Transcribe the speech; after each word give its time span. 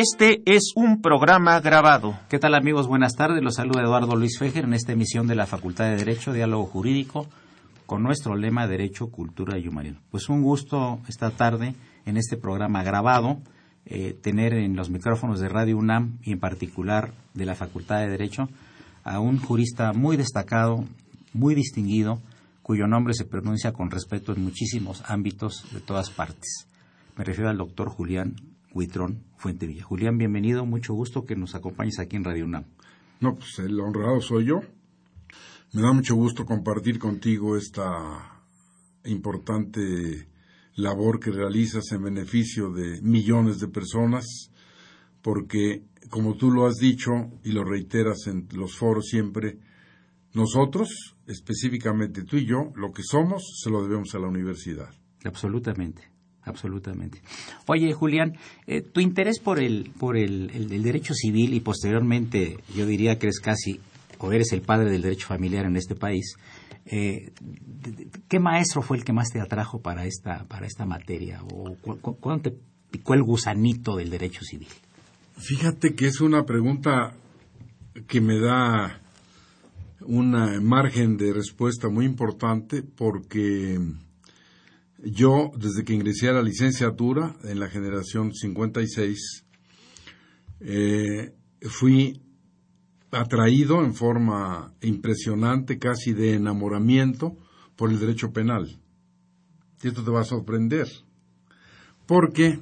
Este 0.00 0.42
es 0.44 0.74
un 0.76 1.02
programa 1.02 1.58
grabado. 1.58 2.16
¿Qué 2.28 2.38
tal 2.38 2.54
amigos? 2.54 2.86
Buenas 2.86 3.16
tardes. 3.16 3.42
Los 3.42 3.56
saluda 3.56 3.82
Eduardo 3.82 4.14
Luis 4.14 4.38
Fejer 4.38 4.62
en 4.62 4.74
esta 4.74 4.92
emisión 4.92 5.26
de 5.26 5.34
la 5.34 5.44
Facultad 5.44 5.86
de 5.86 5.96
Derecho, 5.96 6.32
Diálogo 6.32 6.66
Jurídico, 6.66 7.26
con 7.84 8.04
nuestro 8.04 8.36
lema 8.36 8.68
Derecho, 8.68 9.08
Cultura 9.08 9.58
y 9.58 9.66
Humanismo. 9.66 9.98
Pues 10.12 10.28
un 10.28 10.44
gusto 10.44 11.00
esta 11.08 11.32
tarde 11.32 11.74
en 12.06 12.16
este 12.16 12.36
programa 12.36 12.84
grabado 12.84 13.38
eh, 13.86 14.16
tener 14.22 14.54
en 14.54 14.76
los 14.76 14.88
micrófonos 14.88 15.40
de 15.40 15.48
Radio 15.48 15.76
UNAM 15.76 16.18
y 16.22 16.30
en 16.30 16.38
particular 16.38 17.12
de 17.34 17.46
la 17.46 17.56
Facultad 17.56 17.98
de 17.98 18.08
Derecho 18.08 18.48
a 19.02 19.18
un 19.18 19.40
jurista 19.40 19.92
muy 19.94 20.16
destacado, 20.16 20.84
muy 21.32 21.56
distinguido, 21.56 22.22
cuyo 22.62 22.86
nombre 22.86 23.14
se 23.14 23.24
pronuncia 23.24 23.72
con 23.72 23.90
respeto 23.90 24.32
en 24.32 24.44
muchísimos 24.44 25.02
ámbitos 25.06 25.66
de 25.72 25.80
todas 25.80 26.10
partes. 26.10 26.68
Me 27.16 27.24
refiero 27.24 27.50
al 27.50 27.58
doctor 27.58 27.88
Julián 27.88 28.36
Huitrón 28.78 29.24
Fuentevilla. 29.38 29.82
Julián, 29.82 30.18
bienvenido, 30.18 30.64
mucho 30.64 30.94
gusto 30.94 31.24
que 31.24 31.34
nos 31.34 31.56
acompañes 31.56 31.98
aquí 31.98 32.14
en 32.14 32.22
Radio 32.22 32.44
UNAM. 32.44 32.64
No, 33.20 33.34
pues 33.34 33.58
el 33.58 33.80
honrado 33.80 34.20
soy 34.20 34.44
yo. 34.44 34.60
Me 35.72 35.82
da 35.82 35.92
mucho 35.92 36.14
gusto 36.14 36.44
compartir 36.44 37.00
contigo 37.00 37.56
esta 37.56 38.40
importante 39.04 40.28
labor 40.76 41.18
que 41.18 41.32
realizas 41.32 41.90
en 41.90 42.04
beneficio 42.04 42.70
de 42.70 43.02
millones 43.02 43.58
de 43.58 43.66
personas, 43.66 44.52
porque, 45.22 45.82
como 46.08 46.36
tú 46.36 46.52
lo 46.52 46.64
has 46.64 46.76
dicho 46.76 47.10
y 47.42 47.50
lo 47.50 47.64
reiteras 47.64 48.28
en 48.28 48.46
los 48.52 48.76
foros 48.76 49.08
siempre, 49.08 49.58
nosotros, 50.34 51.16
específicamente 51.26 52.22
tú 52.22 52.36
y 52.36 52.46
yo, 52.46 52.70
lo 52.76 52.92
que 52.92 53.02
somos, 53.02 53.42
se 53.60 53.70
lo 53.70 53.82
debemos 53.82 54.14
a 54.14 54.20
la 54.20 54.28
universidad. 54.28 54.90
Absolutamente 55.24 56.17
absolutamente. 56.48 57.20
Oye, 57.66 57.92
Julián, 57.92 58.36
eh, 58.66 58.82
tu 58.82 59.00
interés 59.00 59.38
por 59.38 59.58
el, 59.58 59.92
por 59.98 60.16
el, 60.16 60.68
derecho 60.82 61.14
civil 61.14 61.54
y 61.54 61.60
posteriormente, 61.60 62.58
yo 62.74 62.86
diría 62.86 63.18
que 63.18 63.26
eres 63.26 63.40
casi, 63.40 63.80
o 64.18 64.32
eres 64.32 64.52
el 64.52 64.62
padre 64.62 64.90
del 64.90 65.02
derecho 65.02 65.26
familiar 65.28 65.66
en 65.66 65.76
este 65.76 65.94
país, 65.94 66.36
eh, 66.86 67.32
¿qué 68.28 68.40
maestro 68.40 68.82
fue 68.82 68.96
el 68.96 69.04
que 69.04 69.12
más 69.12 69.28
te 69.30 69.40
atrajo 69.40 69.80
para 69.80 70.06
esta, 70.06 70.44
para 70.44 70.66
esta 70.66 70.86
materia? 70.86 71.42
¿O 71.52 71.76
cuándo 72.20 72.50
te 72.50 72.56
picó 72.90 73.14
el 73.14 73.22
gusanito 73.22 73.96
del 73.96 74.10
derecho 74.10 74.42
civil? 74.42 74.68
Fíjate 75.36 75.94
que 75.94 76.06
es 76.06 76.20
una 76.20 76.44
pregunta 76.44 77.14
que 78.06 78.20
me 78.20 78.38
da 78.40 79.00
un 80.00 80.64
margen 80.64 81.16
de 81.16 81.32
respuesta 81.32 81.88
muy 81.88 82.06
importante 82.06 82.82
porque 82.82 83.78
yo, 84.98 85.52
desde 85.56 85.84
que 85.84 85.94
ingresé 85.94 86.28
a 86.28 86.32
la 86.32 86.42
licenciatura 86.42 87.36
en 87.44 87.60
la 87.60 87.68
generación 87.68 88.34
56, 88.34 89.44
eh, 90.60 91.34
fui 91.62 92.20
atraído 93.10 93.84
en 93.84 93.94
forma 93.94 94.74
impresionante, 94.82 95.78
casi 95.78 96.12
de 96.12 96.34
enamoramiento, 96.34 97.36
por 97.76 97.90
el 97.90 97.98
derecho 97.98 98.32
penal. 98.32 98.80
Y 99.82 99.88
esto 99.88 100.02
te 100.02 100.10
va 100.10 100.22
a 100.22 100.24
sorprender, 100.24 100.88
porque 102.06 102.58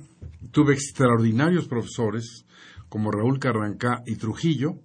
tuve 0.51 0.75
extraordinarios 0.75 1.67
profesores 1.67 2.45
como 2.89 3.11
Raúl 3.11 3.39
Carrancá 3.39 4.03
y 4.07 4.17
Trujillo, 4.17 4.79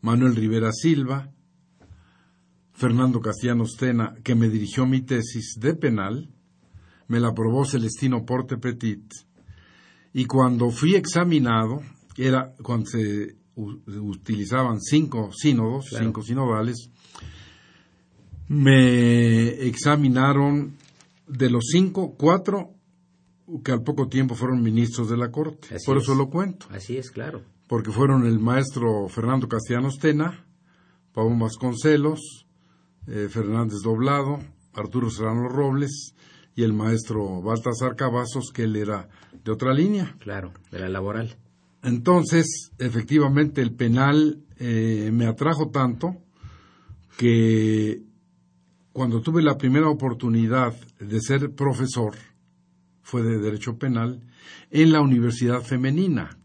Manuel 0.00 0.34
Rivera 0.34 0.72
Silva, 0.72 1.32
Fernando 2.82 3.20
Castellanos 3.20 3.76
Tena, 3.76 4.16
que 4.24 4.34
me 4.34 4.48
dirigió 4.48 4.86
mi 4.86 5.02
tesis 5.02 5.54
de 5.60 5.76
penal, 5.76 6.28
me 7.06 7.20
la 7.20 7.28
aprobó 7.28 7.64
Celestino 7.64 8.26
Porte 8.26 8.56
Petit, 8.56 9.04
y 10.12 10.24
cuando 10.24 10.68
fui 10.72 10.96
examinado, 10.96 11.80
era 12.16 12.52
cuando 12.60 12.86
se 12.86 13.36
utilizaban 13.54 14.80
cinco 14.80 15.30
sínodos, 15.32 15.90
cinco 15.96 16.22
sinodales, 16.22 16.90
me 18.48 19.64
examinaron 19.64 20.76
de 21.28 21.50
los 21.50 21.66
cinco, 21.70 22.16
cuatro 22.18 22.74
que 23.64 23.70
al 23.70 23.84
poco 23.84 24.08
tiempo 24.08 24.34
fueron 24.34 24.60
ministros 24.60 25.08
de 25.08 25.18
la 25.18 25.30
Corte. 25.30 25.68
Por 25.86 25.98
eso 25.98 26.16
lo 26.16 26.28
cuento. 26.30 26.66
Así 26.70 26.96
es, 26.96 27.12
claro. 27.12 27.42
Porque 27.68 27.92
fueron 27.92 28.26
el 28.26 28.40
maestro 28.40 29.06
Fernando 29.08 29.46
Castellanos 29.46 30.00
Tena, 30.00 30.44
Pablo 31.12 31.38
Vasconcelos, 31.38 32.41
eh, 33.06 33.28
Fernández 33.30 33.80
Doblado, 33.82 34.38
Arturo 34.74 35.10
Serrano 35.10 35.48
Robles 35.48 36.14
y 36.54 36.62
el 36.62 36.72
maestro 36.72 37.42
Baltasar 37.42 37.96
Cavazos, 37.96 38.50
que 38.52 38.64
él 38.64 38.76
era 38.76 39.08
de 39.44 39.52
otra 39.52 39.72
línea. 39.72 40.16
Claro, 40.18 40.52
de 40.70 40.78
la 40.78 40.88
laboral. 40.88 41.36
Entonces, 41.82 42.70
efectivamente, 42.78 43.60
el 43.60 43.74
penal 43.74 44.44
eh, 44.58 45.10
me 45.12 45.26
atrajo 45.26 45.70
tanto 45.70 46.16
que 47.16 48.02
cuando 48.92 49.20
tuve 49.20 49.42
la 49.42 49.56
primera 49.56 49.88
oportunidad 49.88 50.74
de 51.00 51.20
ser 51.20 51.54
profesor, 51.54 52.14
fue 53.02 53.22
de 53.22 53.38
Derecho 53.38 53.78
Penal, 53.78 54.22
en 54.70 54.92
la 54.92 55.00
Universidad 55.00 55.62
Femenina, 55.62 56.38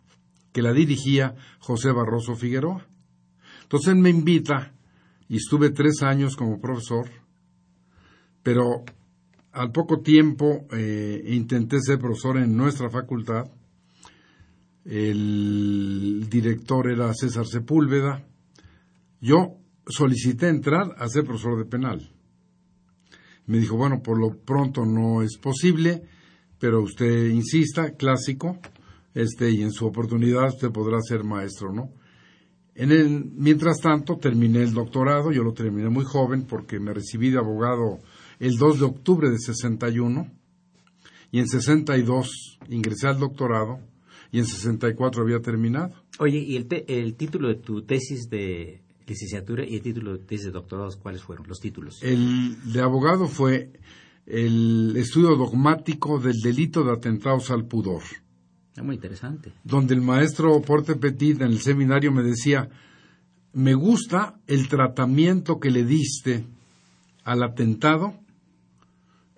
que 0.51 0.61
la 0.61 0.73
dirigía 0.73 1.35
José 1.59 1.91
Barroso 1.91 2.35
Figueroa. 2.35 2.87
Entonces 3.63 3.89
él 3.89 3.99
me 3.99 4.09
invita 4.09 4.73
y 5.29 5.37
estuve 5.37 5.71
tres 5.71 6.01
años 6.03 6.35
como 6.35 6.59
profesor, 6.59 7.09
pero 8.43 8.83
al 9.51 9.71
poco 9.71 10.01
tiempo 10.01 10.67
eh, 10.71 11.23
intenté 11.27 11.79
ser 11.81 11.99
profesor 11.99 12.37
en 12.37 12.55
nuestra 12.55 12.89
facultad. 12.89 13.45
El 14.85 16.27
director 16.29 16.89
era 16.89 17.13
César 17.13 17.45
Sepúlveda. 17.45 18.25
Yo 19.19 19.57
solicité 19.87 20.47
entrar 20.47 20.95
a 20.97 21.07
ser 21.09 21.25
profesor 21.25 21.57
de 21.57 21.65
penal. 21.65 22.11
Me 23.47 23.57
dijo, 23.57 23.77
bueno, 23.77 24.01
por 24.01 24.19
lo 24.19 24.37
pronto 24.37 24.85
no 24.85 25.23
es 25.23 25.37
posible, 25.37 26.03
pero 26.59 26.81
usted 26.81 27.29
insista, 27.29 27.91
clásico, 27.95 28.59
este, 29.13 29.49
y 29.51 29.63
en 29.63 29.71
su 29.71 29.85
oportunidad 29.85 30.47
usted 30.49 30.69
podrá 30.71 30.99
ser 31.01 31.23
maestro, 31.23 31.73
¿no? 31.73 31.89
En 32.77 32.91
el, 32.91 33.25
mientras 33.35 33.79
tanto, 33.79 34.17
terminé 34.17 34.61
el 34.61 34.71
doctorado, 34.71 35.31
yo 35.31 35.41
lo 35.41 35.51
terminé 35.51 35.89
muy 35.89 36.05
joven 36.05 36.43
porque 36.43 36.79
me 36.79 36.93
recibí 36.93 37.31
de 37.31 37.39
abogado 37.39 37.97
el 38.39 38.55
2 38.55 38.79
de 38.79 38.85
octubre 38.85 39.29
de 39.31 39.39
61 39.39 40.31
y 41.31 41.39
en 41.39 41.47
62 41.47 42.59
ingresé 42.69 43.07
al 43.07 43.17
doctorado 43.17 43.79
y 44.31 44.37
en 44.37 44.45
64 44.45 45.23
había 45.23 45.39
terminado. 45.39 45.91
Oye, 46.19 46.37
¿y 46.37 46.55
el, 46.55 46.67
el 46.87 47.15
título 47.15 47.47
de 47.47 47.55
tu 47.55 47.81
tesis 47.81 48.29
de 48.29 48.83
licenciatura 49.07 49.65
y 49.65 49.77
el 49.77 49.81
título 49.81 50.15
de 50.15 50.19
tesis 50.19 50.45
de 50.45 50.51
doctorado, 50.51 50.91
cuáles 51.01 51.23
fueron 51.23 51.47
los 51.47 51.59
títulos? 51.59 52.03
El 52.03 52.71
de 52.71 52.81
abogado 52.81 53.27
fue 53.27 53.71
el 54.27 54.93
estudio 54.97 55.35
dogmático 55.35 56.19
del 56.19 56.39
delito 56.43 56.83
de 56.83 56.91
atentados 56.91 57.49
al 57.49 57.65
pudor. 57.65 58.03
Es 58.77 58.83
muy 58.83 58.95
interesante. 58.95 59.51
Donde 59.63 59.95
el 59.95 60.01
maestro 60.01 60.61
Porte 60.61 60.95
Petit 60.95 61.41
en 61.41 61.47
el 61.47 61.59
seminario 61.59 62.11
me 62.11 62.21
decía, 62.21 62.69
me 63.53 63.73
gusta 63.73 64.39
el 64.45 64.67
tratamiento 64.67 65.59
que 65.59 65.71
le 65.71 65.83
diste 65.83 66.45
al 67.23 67.41
atentado 67.41 68.13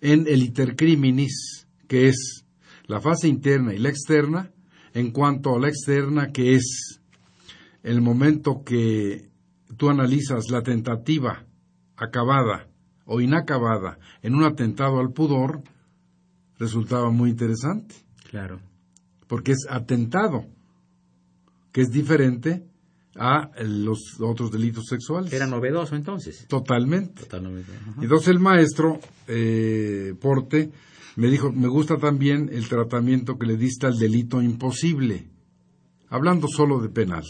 en 0.01 0.27
el 0.27 0.43
itercriminis, 0.43 1.67
que 1.87 2.09
es 2.09 2.43
la 2.87 2.99
fase 2.99 3.29
interna 3.29 3.73
y 3.73 3.77
la 3.77 3.87
externa, 3.87 4.51
en 4.93 5.11
cuanto 5.11 5.55
a 5.55 5.59
la 5.59 5.69
externa, 5.69 6.33
que 6.33 6.55
es 6.55 6.99
el 7.81 8.01
momento 8.01 8.63
que 8.65 9.29
tú 9.77 9.89
analizas 9.89 10.49
la 10.49 10.63
tentativa 10.63 11.45
acabada 11.95 12.67
o 13.05 13.21
inacabada 13.21 13.99
en 14.21 14.35
un 14.35 14.43
atentado 14.43 14.99
al 14.99 15.13
pudor, 15.13 15.63
resultaba 16.57 17.09
muy 17.09 17.29
interesante. 17.29 17.95
Claro. 18.29 18.59
Porque 19.29 19.53
es 19.53 19.67
atentado, 19.69 20.45
que 21.71 21.81
es 21.81 21.91
diferente 21.91 22.65
a 23.15 23.51
los 23.63 24.19
otros 24.19 24.51
delitos 24.51 24.85
sexuales. 24.87 25.31
Era 25.31 25.45
novedoso 25.45 25.95
entonces. 25.95 26.45
Totalmente. 26.47 27.23
Totalmente. 27.23 27.71
Entonces 28.01 28.29
el 28.29 28.39
maestro 28.39 28.99
eh, 29.27 30.15
Porte 30.19 30.71
me 31.15 31.27
dijo, 31.27 31.51
me 31.51 31.67
gusta 31.67 31.97
también 31.97 32.49
el 32.51 32.67
tratamiento 32.67 33.37
que 33.37 33.45
le 33.45 33.57
diste 33.57 33.85
al 33.85 33.99
delito 33.99 34.41
imposible, 34.41 35.27
hablando 36.09 36.47
solo 36.47 36.79
de 36.79 36.89
penal. 36.89 37.23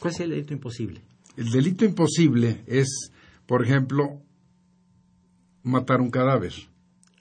¿Cuál 0.00 0.14
es 0.14 0.20
el 0.20 0.30
delito 0.30 0.52
imposible? 0.52 1.02
El 1.36 1.50
delito 1.50 1.84
imposible 1.84 2.64
es, 2.66 3.12
por 3.46 3.64
ejemplo, 3.64 4.20
matar 5.62 6.00
un 6.00 6.10
cadáver. 6.10 6.52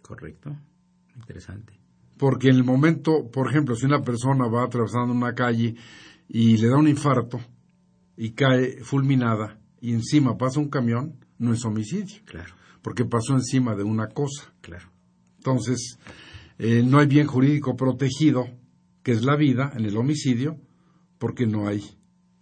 Correcto. 0.02 0.56
Interesante. 1.16 1.81
Porque 2.22 2.50
en 2.50 2.56
el 2.58 2.64
momento, 2.64 3.32
por 3.32 3.50
ejemplo, 3.50 3.74
si 3.74 3.88
una 3.88 4.04
persona 4.04 4.46
va 4.48 4.66
atravesando 4.66 5.12
una 5.12 5.34
calle 5.34 5.74
y 6.28 6.56
le 6.58 6.68
da 6.68 6.78
un 6.78 6.88
infarto 6.88 7.40
y 8.16 8.34
cae 8.34 8.84
fulminada 8.84 9.60
y 9.82 9.94
encima 9.94 10.38
pasa 10.38 10.60
un 10.60 10.70
camión, 10.70 11.16
no 11.40 11.52
es 11.52 11.66
homicidio. 11.66 12.22
Claro. 12.26 12.54
Porque 12.84 13.06
pasó 13.06 13.34
encima 13.34 13.76
de 13.76 13.82
una 13.82 14.10
cosa. 14.10 14.54
Claro. 14.62 14.92
Entonces, 15.38 15.98
eh, 16.60 16.84
no 16.86 17.00
hay 17.00 17.08
bien 17.08 17.26
jurídico 17.26 17.76
protegido, 17.76 18.46
que 19.02 19.14
es 19.14 19.26
la 19.26 19.36
vida, 19.36 19.74
en 19.76 19.86
el 19.86 19.98
homicidio, 19.98 20.60
porque 21.18 21.48
no 21.48 21.68
hay 21.68 21.84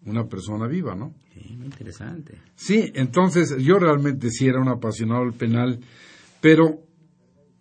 una 0.06 0.28
persona 0.28 0.68
viva, 0.68 0.94
¿no? 0.94 1.16
Sí, 1.34 1.56
muy 1.56 1.68
interesante. 1.68 2.38
Sí, 2.54 2.92
entonces 2.96 3.56
yo 3.60 3.80
realmente 3.80 4.30
sí 4.30 4.46
era 4.46 4.60
un 4.60 4.68
apasionado 4.68 5.22
del 5.22 5.36
penal, 5.36 5.80
pero 6.42 6.89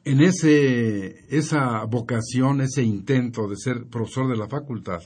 en 0.09 0.21
ese, 0.23 1.27
esa 1.29 1.85
vocación, 1.85 2.63
ese 2.63 2.83
intento 2.83 3.47
de 3.47 3.57
ser 3.57 3.85
profesor 3.89 4.31
de 4.31 4.39
la 4.39 4.49
facultad, 4.49 5.03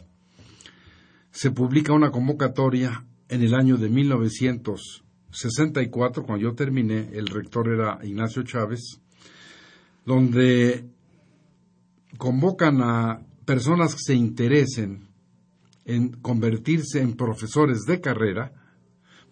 se 1.32 1.50
publica 1.50 1.92
una 1.92 2.12
convocatoria 2.12 3.04
en 3.28 3.42
el 3.42 3.52
año 3.52 3.78
de 3.78 3.88
1964, 3.88 6.22
cuando 6.22 6.44
yo 6.44 6.54
terminé, 6.54 7.08
el 7.14 7.26
rector 7.26 7.68
era 7.68 7.98
Ignacio 8.04 8.44
Chávez, 8.44 9.00
donde 10.06 10.88
convocan 12.16 12.80
a 12.80 13.26
personas 13.44 13.96
que 13.96 14.02
se 14.04 14.14
interesen 14.14 15.08
en 15.84 16.12
convertirse 16.12 17.00
en 17.00 17.16
profesores 17.16 17.80
de 17.88 18.00
carrera, 18.00 18.52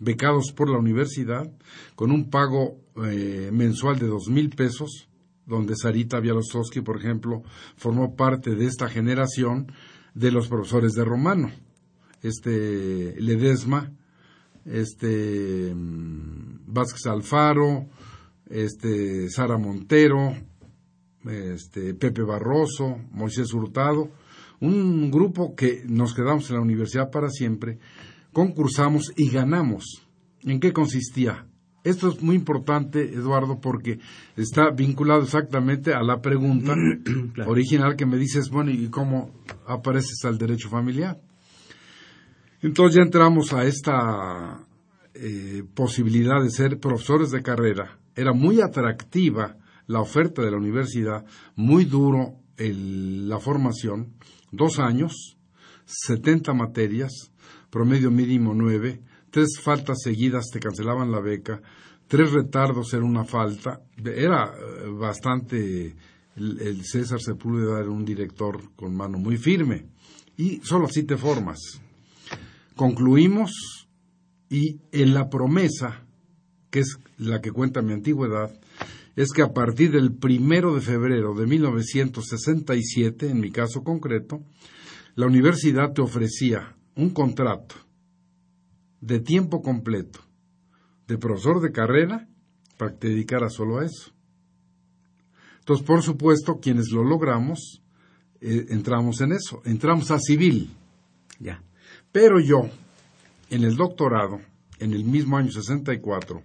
becados 0.01 0.51
por 0.51 0.69
la 0.69 0.79
universidad, 0.79 1.49
con 1.95 2.11
un 2.11 2.29
pago 2.29 2.81
eh, 3.07 3.51
mensual 3.53 4.01
de 4.01 4.09
dos 4.09 4.29
mil 4.29 4.51
pesos, 4.51 5.07
donde 5.51 5.75
Sarita 5.77 6.21
Bialostowski, 6.21 6.81
por 6.81 6.97
ejemplo, 6.97 7.43
formó 7.77 8.15
parte 8.15 8.55
de 8.55 8.67
esta 8.67 8.89
generación 8.89 9.71
de 10.15 10.31
los 10.31 10.49
profesores 10.49 10.93
de 10.93 11.05
romano. 11.05 11.51
Este 12.23 13.21
Ledesma, 13.21 13.93
este 14.65 15.75
mm, 15.75 16.61
Vázquez 16.67 17.07
Alfaro, 17.07 17.89
este 18.49 19.29
Sara 19.29 19.59
Montero, 19.59 20.35
este 21.25 21.95
Pepe 21.95 22.23
Barroso, 22.23 22.99
Moisés 23.11 23.53
Hurtado, 23.53 24.11
un 24.61 25.11
grupo 25.11 25.55
que 25.55 25.83
nos 25.87 26.15
quedamos 26.15 26.49
en 26.51 26.57
la 26.57 26.63
universidad 26.63 27.11
para 27.11 27.31
siempre, 27.31 27.79
concursamos 28.33 29.13
y 29.17 29.31
ganamos. 29.31 30.07
¿En 30.43 30.61
qué 30.61 30.73
consistía? 30.73 31.50
Esto 31.83 32.09
es 32.09 32.23
muy 32.23 32.37
importante, 32.37 33.03
Eduardo, 33.03 33.59
porque 33.59 33.99
está 34.37 34.71
vinculado 34.71 35.23
exactamente 35.23 35.95
a 35.95 36.03
la 36.03 36.21
pregunta 36.21 36.75
original 37.47 37.97
que 37.97 38.05
me 38.05 38.19
dices, 38.19 38.51
bueno, 38.51 38.71
¿y 38.71 38.89
cómo 38.89 39.31
apareces 39.67 40.25
al 40.25 40.37
derecho 40.37 40.69
familiar? 40.69 41.19
Entonces 42.61 42.97
ya 42.97 43.03
entramos 43.03 43.55
a 43.55 43.65
esta 43.65 44.67
eh, 45.15 45.65
posibilidad 45.75 46.43
de 46.43 46.51
ser 46.51 46.79
profesores 46.79 47.31
de 47.31 47.43
carrera. 47.43 47.99
Era 48.15 48.35
muy 48.35 48.61
atractiva 48.61 49.57
la 49.87 50.01
oferta 50.01 50.43
de 50.43 50.51
la 50.51 50.59
universidad, 50.59 51.25
muy 51.57 51.87
duro 51.87 52.35
la 52.59 53.39
formación, 53.39 54.13
dos 54.53 54.79
años, 54.79 55.39
70 55.87 56.53
materias, 56.53 57.33
promedio 57.71 58.11
mínimo 58.11 58.53
nueve, 58.55 59.01
tres 59.31 59.61
faltas 59.61 59.99
seguidas 60.03 60.51
te 60.53 60.61
cancelaban 60.61 61.11
la 61.11 61.21
beca, 61.21 61.61
tres 62.07 62.33
retardos 62.33 62.93
era 62.93 63.05
una 63.05 63.25
falta, 63.25 63.81
era 64.05 64.53
eh, 64.53 64.89
bastante, 64.89 65.95
el, 66.37 66.85
César 66.85 67.21
Sepúlveda 67.21 67.81
era 67.81 67.91
un 67.91 68.05
director 68.05 68.61
con 68.77 68.95
mano 68.95 69.19
muy 69.19 69.37
firme, 69.37 69.87
y 70.37 70.61
solo 70.63 70.87
así 70.87 71.05
te 71.05 71.17
formas. 71.17 71.59
Concluimos 72.75 73.89
y 74.49 74.81
en 74.91 75.15
la 75.15 75.29
promesa, 75.29 76.03
que 76.71 76.81
es 76.81 76.99
la 77.19 77.41
que 77.41 77.53
cuenta 77.53 77.83
mi 77.83 77.93
antigüedad, 77.93 78.51
es 79.17 79.33
que 79.33 79.43
a 79.43 79.53
partir 79.53 79.93
del 79.93 80.15
primero 80.15 80.75
de 80.75 80.81
febrero 80.81 81.35
de 81.35 81.47
1967, 81.47 83.29
en 83.29 83.41
mi 83.41 83.51
caso 83.51 83.83
concreto, 83.85 84.41
la 85.15 85.27
universidad 85.27 85.93
te 85.93 86.01
ofrecía 86.01 86.75
un 86.97 87.11
contrato 87.11 87.90
de 89.01 89.21
tiempo 89.21 89.63
completo 89.63 90.21
de 91.07 91.19
profesor 91.19 91.61
de 91.61 91.73
carrera 91.73 92.29
para 92.77 92.93
que 92.93 92.99
te 92.99 93.09
dedicaras 93.09 93.55
solo 93.55 93.79
a 93.79 93.85
eso. 93.85 94.13
Entonces, 95.59 95.85
por 95.85 96.03
supuesto, 96.03 96.61
quienes 96.61 96.91
lo 96.93 97.05
logramos, 97.05 97.83
eh, 98.41 98.67
entramos 98.71 99.21
en 99.21 99.33
eso, 99.33 99.61
entramos 99.65 100.11
a 100.11 100.19
civil. 100.19 100.71
Ya. 101.39 101.63
Pero 102.13 102.41
yo, 102.41 102.63
en 103.51 103.65
el 103.65 103.77
doctorado, 103.77 104.41
en 104.79 104.93
el 104.93 105.05
mismo 105.05 105.37
año 105.37 105.51
64, 105.51 106.43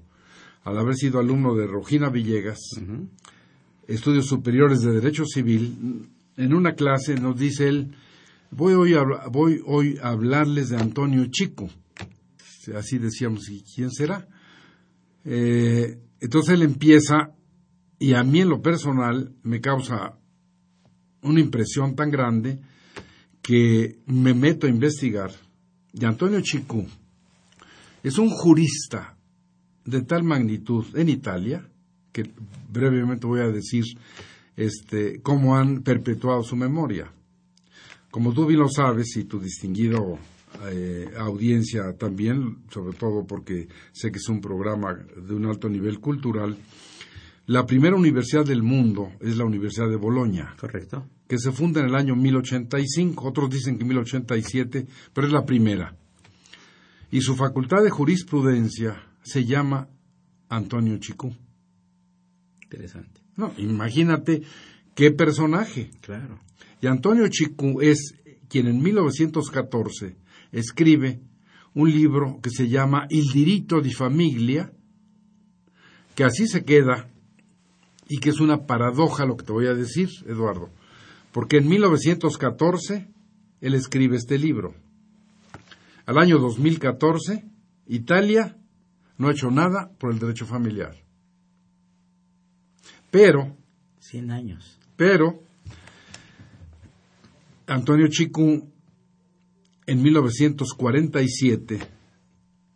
al 0.64 0.78
haber 0.78 0.96
sido 0.96 1.20
alumno 1.20 1.54
de 1.56 1.68
Rogina 1.68 2.10
Villegas, 2.10 2.60
estudios 3.88 4.26
superiores 4.26 4.82
de 4.82 4.94
Derecho 4.94 5.26
Civil, 5.26 6.10
en 6.38 6.54
una 6.54 6.74
clase 6.74 7.16
nos 7.16 7.38
dice 7.38 7.70
él, 7.70 7.96
voy 8.52 8.74
hoy 8.74 8.96
a, 8.96 9.04
voy 9.32 9.62
hoy 9.66 9.98
a 10.02 10.10
hablarles 10.10 10.70
de 10.70 10.78
Antonio 10.78 11.26
Chico. 11.30 11.70
Así 12.74 12.98
decíamos, 12.98 13.50
¿y 13.50 13.63
quién 13.63 13.91
será? 13.91 14.27
Eh, 15.24 16.00
entonces 16.19 16.53
él 16.53 16.62
empieza, 16.62 17.36
y 18.00 18.13
a 18.13 18.24
mí 18.24 18.41
en 18.41 18.50
lo 18.50 18.62
personal 18.62 19.36
me 19.43 19.62
causa 19.62 20.17
una 21.22 21.39
impresión 21.39 21.95
tan 21.95 22.12
grande 22.12 22.60
que 23.41 24.00
me 24.07 24.34
meto 24.34 24.67
a 24.67 24.69
investigar. 24.69 25.31
Y 25.93 26.05
Antonio 26.05 26.41
Chico 26.41 26.86
es 28.03 28.17
un 28.17 28.29
jurista 28.29 29.17
de 29.86 30.01
tal 30.01 30.24
magnitud 30.24 30.86
en 30.95 31.10
Italia, 31.10 31.67
que 32.12 32.29
brevemente 32.72 33.27
voy 33.27 33.41
a 33.41 33.48
decir 33.48 33.84
este, 34.55 35.22
cómo 35.22 35.57
han 35.57 35.81
perpetuado 35.84 36.43
su 36.43 36.55
memoria. 36.55 37.12
Como 38.10 38.34
tú 38.34 38.45
bien 38.45 38.62
lo 38.62 38.69
sabes 38.69 39.15
y 39.17 39.25
tu 39.25 39.39
distinguido 39.39 40.17
eh, 40.68 41.12
audiencia 41.18 41.96
también, 41.98 42.64
sobre 42.70 42.98
todo 42.98 43.26
porque 43.26 43.68
sé 43.92 44.12
que 44.12 44.18
es 44.18 44.30
un 44.30 44.42
programa 44.42 44.94
de 44.94 45.34
un 45.34 45.46
alto 45.46 45.70
nivel 45.70 46.00
cultural, 46.00 46.58
La 47.48 47.64
primera 47.68 47.96
universidad 47.96 48.44
del 48.44 48.64
mundo 48.64 49.12
es 49.20 49.38
la 49.38 49.46
Universidad 49.46 49.88
de 49.88 49.98
Bolonia. 49.98 50.56
Correcto. 50.60 51.06
Que 51.28 51.38
se 51.38 51.52
funda 51.52 51.80
en 51.80 51.90
el 51.90 51.96
año 51.96 52.16
1085, 52.16 53.24
otros 53.24 53.52
dicen 53.52 53.78
que 53.78 53.86
1087, 53.86 54.88
pero 55.14 55.28
es 55.28 55.34
la 55.34 55.46
primera. 55.46 55.96
Y 57.12 57.22
su 57.22 57.36
facultad 57.36 57.84
de 57.84 57.92
jurisprudencia 57.92 59.00
se 59.22 59.46
llama 59.46 59.88
Antonio 60.50 60.98
Chicú. 60.98 61.36
Interesante. 62.64 63.22
No, 63.38 63.54
imagínate 63.58 64.42
qué 64.96 65.12
personaje. 65.12 65.92
Claro. 66.02 66.40
Y 66.82 66.88
Antonio 66.88 67.28
Chicú 67.28 67.80
es 67.80 68.16
quien 68.50 68.68
en 68.68 68.82
1914 68.82 70.16
escribe 70.52 71.22
un 71.74 71.92
libro 71.92 72.40
que 72.42 72.50
se 72.50 72.68
llama 72.68 73.06
Il 73.10 73.32
diritto 73.32 73.82
di 73.82 73.94
famiglia, 73.94 74.72
que 76.16 76.24
así 76.24 76.48
se 76.48 76.64
queda 76.64 77.10
y 78.08 78.20
que 78.20 78.30
es 78.30 78.40
una 78.40 78.66
paradoja 78.66 79.25
lo 79.25 79.36
que 79.36 79.46
te 79.46 79.52
voy 79.52 79.68
a 79.68 79.74
decir, 79.74 80.10
Eduardo, 80.25 80.70
porque 81.32 81.58
en 81.58 81.68
1914 81.68 83.10
él 83.62 83.74
escribe 83.74 84.16
este 84.16 84.38
libro. 84.38 84.74
Al 86.06 86.18
año 86.18 86.38
2014, 86.38 87.44
Italia 87.88 88.58
no 89.18 89.28
ha 89.28 89.32
hecho 89.32 89.50
nada 89.50 89.92
por 89.98 90.12
el 90.12 90.20
derecho 90.20 90.46
familiar. 90.46 90.96
Pero, 93.10 93.58
100 94.00 94.32
años. 94.32 94.80
Pero, 94.96 95.42
Antonio 97.68 98.08
Chicú, 98.08 98.72
en 99.88 100.01
1947, 100.01 101.80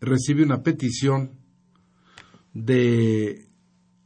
recibe 0.02 0.44
una 0.44 0.62
petición 0.62 1.40
de 2.54 3.50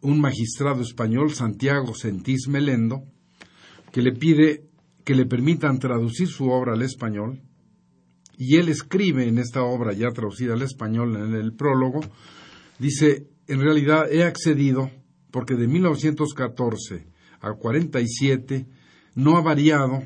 un 0.02 0.20
magistrado 0.20 0.82
español, 0.82 1.34
Santiago 1.34 1.94
Sentís 1.94 2.48
Melendo, 2.48 3.04
que 3.92 4.02
le 4.02 4.14
pide 4.14 4.70
que 5.04 5.16
le 5.16 5.26
permitan 5.26 5.80
traducir 5.80 6.28
su 6.28 6.50
obra 6.50 6.74
al 6.74 6.82
español, 6.82 7.42
y 8.38 8.56
él 8.56 8.70
escribe 8.70 9.28
en 9.28 9.38
esta 9.38 9.64
obra 9.64 9.94
ya 9.94 10.10
traducida 10.12 10.54
al 10.54 10.62
español 10.62 11.16
en 11.18 11.36
el 11.36 11.54
prólogo, 11.54 12.02
dice, 12.80 13.28
en 13.48 13.62
realidad 13.62 14.12
he 14.12 14.24
accedido 14.24 14.90
porque 15.32 15.56
de 15.56 15.68
1914 15.68 17.08
a 17.42 17.54
47 17.54 18.68
no 19.16 19.38
ha 19.38 19.42
variado 19.42 20.04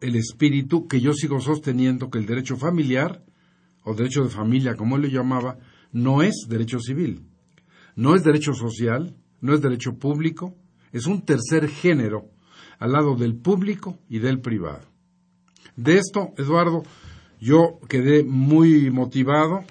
el 0.00 0.16
espíritu 0.16 0.86
que 0.88 1.00
yo 1.00 1.12
sigo 1.12 1.40
sosteniendo 1.40 2.10
que 2.10 2.18
el 2.18 2.26
derecho 2.26 2.56
familiar, 2.56 3.24
o 3.82 3.94
derecho 3.94 4.24
de 4.24 4.30
familia 4.30 4.76
como 4.76 4.96
él 4.96 5.02
lo 5.02 5.08
llamaba, 5.08 5.58
no 5.92 6.22
es 6.22 6.46
derecho 6.48 6.80
civil. 6.80 7.26
No 7.96 8.14
es 8.14 8.22
derecho 8.22 8.54
social, 8.54 9.16
no 9.40 9.54
es 9.54 9.60
derecho 9.60 9.98
público, 9.98 10.54
es 10.92 11.06
un 11.06 11.24
tercer 11.24 11.68
género 11.68 12.30
al 12.78 12.92
lado 12.92 13.14
del 13.14 13.36
público 13.36 13.98
y 14.08 14.18
del 14.18 14.40
privado. 14.40 14.86
De 15.76 15.98
esto, 15.98 16.32
Eduardo, 16.36 16.82
yo 17.40 17.78
quedé 17.88 18.24
muy 18.24 18.90
motivado 18.90 19.64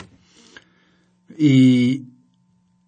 y 1.38 2.06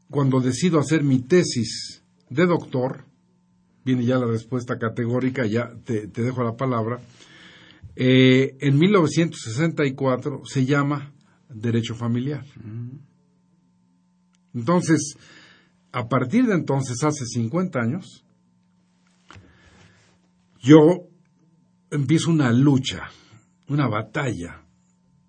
cuando 0.09 0.39
decido 0.39 0.79
hacer 0.79 1.03
mi 1.03 1.19
tesis 1.19 2.03
de 2.29 2.45
doctor, 2.45 3.05
viene 3.83 4.05
ya 4.05 4.17
la 4.17 4.25
respuesta 4.25 4.77
categórica, 4.77 5.45
ya 5.45 5.71
te, 5.83 6.07
dejo 6.07 6.43
la 6.43 6.55
palabra, 6.55 6.99
eh, 7.95 8.57
en 8.59 8.77
1964 8.77 10.41
se 10.45 10.65
llama 10.65 11.13
derecho 11.49 11.95
familiar. 11.95 12.45
Entonces, 14.53 15.17
a 15.91 16.07
partir 16.07 16.45
de 16.45 16.55
entonces, 16.55 17.03
hace 17.03 17.25
50 17.25 17.79
años, 17.79 18.25
yo 20.59 21.07
empiezo 21.89 22.31
una 22.31 22.51
lucha, 22.51 23.09
una 23.67 23.87
batalla, 23.87 24.63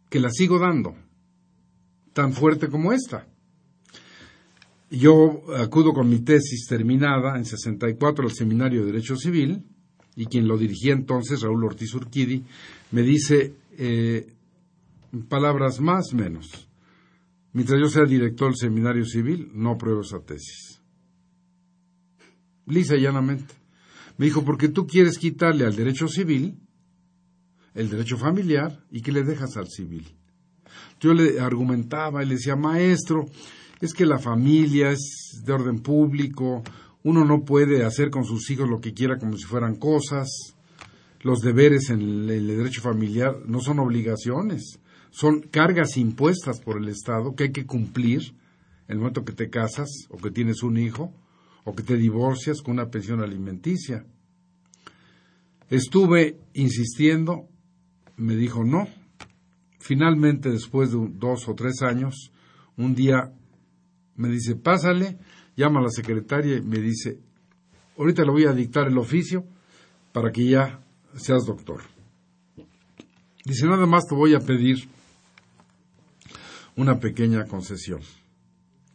que 0.09 0.21
la 0.21 0.31
sigo 0.31 0.59
dando, 0.59 0.95
tan 2.12 2.33
fuerte 2.33 2.69
como 2.69 2.92
esta. 2.92 3.26
Yo 4.90 5.42
acudo 5.57 5.95
con 5.95 6.09
mi 6.09 6.21
tesis 6.21 6.66
terminada 6.69 7.37
en 7.38 7.47
64 7.47 8.25
al 8.25 8.33
Seminario 8.33 8.81
de 8.81 8.92
Derecho 8.92 9.16
Civil, 9.16 9.64
y 10.16 10.26
quien 10.26 10.47
lo 10.47 10.59
dirigía 10.59 10.92
entonces, 10.92 11.40
Raúl 11.40 11.64
Ortiz 11.64 11.95
Urquidi, 11.95 12.45
me 12.90 13.02
dice 13.02 13.54
eh, 13.78 14.33
palabras 15.28 15.81
más 15.81 16.12
menos. 16.12 16.69
Mientras 17.52 17.81
yo 17.81 17.88
sea 17.88 18.04
director 18.04 18.49
del 18.49 18.57
seminario 18.57 19.04
civil, 19.04 19.50
no 19.54 19.73
apruebo 19.73 20.00
esa 20.00 20.21
tesis. 20.21 20.81
Lisa 22.66 22.97
y 22.97 23.02
llanamente. 23.02 23.54
Me 24.16 24.26
dijo, 24.26 24.45
porque 24.45 24.69
tú 24.69 24.87
quieres 24.87 25.19
quitarle 25.19 25.64
al 25.64 25.76
derecho 25.76 26.09
civil 26.09 26.59
el 27.75 27.88
derecho 27.88 28.16
familiar 28.16 28.85
y 28.90 29.00
que 29.00 29.12
le 29.12 29.23
dejas 29.23 29.57
al 29.57 29.69
civil. 29.69 30.07
Yo 31.00 31.14
le 31.14 31.40
argumentaba 31.40 32.23
y 32.23 32.26
le 32.26 32.35
decía, 32.35 32.57
maestro, 32.57 33.26
es 33.81 33.92
que 33.95 34.07
la 34.07 34.19
familia 34.19 34.90
es 34.90 35.42
de 35.45 35.52
orden 35.52 35.81
público, 35.81 36.62
uno 37.05 37.25
no 37.25 37.45
puede 37.45 37.85
hacer 37.85 38.11
con 38.11 38.25
sus 38.25 38.49
hijos 38.51 38.69
lo 38.69 38.81
que 38.81 38.95
quiera 38.95 39.19
como 39.19 39.37
si 39.37 39.45
fueran 39.45 39.77
cosas, 39.77 40.29
los 41.23 41.41
deberes 41.41 41.91
en 41.91 42.01
el 42.29 42.47
derecho 42.47 42.81
familiar 42.81 43.39
no 43.47 43.61
son 43.61 43.79
obligaciones, 43.79 44.81
son 45.11 45.41
cargas 45.41 45.97
impuestas 45.97 46.61
por 46.61 46.79
el 46.79 46.89
Estado 46.89 47.35
que 47.35 47.45
hay 47.45 47.53
que 47.53 47.67
cumplir 47.67 48.35
en 48.89 48.95
el 48.95 48.99
momento 48.99 49.25
que 49.25 49.33
te 49.33 49.51
casas 49.51 49.89
o 50.11 50.17
que 50.17 50.31
tienes 50.31 50.63
un 50.63 50.77
hijo 50.79 51.13
o 51.65 51.75
que 51.75 51.83
te 51.83 51.97
divorcias 51.97 52.61
con 52.61 52.75
una 52.75 52.91
pensión 52.91 53.21
alimenticia. 53.21 54.05
Estuve 55.71 56.39
insistiendo, 56.55 57.49
me 58.17 58.37
dijo 58.37 58.65
no. 58.65 58.89
Finalmente, 59.79 60.51
después 60.51 60.91
de 60.93 60.99
dos 61.15 61.49
o 61.49 61.55
tres 61.55 61.83
años, 61.83 62.33
un 62.77 62.95
día 62.95 63.33
me 64.17 64.29
dice, 64.29 64.57
pásale, 64.57 65.19
llama 65.57 65.81
a 65.81 65.85
la 65.85 65.91
secretaria 65.91 66.57
y 66.57 66.63
me 66.63 66.79
dice, 66.79 67.19
ahorita 67.99 68.25
le 68.25 68.31
voy 68.31 68.45
a 68.47 68.53
dictar 68.53 68.89
el 68.89 68.99
oficio 68.99 69.45
para 70.13 70.31
que 70.31 70.49
ya 70.49 70.81
seas 71.17 71.45
doctor. 71.45 71.83
Dice, 73.45 73.67
nada 73.67 73.87
más 73.87 74.07
te 74.07 74.15
voy 74.15 74.35
a 74.35 74.41
pedir 74.41 74.89
una 76.77 76.99
pequeña 77.01 77.47
concesión. 77.47 78.01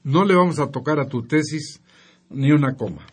No 0.03 0.25
le 0.25 0.35
vamos 0.35 0.59
a 0.59 0.71
tocar 0.71 0.99
a 0.99 1.07
tu 1.07 1.23
tesis 1.23 1.81
ni 2.29 2.51
una 2.51 2.75
coma, 2.75 3.05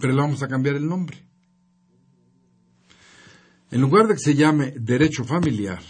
pero 0.00 0.12
le 0.12 0.20
vamos 0.20 0.42
a 0.42 0.48
cambiar 0.48 0.76
el 0.76 0.86
nombre. 0.86 1.24
En 3.70 3.80
lugar 3.80 4.06
de 4.06 4.14
que 4.14 4.20
se 4.20 4.34
llame 4.34 4.72
derecho 4.72 5.24
familiar, 5.24 5.82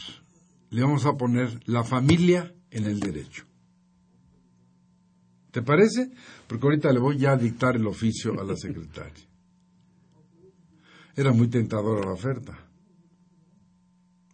le 0.71 0.83
vamos 0.83 1.05
a 1.07 1.17
poner 1.17 1.61
la 1.67 1.85
familia 1.85 2.55
en 2.71 2.85
el 2.85 3.01
derecho. 3.01 3.45
¿Te 5.57 5.63
parece? 5.63 6.11
Porque 6.47 6.67
ahorita 6.67 6.93
le 6.93 6.99
voy 6.99 7.17
ya 7.17 7.33
a 7.33 7.37
dictar 7.39 7.77
el 7.77 7.87
oficio 7.87 8.39
a 8.39 8.45
la 8.45 8.55
secretaria. 8.57 9.25
Era 11.17 11.33
muy 11.33 11.49
tentadora 11.49 12.05
la 12.05 12.13
oferta. 12.13 12.59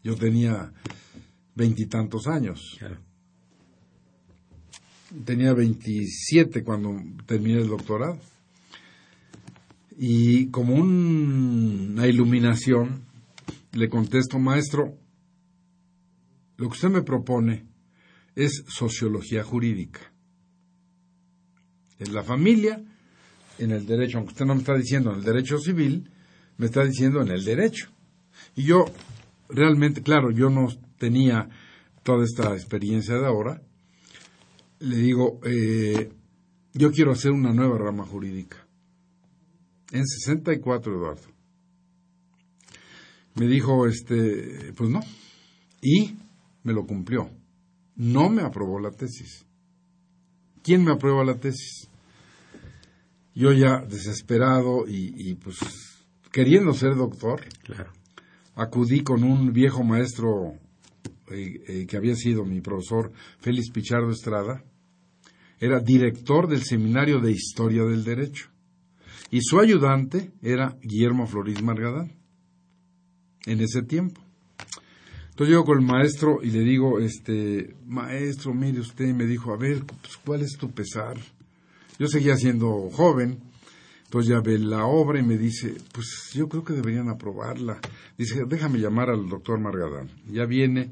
Yo 0.03 0.17
tenía 0.17 0.73
veintitantos 1.55 2.27
años. 2.27 2.77
Tenía 5.25 5.55
veintisiete 5.55 6.65
cuando 6.65 7.01
terminé 7.25 7.61
el 7.61 7.69
doctorado. 7.69 8.19
Y 9.97 10.49
como 10.49 10.75
una 10.75 12.09
iluminación, 12.09 13.05
le 13.71 13.89
contesto, 13.89 14.41
maestro, 14.41 14.99
lo 16.57 16.67
que 16.67 16.75
usted 16.75 16.91
me 16.91 17.03
propone 17.03 17.69
es 18.35 18.65
sociología 18.67 19.45
jurídica. 19.45 20.12
Es 22.03 22.11
la 22.11 22.25
familia 22.25 22.83
en 23.59 23.71
el 23.71 23.87
derecho, 23.87 24.19
aunque 24.19 24.33
usted 24.33 24.45
no 24.45 24.55
me 24.55 24.61
está 24.61 24.77
diciendo 24.77 25.11
en 25.13 25.19
el 25.19 25.25
derecho 25.25 25.59
civil, 25.59 26.11
me 26.57 26.67
está 26.67 26.85
diciendo 26.85 27.23
en 27.23 27.29
el 27.29 27.45
derecho. 27.45 27.91
Y 28.57 28.65
yo 28.65 28.87
realmente, 29.49 30.03
claro, 30.03 30.33
yo 30.33 30.51
no 30.51 30.67
tenía 30.99 31.49
toda 32.03 32.25
esta 32.25 32.55
experiencia 32.55 33.15
de 33.15 33.27
ahora, 33.27 33.63
le 34.81 34.97
digo, 34.97 35.39
eh, 35.45 36.11
yo 36.75 36.91
quiero 36.91 37.13
hacer 37.13 37.31
una 37.31 37.53
nueva 37.53 37.79
rama 37.79 38.05
jurídica. 38.05 38.57
En 39.93 40.05
64, 40.05 40.93
Eduardo. 40.93 41.29
Me 43.37 43.47
dijo, 43.47 43.87
este, 43.87 44.73
pues 44.75 44.91
no. 44.91 45.01
Y 45.81 46.17
me 46.65 46.73
lo 46.73 46.85
cumplió. 46.85 47.31
No 47.95 48.29
me 48.29 48.43
aprobó 48.43 48.81
la 48.81 48.91
tesis. 48.91 49.47
¿Quién 50.63 50.83
me 50.83 50.93
aprueba 50.93 51.25
la 51.25 51.39
tesis? 51.39 51.92
Yo 53.35 53.53
ya 53.53 53.81
desesperado 53.81 54.87
y, 54.87 55.15
y 55.17 55.35
pues 55.35 55.59
queriendo 56.31 56.73
ser 56.73 56.97
doctor, 56.97 57.43
claro. 57.63 57.93
acudí 58.55 59.03
con 59.03 59.23
un 59.23 59.53
viejo 59.53 59.85
maestro 59.85 60.55
eh, 61.31 61.63
eh, 61.67 61.87
que 61.87 61.97
había 61.97 62.15
sido 62.15 62.45
mi 62.45 62.61
profesor 62.61 63.13
Félix 63.39 63.71
Pichardo 63.71 64.11
Estrada, 64.11 64.65
era 65.61 65.79
director 65.81 66.49
del 66.49 66.63
Seminario 66.63 67.21
de 67.21 67.33
Historia 67.33 67.85
del 67.85 68.03
Derecho. 68.03 68.49
Y 69.31 69.41
su 69.41 69.61
ayudante 69.61 70.33
era 70.43 70.77
Guillermo 70.83 71.27
Florís 71.27 71.63
Margadán, 71.63 72.13
en 73.47 73.61
ese 73.61 73.83
tiempo. 73.83 74.21
Entonces 75.31 75.49
llego 75.49 75.65
con 75.65 75.79
el 75.79 75.87
maestro 75.87 76.41
y 76.43 76.51
le 76.51 76.61
digo, 76.61 76.99
este, 76.99 77.77
maestro, 77.87 78.53
mire 78.53 78.81
usted, 78.81 79.15
me 79.15 79.25
dijo, 79.25 79.55
a 79.55 79.57
ver, 79.57 79.85
pues, 79.87 80.19
¿cuál 80.19 80.43
es 80.43 80.59
tu 80.59 80.71
pesar? 80.71 81.17
Yo 82.03 82.09
seguía 82.09 82.37
siendo 82.37 82.91
joven, 82.91 83.39
entonces 84.07 84.29
ya 84.29 84.41
ve 84.41 84.59
la 84.59 84.87
obra 84.87 85.21
y 85.21 85.23
me 85.23 85.39
dice, 85.39 85.77
pues 85.93 86.33
yo 86.35 86.49
creo 86.49 86.65
que 86.65 86.73
deberían 86.73 87.09
aprobarla. 87.09 87.79
Dice, 88.19 88.43
déjame 88.45 88.81
llamar 88.81 89.09
al 89.09 89.29
doctor 89.29 89.61
Margadán. 89.61 90.11
Ya 90.27 90.45
viene, 90.45 90.91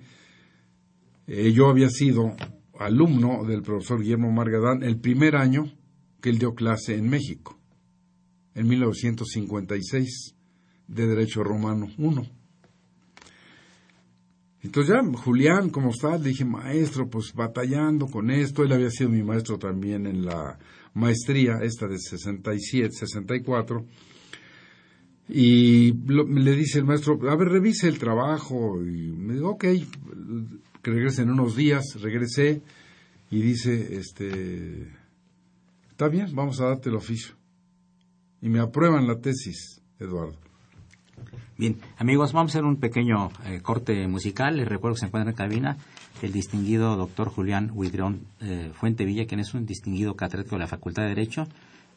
eh, 1.26 1.50
yo 1.50 1.68
había 1.68 1.90
sido 1.90 2.36
alumno 2.78 3.44
del 3.44 3.62
profesor 3.62 4.00
Guillermo 4.00 4.30
Margadán 4.30 4.84
el 4.84 5.00
primer 5.00 5.34
año 5.34 5.72
que 6.22 6.30
él 6.30 6.38
dio 6.38 6.54
clase 6.54 6.94
en 6.94 7.08
México, 7.08 7.58
en 8.54 8.68
1956, 8.68 10.36
de 10.86 11.06
Derecho 11.08 11.42
Romano 11.42 11.88
1. 11.98 12.22
Entonces 14.62 14.94
ya, 14.94 15.18
Julián, 15.18 15.70
¿cómo 15.70 15.90
estás? 15.90 16.20
Le 16.20 16.28
dije, 16.28 16.44
maestro, 16.44 17.10
pues 17.10 17.32
batallando 17.34 18.06
con 18.06 18.30
esto. 18.30 18.62
Él 18.62 18.72
había 18.72 18.90
sido 18.90 19.10
mi 19.10 19.24
maestro 19.24 19.58
también 19.58 20.06
en 20.06 20.24
la 20.24 20.56
maestría, 20.94 21.58
esta 21.62 21.86
de 21.86 21.98
67, 21.98 22.92
64. 22.92 23.86
Y 25.28 25.92
le 25.92 26.56
dice 26.56 26.78
el 26.78 26.84
maestro, 26.84 27.18
a 27.30 27.36
ver, 27.36 27.48
revise 27.48 27.88
el 27.88 27.98
trabajo. 27.98 28.82
Y 28.82 29.12
me 29.12 29.34
digo, 29.34 29.50
ok, 29.50 29.64
que 30.82 30.90
regrese 30.90 31.22
en 31.22 31.30
unos 31.30 31.56
días. 31.56 31.84
Regresé 32.00 32.62
y 33.30 33.40
dice, 33.40 33.96
este, 33.96 34.88
está 35.88 36.08
bien, 36.08 36.34
vamos 36.34 36.60
a 36.60 36.66
darte 36.66 36.88
el 36.88 36.96
oficio. 36.96 37.34
Y 38.42 38.48
me 38.48 38.58
aprueban 38.58 39.06
la 39.06 39.20
tesis, 39.20 39.82
Eduardo. 39.98 40.36
Bien, 41.56 41.76
amigos, 41.98 42.32
vamos 42.32 42.50
a 42.50 42.58
hacer 42.58 42.64
un 42.64 42.76
pequeño 42.76 43.30
eh, 43.44 43.60
corte 43.60 44.08
musical. 44.08 44.56
Les 44.56 44.66
recuerdo 44.66 44.94
que 44.94 45.00
se 45.00 45.06
encuentra 45.06 45.30
en 45.30 45.36
cabina 45.36 45.76
el 46.22 46.32
distinguido 46.32 46.96
doctor 46.96 47.28
Julián 47.28 47.70
Huidrón 47.72 48.26
eh, 48.40 48.70
Fuente 48.74 49.04
Villa, 49.04 49.26
quien 49.26 49.40
es 49.40 49.54
un 49.54 49.66
distinguido 49.66 50.14
catedrático 50.14 50.56
de 50.56 50.60
la 50.60 50.66
Facultad 50.66 51.02
de 51.02 51.10
Derecho 51.10 51.46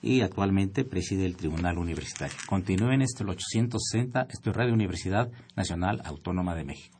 y 0.01 0.22
actualmente 0.22 0.84
preside 0.84 1.25
el 1.25 1.36
Tribunal 1.36 1.77
Universitario. 1.77 2.36
Continúen 2.48 3.01
este 3.01 3.24
el 3.24 3.29
860, 3.29 4.27
esto 4.29 4.50
es 4.50 4.55
Radio 4.55 4.74
Universidad 4.74 5.32
Nacional 5.55 6.01
Autónoma 6.05 6.55
de 6.55 6.65
México. 6.65 7.00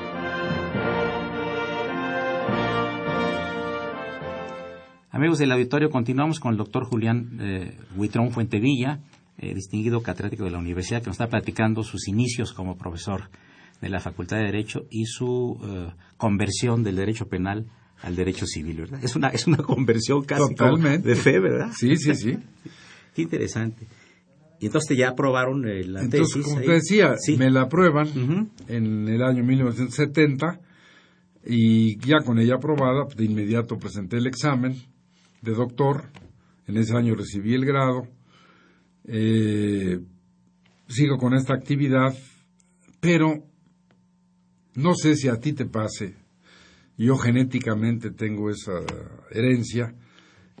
Amigos 5.31 5.39
del 5.39 5.53
auditorio, 5.53 5.89
continuamos 5.89 6.41
con 6.41 6.51
el 6.51 6.57
doctor 6.57 6.83
Julián 6.83 7.37
eh, 7.39 7.77
Huitrón 7.95 8.31
Fuentevilla, 8.31 8.99
eh, 9.37 9.53
distinguido 9.53 10.03
catedrático 10.03 10.43
de 10.43 10.51
la 10.51 10.57
universidad, 10.57 10.99
que 10.99 11.05
nos 11.05 11.13
está 11.13 11.29
platicando 11.29 11.83
sus 11.83 12.09
inicios 12.09 12.51
como 12.51 12.77
profesor 12.77 13.29
de 13.79 13.87
la 13.87 14.01
Facultad 14.01 14.39
de 14.39 14.43
Derecho 14.43 14.87
y 14.89 15.05
su 15.05 15.57
eh, 15.63 15.93
conversión 16.17 16.83
del 16.83 16.97
derecho 16.97 17.29
penal 17.29 17.65
al 18.01 18.17
derecho 18.17 18.45
civil, 18.45 18.79
¿verdad? 18.79 18.99
Es 19.01 19.15
una, 19.15 19.29
es 19.29 19.47
una 19.47 19.55
conversión 19.63 20.25
casi 20.25 20.53
de 21.01 21.15
fe, 21.15 21.39
¿verdad? 21.39 21.71
Sí, 21.77 21.95
sí, 21.95 22.13
sí. 22.13 22.37
Qué 23.15 23.21
interesante. 23.21 23.87
Y 24.59 24.65
entonces 24.65 24.97
ya 24.97 25.11
aprobaron 25.11 25.65
eh, 25.65 25.85
la 25.85 26.01
entonces, 26.01 26.43
tesis. 26.43 26.43
Como 26.43 26.59
te 26.59 26.73
decía, 26.73 27.15
me 27.37 27.49
la 27.49 27.61
aprueban 27.61 28.49
en 28.67 29.07
el 29.07 29.23
año 29.23 29.45
1970 29.45 30.59
y 31.45 31.97
ya 32.05 32.17
con 32.17 32.37
ella 32.37 32.55
aprobada, 32.55 33.05
de 33.15 33.23
inmediato 33.23 33.77
presenté 33.77 34.17
el 34.17 34.27
examen 34.27 34.90
de 35.41 35.53
doctor. 35.53 36.09
En 36.67 36.77
ese 36.77 36.95
año 36.95 37.15
recibí 37.15 37.53
el 37.53 37.65
grado. 37.65 38.07
Eh, 39.05 39.99
sigo 40.87 41.17
con 41.17 41.33
esta 41.33 41.53
actividad, 41.53 42.15
pero 42.99 43.43
no 44.75 44.95
sé 44.95 45.15
si 45.15 45.27
a 45.27 45.39
ti 45.39 45.53
te 45.53 45.65
pase. 45.65 46.15
Yo 46.97 47.17
genéticamente 47.17 48.11
tengo 48.11 48.49
esa 48.49 48.79
herencia. 49.31 49.95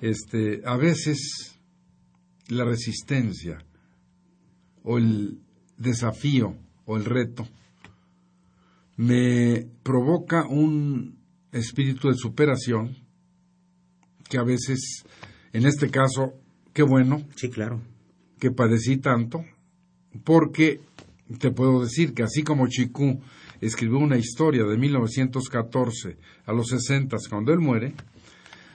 Este, 0.01 0.61
a 0.65 0.75
veces 0.75 1.59
la 2.47 2.65
resistencia 2.65 3.63
o 4.83 4.97
el 4.97 5.39
desafío 5.77 6.57
o 6.85 6.97
el 6.97 7.05
reto 7.05 7.47
me 8.97 9.67
provoca 9.83 10.45
un 10.47 11.19
espíritu 11.51 12.09
de 12.09 12.15
superación 12.15 12.97
que 14.31 14.37
a 14.37 14.43
veces, 14.43 15.03
en 15.51 15.65
este 15.65 15.91
caso, 15.91 16.33
qué 16.73 16.83
bueno. 16.83 17.21
Sí, 17.35 17.49
claro. 17.49 17.81
Que 18.39 18.49
padecí 18.49 18.95
tanto, 18.95 19.43
porque 20.23 20.79
te 21.37 21.51
puedo 21.51 21.83
decir 21.83 22.13
que 22.13 22.23
así 22.23 22.41
como 22.41 22.69
Chicú 22.69 23.19
escribió 23.59 23.99
una 23.99 24.17
historia 24.17 24.63
de 24.63 24.77
1914 24.77 26.17
a 26.45 26.53
los 26.53 26.69
60 26.69 27.17
cuando 27.29 27.51
él 27.51 27.59
muere, 27.59 27.93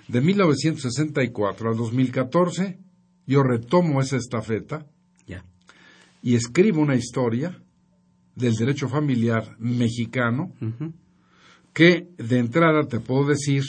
de 0.08 0.20
1964 0.20 1.70
al 1.70 1.76
2014 1.76 2.78
yo 3.26 3.42
retomo 3.42 4.00
esa 4.00 4.16
estafeta 4.16 4.86
y 6.22 6.34
escribo 6.34 6.80
una 6.80 6.96
historia 6.96 7.56
del 8.34 8.54
derecho 8.54 8.88
familiar 8.88 9.56
mexicano 9.58 10.52
que 11.72 12.08
de 12.18 12.38
entrada 12.38 12.88
te 12.88 12.98
puedo 12.98 13.28
decir 13.28 13.62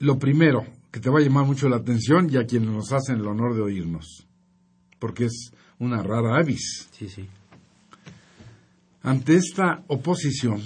lo 0.00 0.18
primero 0.18 0.66
que 0.90 0.98
te 0.98 1.10
va 1.10 1.20
a 1.20 1.22
llamar 1.22 1.46
mucho 1.46 1.68
la 1.68 1.76
atención 1.76 2.28
y 2.30 2.36
a 2.36 2.46
quienes 2.46 2.70
nos 2.70 2.92
hacen 2.92 3.16
el 3.16 3.26
honor 3.26 3.54
de 3.54 3.62
oírnos, 3.62 4.26
porque 4.98 5.26
es 5.26 5.52
una 5.78 6.02
rara 6.02 6.36
avis. 6.36 6.88
Sí, 6.90 7.08
sí. 7.08 7.26
Ante 9.02 9.36
esta 9.36 9.84
oposición 9.86 10.62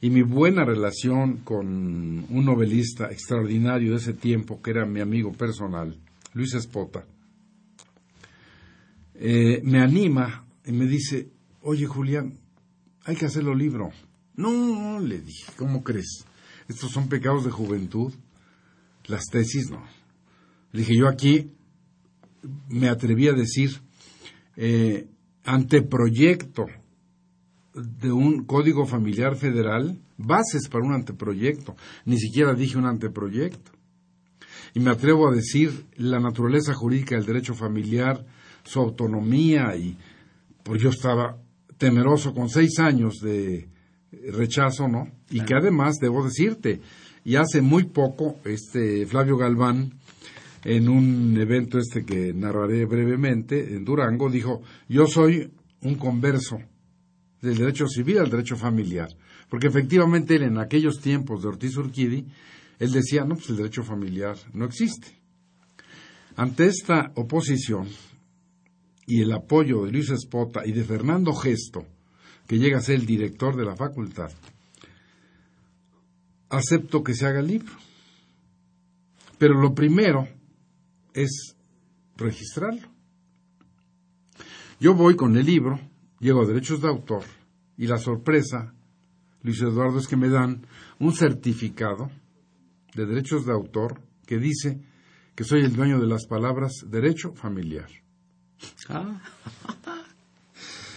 y 0.00 0.10
mi 0.10 0.22
buena 0.22 0.64
relación 0.64 1.38
con 1.38 1.66
un 1.66 2.44
novelista 2.44 3.10
extraordinario 3.10 3.92
de 3.92 3.96
ese 3.96 4.12
tiempo, 4.12 4.60
que 4.60 4.72
era 4.72 4.84
mi 4.84 5.00
amigo 5.00 5.32
personal, 5.32 5.96
Luis 6.34 6.54
Espota, 6.54 7.06
eh, 9.14 9.62
me 9.64 9.80
anima 9.80 10.44
y 10.66 10.72
me 10.72 10.86
dice, 10.86 11.30
oye 11.62 11.86
Julián, 11.86 12.36
hay 13.04 13.14
que 13.14 13.26
hacerlo 13.26 13.54
libro. 13.54 13.90
No, 14.36 14.98
le 14.98 15.20
dije, 15.20 15.52
¿cómo 15.56 15.84
crees? 15.84 16.24
Estos 16.68 16.90
son 16.90 17.08
pecados 17.08 17.44
de 17.44 17.50
juventud. 17.50 18.12
Las 19.06 19.24
tesis, 19.30 19.70
no. 19.70 19.82
Dije, 20.72 20.96
yo 20.96 21.08
aquí 21.08 21.50
me 22.68 22.88
atreví 22.88 23.28
a 23.28 23.32
decir, 23.32 23.80
eh, 24.56 25.08
anteproyecto 25.44 26.66
de 27.74 28.12
un 28.12 28.44
código 28.44 28.86
familiar 28.86 29.36
federal, 29.36 30.00
bases 30.16 30.68
para 30.68 30.84
un 30.84 30.92
anteproyecto. 30.92 31.76
Ni 32.04 32.18
siquiera 32.18 32.54
dije 32.54 32.78
un 32.78 32.86
anteproyecto. 32.86 33.72
Y 34.74 34.80
me 34.80 34.90
atrevo 34.90 35.28
a 35.28 35.34
decir 35.34 35.86
la 35.96 36.18
naturaleza 36.18 36.74
jurídica 36.74 37.14
del 37.14 37.26
derecho 37.26 37.54
familiar, 37.54 38.24
su 38.64 38.80
autonomía 38.80 39.76
y 39.76 39.96
pues 40.62 40.82
yo 40.82 40.88
estaba 40.88 41.36
temeroso 41.78 42.34
con 42.34 42.48
seis 42.48 42.78
años 42.78 43.20
de 43.20 43.68
rechazo, 44.32 44.88
¿no? 44.88 45.08
Y 45.30 45.40
que 45.40 45.54
además, 45.54 45.98
debo 46.00 46.24
decirte, 46.24 46.80
y 47.24 47.36
hace 47.36 47.60
muy 47.62 47.84
poco, 47.84 48.38
este 48.44 49.06
Flavio 49.06 49.36
Galván, 49.36 49.94
en 50.64 50.88
un 50.88 51.36
evento 51.38 51.78
este 51.78 52.04
que 52.04 52.32
narraré 52.32 52.84
brevemente, 52.86 53.74
en 53.74 53.84
Durango, 53.84 54.30
dijo, 54.30 54.62
yo 54.88 55.06
soy 55.06 55.50
un 55.82 55.94
converso 55.96 56.58
del 57.40 57.58
derecho 57.58 57.86
civil 57.86 58.18
al 58.18 58.30
derecho 58.30 58.56
familiar. 58.56 59.08
Porque 59.48 59.66
efectivamente 59.66 60.36
él 60.36 60.42
en 60.42 60.58
aquellos 60.58 61.00
tiempos 61.00 61.42
de 61.42 61.48
Ortiz 61.48 61.76
Urquidi, 61.76 62.26
él 62.78 62.90
decía, 62.90 63.24
no, 63.24 63.36
pues 63.36 63.50
el 63.50 63.56
derecho 63.56 63.82
familiar 63.82 64.36
no 64.52 64.64
existe. 64.64 65.08
Ante 66.36 66.66
esta 66.66 67.12
oposición 67.14 67.86
y 69.06 69.20
el 69.20 69.32
apoyo 69.32 69.84
de 69.84 69.92
Luis 69.92 70.10
Espota 70.10 70.66
y 70.66 70.72
de 70.72 70.82
Fernando 70.82 71.32
Gesto, 71.32 71.86
que 72.46 72.58
llega 72.58 72.78
a 72.78 72.82
ser 72.82 72.96
el 72.96 73.06
director 73.06 73.56
de 73.56 73.64
la 73.64 73.76
facultad, 73.76 74.30
acepto 76.50 77.02
que 77.02 77.14
se 77.14 77.26
haga 77.26 77.40
el 77.40 77.48
libro. 77.48 77.72
Pero 79.38 79.60
lo 79.60 79.74
primero 79.74 80.28
es 81.12 81.56
registrarlo. 82.16 82.88
Yo 84.80 84.94
voy 84.94 85.16
con 85.16 85.36
el 85.36 85.46
libro, 85.46 85.80
llego 86.20 86.42
a 86.42 86.46
derechos 86.46 86.80
de 86.82 86.88
autor 86.88 87.24
y 87.76 87.86
la 87.86 87.98
sorpresa, 87.98 88.74
Luis 89.42 89.60
Eduardo, 89.60 89.98
es 89.98 90.06
que 90.06 90.16
me 90.16 90.28
dan 90.28 90.66
un 90.98 91.12
certificado 91.14 92.10
de 92.94 93.06
derechos 93.06 93.46
de 93.46 93.52
autor 93.52 94.00
que 94.26 94.38
dice 94.38 94.80
que 95.34 95.44
soy 95.44 95.62
el 95.62 95.74
dueño 95.74 96.00
de 96.00 96.06
las 96.06 96.26
palabras 96.26 96.84
derecho 96.86 97.32
familiar. 97.32 97.88
Ah. 98.88 99.20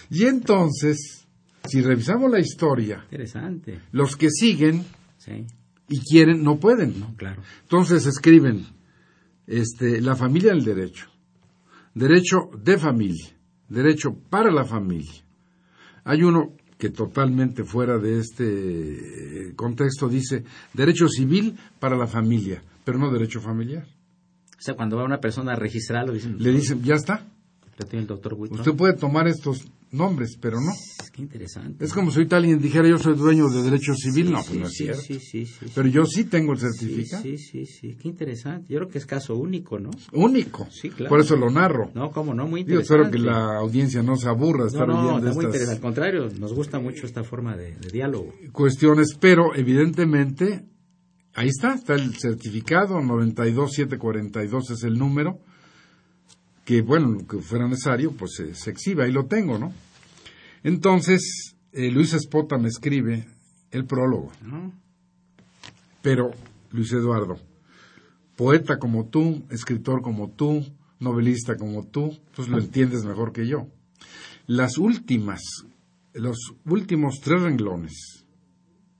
y 0.09 0.25
entonces, 0.25 1.26
si 1.67 1.81
revisamos 1.81 2.31
la 2.31 2.39
historia, 2.39 3.01
Interesante. 3.03 3.79
los 3.91 4.15
que 4.15 4.29
siguen 4.29 4.85
y 5.89 5.99
quieren 6.01 6.43
no 6.43 6.57
pueden. 6.57 6.99
No, 6.99 7.15
claro. 7.15 7.41
Entonces 7.63 8.05
escriben 8.05 8.65
este, 9.45 10.01
la 10.01 10.15
familia 10.15 10.53
del 10.53 10.63
derecho, 10.63 11.07
derecho 11.93 12.49
de 12.61 12.77
familia, 12.77 13.29
derecho 13.69 14.15
para 14.29 14.51
la 14.51 14.65
familia. 14.65 15.23
Hay 16.03 16.23
uno 16.23 16.53
que 16.77 16.89
totalmente 16.89 17.63
fuera 17.63 17.97
de 17.97 18.19
este 18.19 19.47
eh, 19.49 19.55
contexto 19.55 20.07
dice 20.07 20.43
derecho 20.73 21.07
civil 21.07 21.57
para 21.79 21.97
la 21.97 22.07
familia, 22.07 22.61
pero 22.83 22.99
no 22.99 23.11
derecho 23.11 23.41
familiar. 23.41 23.85
O 24.57 24.61
sea, 24.61 24.75
cuando 24.75 24.97
va 24.97 25.03
una 25.03 25.19
persona 25.19 25.53
a 25.53 25.55
registrarlo, 25.55 26.13
dicen, 26.13 26.37
le 26.39 26.51
dicen, 26.51 26.81
ya 26.83 26.95
está. 26.95 27.25
Tiene 27.85 28.01
el 28.01 28.07
doctor 28.07 28.33
Usted 28.33 28.73
puede 28.73 28.93
tomar 28.93 29.27
estos 29.27 29.65
nombres, 29.91 30.37
pero 30.39 30.59
no. 30.59 30.71
Qué 31.13 31.21
interesante. 31.21 31.85
Es 31.85 31.93
como 31.93 32.11
si 32.11 32.17
ahorita 32.17 32.37
alguien 32.37 32.59
dijera 32.59 32.87
yo 32.87 32.97
soy 32.97 33.15
dueño 33.15 33.47
de 33.49 33.63
derecho 33.63 33.93
civil, 33.95 34.31
no, 34.31 34.43
pues 34.43 34.59
no 34.59 34.65
es 34.65 34.73
sí, 34.73 34.83
cierto. 34.83 35.01
Sí, 35.01 35.19
sí, 35.19 35.47
pero 35.73 35.87
yo 35.87 36.05
sí 36.05 36.25
tengo 36.25 36.53
el 36.53 36.59
certificado. 36.59 37.23
Sí, 37.23 37.37
sí, 37.37 37.65
sí, 37.65 37.95
qué 37.95 38.07
interesante. 38.07 38.73
Yo 38.73 38.79
creo 38.79 38.89
que 38.89 38.97
es 38.97 39.05
caso 39.05 39.35
único, 39.35 39.79
¿no? 39.79 39.91
Único. 40.13 40.67
Sí, 40.71 40.89
claro. 40.89 41.09
Por 41.09 41.19
eso 41.21 41.35
lo 41.35 41.49
narro. 41.49 41.91
No, 41.93 42.11
cómo 42.11 42.33
no, 42.33 42.47
muy 42.47 42.61
Yo 42.63 42.79
interesante. 42.79 43.03
espero 43.03 43.11
que 43.11 43.29
la 43.29 43.57
audiencia 43.59 44.01
no 44.03 44.15
se 44.15 44.27
aburra 44.27 44.63
de 44.63 44.69
estar 44.69 44.87
no, 44.87 44.93
no, 45.01 45.15
oyendo 45.15 45.33
muy 45.33 45.45
estas 45.45 45.69
Al 45.69 45.79
contrario, 45.79 46.29
nos 46.39 46.53
gusta 46.53 46.79
mucho 46.79 47.05
esta 47.05 47.23
forma 47.23 47.55
de, 47.55 47.75
de 47.75 47.89
diálogo. 47.89 48.33
cuestiones, 48.51 49.17
pero 49.19 49.55
evidentemente 49.55 50.65
ahí 51.33 51.47
está, 51.47 51.75
está 51.75 51.93
el 51.93 52.15
certificado 52.15 52.99
92742 53.01 54.71
es 54.71 54.83
el 54.83 54.97
número 54.97 55.39
que 56.67 56.81
bueno, 56.81 57.25
que 57.25 57.37
fuera 57.37 57.65
necesario, 57.65 58.11
pues 58.11 58.33
se, 58.35 58.53
se 58.53 58.71
exhibe, 58.71 59.05
ahí 59.05 59.11
lo 59.13 59.25
tengo, 59.25 59.57
¿no? 59.57 59.71
Entonces, 60.63 61.55
eh, 61.71 61.89
Luis 61.89 62.13
Espota 62.13 62.57
me 62.57 62.67
escribe 62.67 63.25
el 63.71 63.85
prólogo. 63.85 64.33
Pero, 66.01 66.31
Luis 66.71 66.91
Eduardo, 66.91 67.37
poeta 68.35 68.79
como 68.79 69.05
tú, 69.07 69.45
escritor 69.49 70.01
como 70.01 70.31
tú, 70.31 70.65
novelista 70.99 71.55
como 71.55 71.87
tú, 71.87 72.19
pues 72.35 72.49
lo 72.49 72.59
entiendes 72.59 73.05
mejor 73.05 73.31
que 73.31 73.47
yo. 73.47 73.69
Las 74.45 74.77
últimas, 74.77 75.41
los 76.11 76.53
últimos 76.65 77.21
tres 77.21 77.43
renglones 77.43 78.25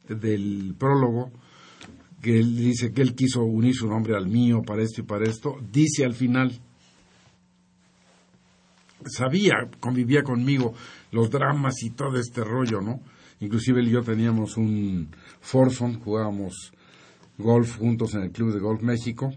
del 0.08 0.74
prólogo, 0.80 1.34
que 2.22 2.40
él 2.40 2.56
dice 2.56 2.94
que 2.94 3.02
él 3.02 3.14
quiso 3.14 3.44
unir 3.44 3.76
su 3.76 3.90
nombre 3.90 4.16
al 4.16 4.30
mío 4.30 4.62
para 4.66 4.84
esto 4.84 5.02
y 5.02 5.04
para 5.04 5.26
esto, 5.26 5.58
dice 5.70 6.06
al 6.06 6.14
final, 6.14 6.62
sabía, 9.06 9.70
convivía 9.80 10.24
conmigo 10.24 10.74
los 11.12 11.30
dramas 11.30 11.84
y 11.84 11.92
todo 11.92 12.20
este 12.20 12.44
rollo, 12.44 12.82
¿no? 12.82 13.02
Inclusive 13.40 13.80
él 13.80 13.90
y 13.90 13.92
yo 13.92 14.02
teníamos 14.02 14.58
un 14.58 15.10
foursome, 15.42 15.96
jugábamos 15.96 16.72
golf 17.38 17.78
juntos 17.78 18.16
en 18.16 18.24
el 18.24 18.32
Club 18.32 18.54
de 18.54 18.60
Golf 18.60 18.82
México, 18.82 19.32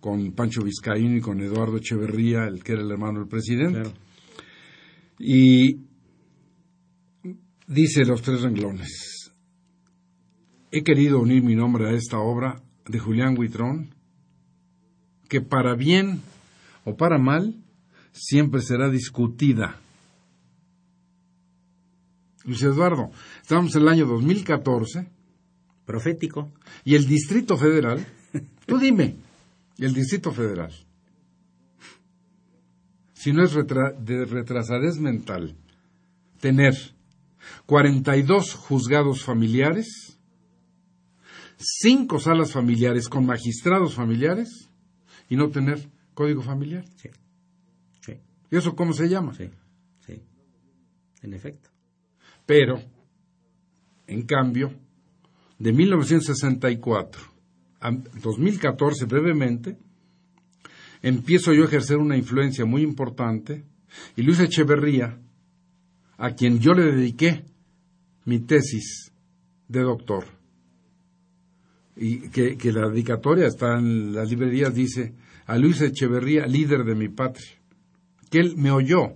con 0.00 0.32
Pancho 0.32 0.62
Vizcaíno 0.62 1.16
y 1.16 1.20
con 1.20 1.40
Eduardo 1.40 1.76
Echeverría, 1.76 2.46
el 2.46 2.62
que 2.62 2.72
era 2.72 2.82
el 2.82 2.90
hermano 2.90 3.20
del 3.20 3.28
presidente. 3.28 3.90
Y 5.18 5.80
dice 7.66 8.04
los 8.04 8.22
tres 8.22 8.42
renglones, 8.42 9.32
he 10.70 10.82
querido 10.82 11.20
unir 11.20 11.42
mi 11.42 11.54
nombre 11.54 11.88
a 11.88 11.92
esta 11.92 12.18
obra 12.18 12.62
de 12.86 12.98
Julián 12.98 13.36
Huitrón, 13.38 13.94
que 15.28 15.40
para 15.40 15.74
bien 15.74 16.22
o 16.84 16.96
para 16.96 17.18
mal 17.18 17.65
siempre 18.16 18.62
será 18.62 18.88
discutida. 18.88 19.78
Luis 22.44 22.62
Eduardo, 22.62 23.10
estamos 23.42 23.74
en 23.76 23.82
el 23.82 23.88
año 23.88 24.06
2014. 24.06 25.10
Profético. 25.84 26.52
Y 26.84 26.96
el 26.96 27.06
Distrito 27.06 27.56
Federal, 27.56 28.04
tú 28.66 28.78
dime, 28.78 29.16
el 29.78 29.94
Distrito 29.94 30.32
Federal, 30.32 30.72
si 33.12 33.32
no 33.32 33.44
es 33.44 33.54
de 33.54 34.24
retrasadez 34.24 34.98
mental, 34.98 35.56
tener 36.40 36.74
42 37.66 38.54
juzgados 38.54 39.22
familiares, 39.22 40.18
5 41.58 42.18
salas 42.18 42.52
familiares 42.52 43.08
con 43.08 43.24
magistrados 43.24 43.94
familiares 43.94 44.68
y 45.28 45.36
no 45.36 45.50
tener 45.50 45.88
código 46.14 46.42
familiar. 46.42 46.84
Sí. 46.96 47.10
¿Y 48.50 48.56
eso 48.56 48.76
cómo 48.76 48.92
se 48.92 49.08
llama? 49.08 49.34
Sí, 49.34 49.50
sí, 50.00 50.22
en 51.22 51.34
efecto. 51.34 51.70
Pero, 52.44 52.80
en 54.06 54.22
cambio, 54.22 54.72
de 55.58 55.72
1964 55.72 57.22
a 57.80 57.90
2014 57.90 59.04
brevemente, 59.06 59.76
empiezo 61.02 61.52
yo 61.52 61.64
a 61.64 61.66
ejercer 61.66 61.98
una 61.98 62.16
influencia 62.16 62.64
muy 62.64 62.82
importante 62.82 63.64
y 64.16 64.22
Luis 64.22 64.40
Echeverría, 64.40 65.18
a 66.18 66.30
quien 66.34 66.58
yo 66.60 66.72
le 66.72 66.92
dediqué 66.92 67.44
mi 68.24 68.40
tesis 68.40 69.12
de 69.68 69.80
doctor, 69.80 70.24
y 71.96 72.28
que, 72.28 72.56
que 72.56 72.72
la 72.72 72.88
dedicatoria 72.88 73.46
está 73.46 73.78
en 73.78 74.14
las 74.14 74.28
librerías, 74.28 74.74
dice, 74.74 75.14
a 75.46 75.56
Luis 75.56 75.80
Echeverría, 75.80 76.46
líder 76.46 76.84
de 76.84 76.94
mi 76.94 77.08
patria 77.08 77.56
que 78.30 78.38
él 78.38 78.56
me 78.56 78.70
oyó, 78.70 79.14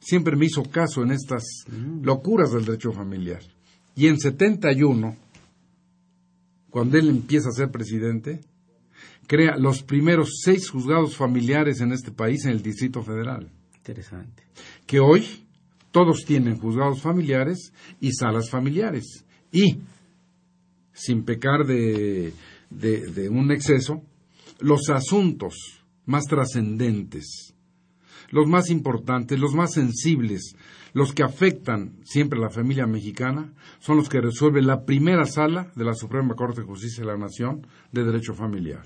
siempre 0.00 0.36
me 0.36 0.46
hizo 0.46 0.62
caso 0.64 1.02
en 1.02 1.12
estas 1.12 1.44
locuras 2.02 2.52
del 2.52 2.64
derecho 2.64 2.92
familiar. 2.92 3.42
Y 3.94 4.08
en 4.08 4.18
71, 4.18 5.16
cuando 6.70 6.98
él 6.98 7.08
empieza 7.08 7.48
a 7.48 7.52
ser 7.52 7.70
presidente, 7.70 8.40
crea 9.26 9.56
los 9.56 9.82
primeros 9.82 10.40
seis 10.42 10.68
juzgados 10.70 11.16
familiares 11.16 11.80
en 11.80 11.92
este 11.92 12.10
país, 12.10 12.44
en 12.44 12.52
el 12.52 12.62
Distrito 12.62 13.02
Federal. 13.02 13.50
Interesante. 13.76 14.44
Que 14.86 14.98
hoy 15.00 15.44
todos 15.90 16.24
tienen 16.24 16.56
juzgados 16.56 17.02
familiares 17.02 17.72
y 18.00 18.12
salas 18.12 18.50
familiares. 18.50 19.24
Y, 19.52 19.80
sin 20.92 21.24
pecar 21.24 21.66
de, 21.66 22.32
de 22.70 23.28
un 23.28 23.52
exceso, 23.52 24.02
los 24.60 24.88
asuntos 24.88 25.84
más 26.06 26.24
trascendentes 26.24 27.54
los 28.32 28.48
más 28.48 28.70
importantes, 28.70 29.38
los 29.38 29.54
más 29.54 29.72
sensibles, 29.72 30.56
los 30.94 31.12
que 31.12 31.22
afectan 31.22 31.98
siempre 32.02 32.38
a 32.38 32.42
la 32.42 32.50
familia 32.50 32.86
mexicana, 32.86 33.52
son 33.78 33.98
los 33.98 34.08
que 34.08 34.20
resuelve 34.20 34.62
la 34.62 34.84
primera 34.84 35.26
sala 35.26 35.70
de 35.76 35.84
la 35.84 35.94
Suprema 35.94 36.34
Corte 36.34 36.62
de 36.62 36.66
Justicia 36.66 37.04
de 37.04 37.12
la 37.12 37.18
Nación 37.18 37.66
de 37.92 38.04
Derecho 38.04 38.34
Familiar. 38.34 38.84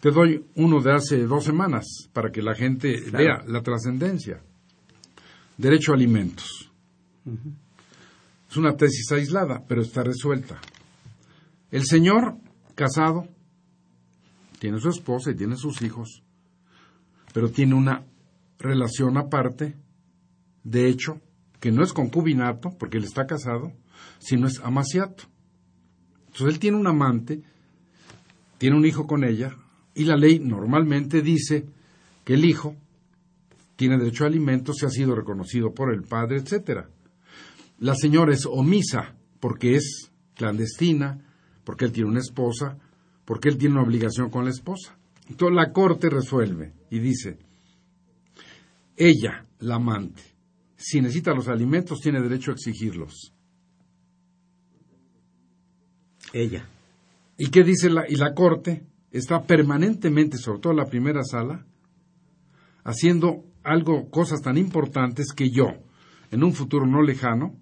Te 0.00 0.10
doy 0.10 0.44
uno 0.56 0.82
de 0.82 0.92
hace 0.92 1.24
dos 1.24 1.44
semanas 1.44 2.10
para 2.12 2.30
que 2.30 2.42
la 2.42 2.54
gente 2.54 3.00
vea 3.10 3.42
la 3.46 3.62
trascendencia. 3.62 4.42
Derecho 5.56 5.92
a 5.92 5.94
alimentos. 5.94 6.70
Es 8.50 8.56
una 8.56 8.76
tesis 8.76 9.10
aislada, 9.12 9.64
pero 9.66 9.82
está 9.82 10.02
resuelta. 10.02 10.60
El 11.70 11.84
señor 11.84 12.36
casado 12.74 13.28
tiene 14.58 14.80
su 14.80 14.88
esposa 14.88 15.30
y 15.30 15.36
tiene 15.36 15.56
sus 15.56 15.80
hijos, 15.82 16.23
pero 17.34 17.50
tiene 17.50 17.74
una 17.74 18.06
relación 18.60 19.16
aparte, 19.18 19.74
de 20.62 20.88
hecho, 20.88 21.20
que 21.58 21.72
no 21.72 21.82
es 21.82 21.92
concubinato, 21.92 22.70
porque 22.78 22.98
él 22.98 23.02
está 23.04 23.26
casado, 23.26 23.72
sino 24.20 24.46
es 24.46 24.60
amaciato. 24.60 25.24
Entonces 26.28 26.46
él 26.46 26.58
tiene 26.60 26.76
un 26.76 26.86
amante, 26.86 27.42
tiene 28.56 28.76
un 28.76 28.86
hijo 28.86 29.08
con 29.08 29.24
ella, 29.24 29.56
y 29.96 30.04
la 30.04 30.16
ley 30.16 30.38
normalmente 30.38 31.22
dice 31.22 31.66
que 32.24 32.34
el 32.34 32.44
hijo 32.44 32.76
tiene 33.74 33.98
derecho 33.98 34.22
a 34.22 34.28
alimentos 34.28 34.76
si 34.76 34.86
ha 34.86 34.90
sido 34.90 35.16
reconocido 35.16 35.74
por 35.74 35.92
el 35.92 36.04
padre, 36.04 36.36
etcétera. 36.36 36.88
La 37.80 37.96
señora 37.96 38.32
es 38.32 38.46
omisa 38.46 39.16
porque 39.40 39.74
es 39.74 40.12
clandestina, 40.34 41.18
porque 41.64 41.86
él 41.86 41.90
tiene 41.90 42.10
una 42.10 42.20
esposa, 42.20 42.78
porque 43.24 43.48
él 43.48 43.58
tiene 43.58 43.74
una 43.74 43.82
obligación 43.82 44.30
con 44.30 44.44
la 44.44 44.52
esposa. 44.52 44.96
Entonces 45.28 45.56
la 45.56 45.72
corte 45.72 46.10
resuelve 46.10 46.74
y 46.90 46.98
dice, 46.98 47.38
ella, 48.96 49.46
la 49.60 49.76
amante, 49.76 50.22
si 50.76 51.00
necesita 51.00 51.34
los 51.34 51.48
alimentos, 51.48 52.00
tiene 52.00 52.20
derecho 52.20 52.50
a 52.50 52.54
exigirlos. 52.54 53.32
Ella. 56.32 56.68
¿Y 57.38 57.48
qué 57.48 57.62
dice 57.64 57.90
la, 57.90 58.04
y 58.08 58.16
la 58.16 58.34
corte? 58.34 58.86
Está 59.10 59.44
permanentemente, 59.44 60.36
sobre 60.36 60.60
todo 60.60 60.72
en 60.72 60.78
la 60.78 60.86
primera 60.86 61.22
sala, 61.22 61.66
haciendo 62.84 63.44
algo, 63.62 64.10
cosas 64.10 64.42
tan 64.42 64.58
importantes 64.58 65.32
que 65.32 65.50
yo, 65.50 65.68
en 66.30 66.44
un 66.44 66.52
futuro 66.52 66.86
no 66.86 67.02
lejano, 67.02 67.56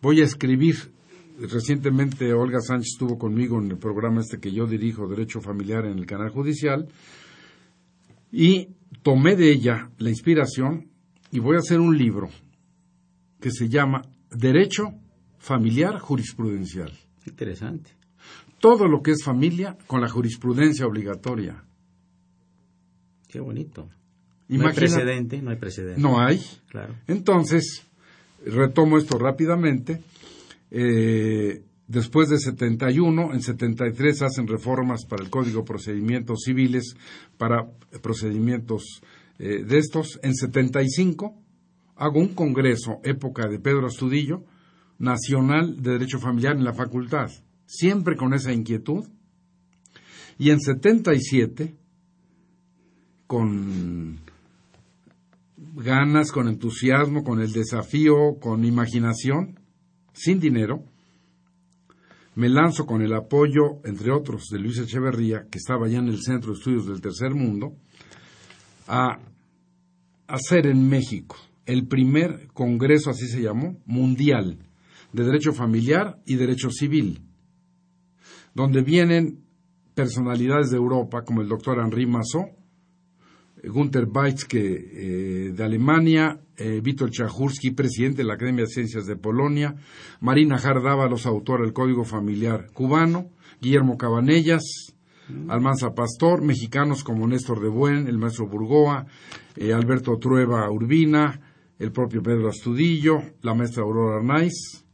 voy 0.00 0.20
a 0.20 0.24
escribir 0.24 0.95
recientemente 1.38 2.32
Olga 2.32 2.60
Sánchez 2.60 2.92
estuvo 2.94 3.18
conmigo 3.18 3.58
en 3.60 3.70
el 3.70 3.78
programa 3.78 4.20
este 4.20 4.38
que 4.38 4.52
yo 4.52 4.66
dirijo, 4.66 5.08
Derecho 5.08 5.40
Familiar, 5.40 5.84
en 5.86 5.98
el 5.98 6.06
canal 6.06 6.30
judicial, 6.30 6.88
y 8.32 8.68
tomé 9.02 9.36
de 9.36 9.50
ella 9.50 9.90
la 9.98 10.10
inspiración 10.10 10.90
y 11.30 11.38
voy 11.38 11.56
a 11.56 11.60
hacer 11.60 11.80
un 11.80 11.96
libro 11.96 12.28
que 13.40 13.50
se 13.50 13.68
llama 13.68 14.02
Derecho 14.30 14.94
Familiar 15.38 15.98
Jurisprudencial. 15.98 16.92
Interesante. 17.26 17.90
Todo 18.60 18.88
lo 18.88 19.02
que 19.02 19.12
es 19.12 19.22
familia 19.22 19.76
con 19.86 20.00
la 20.00 20.08
jurisprudencia 20.08 20.86
obligatoria. 20.86 21.62
Qué 23.28 23.40
bonito. 23.40 23.88
no 24.48 24.68
hay 24.68 24.74
precedente, 24.74 25.42
no 25.42 25.50
hay 25.50 25.56
precedente. 25.56 26.00
No 26.00 26.20
hay. 26.20 26.40
Claro. 26.68 26.94
Entonces, 27.06 27.86
retomo 28.44 28.98
esto 28.98 29.18
rápidamente 29.18 30.02
eh, 30.70 31.62
después 31.86 32.28
de 32.28 32.38
71, 32.38 33.32
en 33.32 33.42
73 33.42 34.22
hacen 34.22 34.46
reformas 34.46 35.04
para 35.06 35.22
el 35.22 35.30
Código 35.30 35.60
de 35.60 35.66
Procedimientos 35.66 36.42
Civiles, 36.44 36.96
para 37.38 37.66
procedimientos 38.02 39.02
eh, 39.38 39.64
de 39.64 39.78
estos. 39.78 40.18
En 40.22 40.34
75 40.34 41.34
hago 41.96 42.20
un 42.20 42.34
congreso, 42.34 43.00
época 43.04 43.48
de 43.48 43.58
Pedro 43.58 43.86
Astudillo, 43.86 44.44
nacional 44.98 45.82
de 45.82 45.92
Derecho 45.92 46.18
Familiar 46.18 46.56
en 46.56 46.64
la 46.64 46.72
facultad, 46.72 47.30
siempre 47.66 48.16
con 48.16 48.34
esa 48.34 48.52
inquietud. 48.52 49.04
Y 50.38 50.50
en 50.50 50.60
77, 50.60 51.74
con 53.26 54.20
ganas, 55.76 56.30
con 56.30 56.48
entusiasmo, 56.48 57.24
con 57.24 57.40
el 57.40 57.52
desafío, 57.52 58.38
con 58.40 58.64
imaginación, 58.64 59.58
sin 60.16 60.40
dinero, 60.40 60.82
me 62.36 62.48
lanzo 62.48 62.86
con 62.86 63.02
el 63.02 63.14
apoyo, 63.14 63.80
entre 63.84 64.10
otros, 64.10 64.48
de 64.50 64.58
Luis 64.58 64.78
Echeverría, 64.78 65.46
que 65.50 65.58
estaba 65.58 65.88
ya 65.88 65.98
en 65.98 66.08
el 66.08 66.22
Centro 66.22 66.52
de 66.52 66.58
Estudios 66.58 66.86
del 66.86 67.00
Tercer 67.00 67.34
Mundo, 67.34 67.76
a 68.88 69.18
hacer 70.26 70.66
en 70.66 70.88
México 70.88 71.36
el 71.66 71.86
primer 71.86 72.48
Congreso, 72.52 73.10
así 73.10 73.26
se 73.26 73.42
llamó, 73.42 73.78
mundial, 73.84 74.58
de 75.12 75.24
Derecho 75.24 75.52
Familiar 75.52 76.20
y 76.24 76.36
Derecho 76.36 76.70
Civil, 76.70 77.20
donde 78.54 78.82
vienen 78.82 79.44
personalidades 79.94 80.70
de 80.70 80.76
Europa 80.76 81.24
como 81.24 81.42
el 81.42 81.48
doctor 81.48 81.78
Henri 81.78 82.06
Massot, 82.06 82.55
Gunther 83.68 84.06
Beitzke 84.06 84.58
eh, 84.60 85.52
de 85.52 85.64
Alemania, 85.64 86.40
eh, 86.56 86.80
Vítor 86.82 87.10
Chajurski, 87.10 87.72
presidente 87.72 88.18
de 88.18 88.24
la 88.24 88.34
Academia 88.34 88.64
de 88.64 88.70
Ciencias 88.70 89.06
de 89.06 89.16
Polonia, 89.16 89.74
Marina 90.20 90.58
Jardávalos, 90.58 91.26
autora 91.26 91.64
del 91.64 91.72
Código 91.72 92.04
Familiar 92.04 92.70
cubano, 92.72 93.30
Guillermo 93.60 93.98
Cabanellas, 93.98 94.94
mm. 95.28 95.50
Almanza 95.50 95.94
Pastor, 95.94 96.42
mexicanos 96.42 97.02
como 97.02 97.26
Néstor 97.26 97.60
de 97.60 97.68
Buen, 97.68 98.06
el 98.06 98.18
maestro 98.18 98.46
Burgoa, 98.46 99.06
eh, 99.56 99.72
Alberto 99.72 100.16
Trueba 100.18 100.70
Urbina, 100.70 101.40
el 101.78 101.92
propio 101.92 102.22
Pedro 102.22 102.48
Astudillo, 102.48 103.18
la 103.42 103.54
maestra 103.54 103.82
Aurora 103.82 104.18
Arnaiz, 104.18 104.84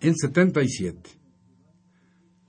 en 0.00 0.14
77. 0.14 1.10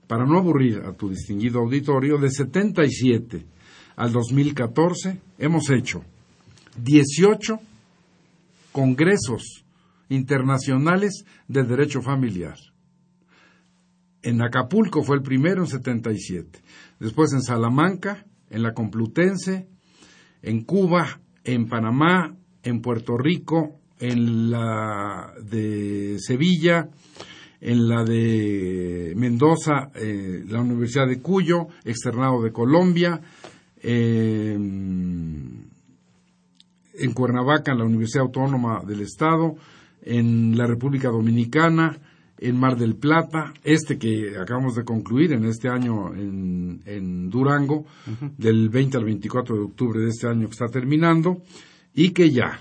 Para 0.06 0.24
no 0.24 0.38
aburrir 0.38 0.78
a 0.86 0.92
tu 0.94 1.10
distinguido 1.10 1.60
auditorio, 1.60 2.16
de 2.18 2.30
77 2.30 3.57
al 3.98 4.12
2014 4.12 5.20
hemos 5.38 5.70
hecho 5.70 6.04
18 6.80 7.58
congresos 8.70 9.64
internacionales 10.08 11.24
de 11.48 11.64
derecho 11.64 12.00
familiar. 12.00 12.56
En 14.22 14.40
Acapulco 14.40 15.02
fue 15.02 15.16
el 15.16 15.22
primero 15.22 15.62
en 15.62 15.66
77, 15.66 16.60
después 17.00 17.32
en 17.32 17.42
Salamanca, 17.42 18.24
en 18.50 18.62
la 18.62 18.72
Complutense, 18.72 19.66
en 20.42 20.62
Cuba, 20.62 21.20
en 21.42 21.68
Panamá, 21.68 22.36
en 22.62 22.80
Puerto 22.80 23.18
Rico, 23.18 23.80
en 23.98 24.52
la 24.52 25.34
de 25.42 26.18
Sevilla, 26.20 26.88
en 27.60 27.88
la 27.88 28.04
de 28.04 29.12
Mendoza, 29.16 29.90
eh, 29.96 30.44
la 30.46 30.60
Universidad 30.60 31.08
de 31.08 31.20
Cuyo, 31.20 31.66
externado 31.84 32.40
de 32.42 32.52
Colombia, 32.52 33.20
en 33.82 35.68
Cuernavaca, 37.14 37.72
en 37.72 37.78
la 37.78 37.84
Universidad 37.84 38.24
Autónoma 38.24 38.82
del 38.86 39.00
Estado, 39.02 39.56
en 40.02 40.56
la 40.56 40.66
República 40.66 41.08
Dominicana, 41.08 41.98
en 42.40 42.56
Mar 42.56 42.76
del 42.76 42.94
Plata, 42.96 43.52
este 43.64 43.98
que 43.98 44.36
acabamos 44.40 44.76
de 44.76 44.84
concluir 44.84 45.32
en 45.32 45.44
este 45.44 45.68
año 45.68 46.14
en, 46.14 47.28
Durango, 47.30 47.84
del 48.36 48.68
20 48.68 48.96
al 48.96 49.04
24 49.04 49.56
de 49.56 49.62
octubre 49.62 50.00
de 50.00 50.08
este 50.08 50.28
año 50.28 50.46
que 50.46 50.52
está 50.52 50.68
terminando, 50.68 51.42
y 51.94 52.10
que 52.10 52.30
ya 52.30 52.60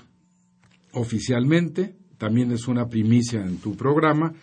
oficialmente, 0.94 1.96
también 2.18 2.52
es 2.52 2.68
una 2.68 2.88
primicia 2.88 3.46
en 3.46 3.58
tu 3.58 3.76
programa, 3.76 4.34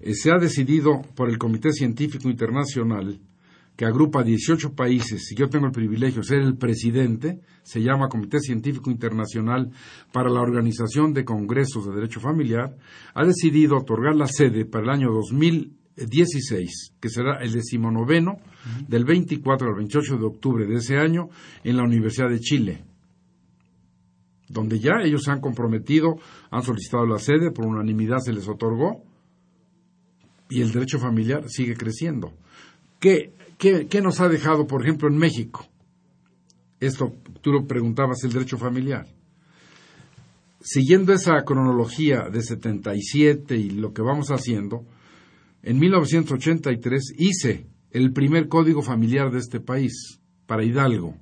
eh, 0.00 0.14
se 0.14 0.30
ha 0.30 0.38
decidido 0.38 1.02
por 1.16 1.28
el 1.28 1.38
Comité 1.38 1.72
Científico 1.72 2.28
Internacional 2.28 3.18
que 3.78 3.86
agrupa 3.86 4.24
18 4.24 4.74
países, 4.74 5.30
y 5.30 5.36
yo 5.36 5.48
tengo 5.48 5.66
el 5.66 5.72
privilegio 5.72 6.22
de 6.22 6.26
ser 6.26 6.40
el 6.40 6.56
presidente, 6.56 7.38
se 7.62 7.80
llama 7.80 8.08
Comité 8.08 8.40
Científico 8.40 8.90
Internacional 8.90 9.70
para 10.12 10.28
la 10.30 10.40
Organización 10.40 11.12
de 11.12 11.24
Congresos 11.24 11.86
de 11.86 11.94
Derecho 11.94 12.18
Familiar, 12.18 12.76
ha 13.14 13.24
decidido 13.24 13.76
otorgar 13.76 14.16
la 14.16 14.26
sede 14.26 14.64
para 14.64 14.82
el 14.82 14.90
año 14.90 15.12
2016, 15.12 16.94
que 17.00 17.08
será 17.08 17.38
el 17.40 17.52
decimonoveno, 17.52 18.38
del 18.88 19.04
24 19.04 19.68
al 19.68 19.76
28 19.76 20.16
de 20.16 20.26
octubre 20.26 20.66
de 20.66 20.74
ese 20.74 20.96
año, 20.96 21.28
en 21.62 21.76
la 21.76 21.84
Universidad 21.84 22.30
de 22.30 22.40
Chile, 22.40 22.84
donde 24.48 24.80
ya 24.80 24.94
ellos 25.04 25.22
se 25.22 25.30
han 25.30 25.40
comprometido, 25.40 26.16
han 26.50 26.62
solicitado 26.62 27.06
la 27.06 27.20
sede, 27.20 27.52
por 27.52 27.64
unanimidad 27.64 28.18
se 28.18 28.32
les 28.32 28.48
otorgó, 28.48 29.04
y 30.50 30.62
el 30.62 30.72
derecho 30.72 30.98
familiar 30.98 31.48
sigue 31.48 31.76
creciendo. 31.76 32.32
¿Qué 33.58 33.88
¿Qué, 33.88 34.00
nos 34.00 34.20
ha 34.20 34.28
dejado, 34.28 34.66
por 34.66 34.82
ejemplo, 34.82 35.08
en 35.08 35.18
México? 35.18 35.66
Esto, 36.78 37.12
tú 37.42 37.52
lo 37.52 37.66
preguntabas, 37.66 38.22
el 38.22 38.32
derecho 38.32 38.56
familiar. 38.56 39.06
Siguiendo 40.60 41.12
esa 41.12 41.42
cronología 41.44 42.28
de 42.30 42.40
77 42.40 43.56
y 43.56 43.70
lo 43.70 43.92
que 43.92 44.02
vamos 44.02 44.28
haciendo, 44.30 44.86
en 45.62 45.78
1983 45.78 47.14
hice 47.18 47.66
el 47.90 48.12
primer 48.12 48.48
código 48.48 48.82
familiar 48.82 49.32
de 49.32 49.38
este 49.38 49.60
país, 49.60 50.20
para 50.46 50.64
Hidalgo, 50.64 51.16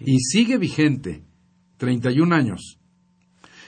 y 0.00 0.18
sigue 0.18 0.58
vigente 0.58 1.24
31 1.76 2.34
años. 2.34 2.80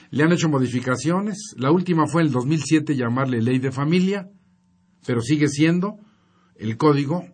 Le 0.09 0.23
han 0.23 0.31
hecho 0.31 0.49
modificaciones. 0.49 1.53
La 1.57 1.71
última 1.71 2.05
fue 2.07 2.21
en 2.21 2.27
el 2.27 2.33
2007 2.33 2.95
llamarle 2.95 3.41
ley 3.41 3.59
de 3.59 3.71
familia, 3.71 4.29
pero 5.05 5.21
sigue 5.21 5.47
siendo 5.47 5.97
el 6.55 6.77
código 6.77 7.25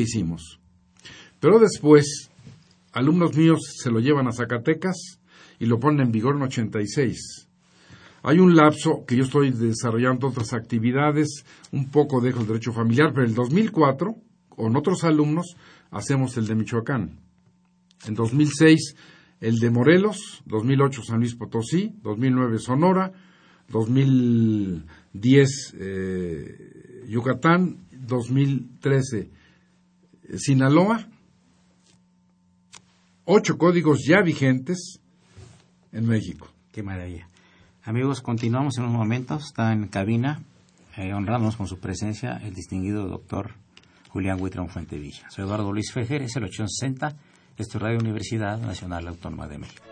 hicimos. 0.00 0.60
Pero 1.40 1.58
después, 1.58 2.30
alumnos 2.92 3.36
míos 3.36 3.60
se 3.76 3.90
lo 3.90 4.00
llevan 4.00 4.28
a 4.28 4.32
Zacatecas 4.32 5.20
y 5.58 5.66
lo 5.66 5.78
ponen 5.78 6.06
en 6.06 6.12
vigor 6.12 6.36
en 6.36 6.42
86. 6.42 7.48
Hay 8.22 8.40
un 8.40 8.56
lapso 8.56 9.04
que 9.06 9.16
yo 9.16 9.24
estoy 9.24 9.50
desarrollando 9.50 10.28
otras 10.28 10.52
actividades, 10.52 11.44
un 11.72 11.90
poco 11.90 12.20
dejo 12.20 12.40
el 12.40 12.46
derecho 12.46 12.72
familiar, 12.72 13.12
pero 13.12 13.24
en 13.24 13.30
el 13.30 13.36
2004, 13.36 14.14
con 14.48 14.76
otros 14.76 15.04
alumnos, 15.04 15.56
hacemos 15.90 16.36
el 16.36 16.46
de 16.46 16.54
Michoacán. 16.56 17.20
En 18.06 18.14
2006 18.14 18.94
el 19.40 19.58
de 19.58 19.70
Morelos, 19.70 20.42
2008 20.46 21.02
San 21.04 21.20
Luis 21.20 21.36
Potosí, 21.36 21.94
2009 22.02 22.58
Sonora, 22.58 23.12
2010 23.68 25.74
eh, 25.78 27.04
Yucatán, 27.08 27.86
2013 27.92 29.30
Sinaloa, 30.36 31.06
ocho 33.24 33.56
códigos 33.56 34.04
ya 34.06 34.20
vigentes 34.22 35.00
en 35.92 36.06
México. 36.06 36.48
Qué 36.72 36.82
maravilla. 36.82 37.28
Amigos, 37.84 38.20
continuamos 38.20 38.76
en 38.78 38.84
unos 38.84 38.96
momentos. 38.96 39.46
Está 39.46 39.72
en 39.72 39.88
cabina, 39.88 40.42
eh, 40.96 41.12
honrándonos 41.14 41.56
con 41.56 41.66
su 41.66 41.78
presencia, 41.78 42.40
el 42.42 42.54
distinguido 42.54 43.08
doctor 43.08 43.52
Julián 44.10 44.40
Huitrón 44.40 44.68
Fuentevilla. 44.68 45.30
Soy 45.30 45.44
Eduardo 45.44 45.72
Luis 45.72 45.92
Fejer, 45.92 46.22
es 46.22 46.36
el 46.36 46.44
860 46.44 47.16
esto 47.58 47.78
es 47.78 47.82
Radio 47.82 47.98
Universidad 47.98 48.56
Nacional 48.60 49.08
Autónoma 49.08 49.48
de 49.48 49.58
México. 49.58 49.82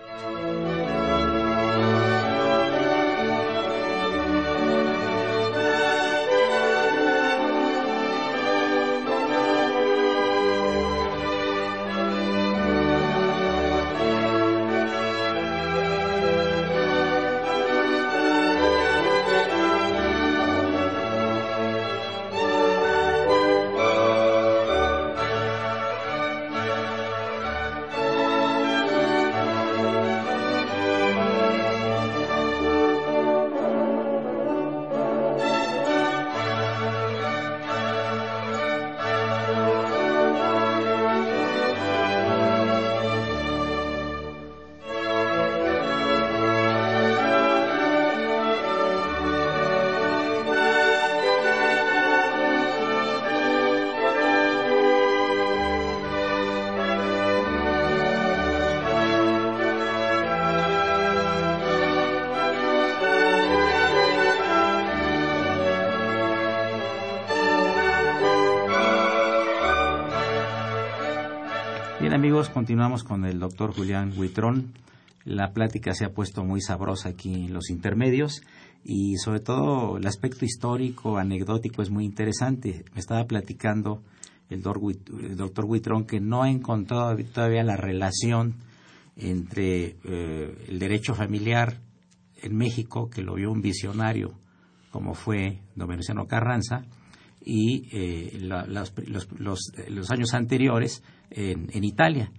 Continuamos 72.57 73.05
con 73.05 73.27
el 73.27 73.39
doctor 73.39 73.75
Julián 73.75 74.15
Huitrón. 74.17 74.73
La 75.27 75.53
plática 75.53 75.93
se 75.93 76.07
ha 76.07 76.15
puesto 76.15 76.43
muy 76.43 76.63
sabrosa 76.63 77.11
aquí 77.11 77.35
en 77.35 77.53
los 77.53 77.69
intermedios 77.69 78.41
y 78.83 79.19
sobre 79.19 79.41
todo 79.41 79.99
el 79.99 80.07
aspecto 80.07 80.47
histórico, 80.47 81.19
anecdótico 81.19 81.83
es 81.83 81.91
muy 81.91 82.07
interesante. 82.07 82.87
Me 82.95 83.01
estaba 83.01 83.27
platicando 83.27 84.03
el 84.49 84.63
doctor 84.63 85.67
Huitrón 85.67 86.07
que 86.07 86.19
no 86.19 86.45
ha 86.45 86.51
encontrado 86.51 87.15
todavía 87.25 87.63
la 87.63 87.77
relación 87.77 88.55
entre 89.19 89.97
eh, 90.05 90.65
el 90.69 90.79
derecho 90.79 91.15
familiar 91.15 91.83
en 92.41 92.57
México, 92.57 93.11
que 93.11 93.21
lo 93.21 93.35
vio 93.35 93.53
un 93.53 93.61
visionario 93.61 94.33
como 94.91 95.13
fue 95.13 95.59
don 95.75 95.89
Venustiano 95.89 96.27
Carranza, 96.27 96.87
y 97.45 97.89
eh, 97.93 98.39
los, 98.41 100.11
años 100.11 100.33
anteriores 100.33 101.03
en, 101.31 101.85
Italia. 101.85 102.33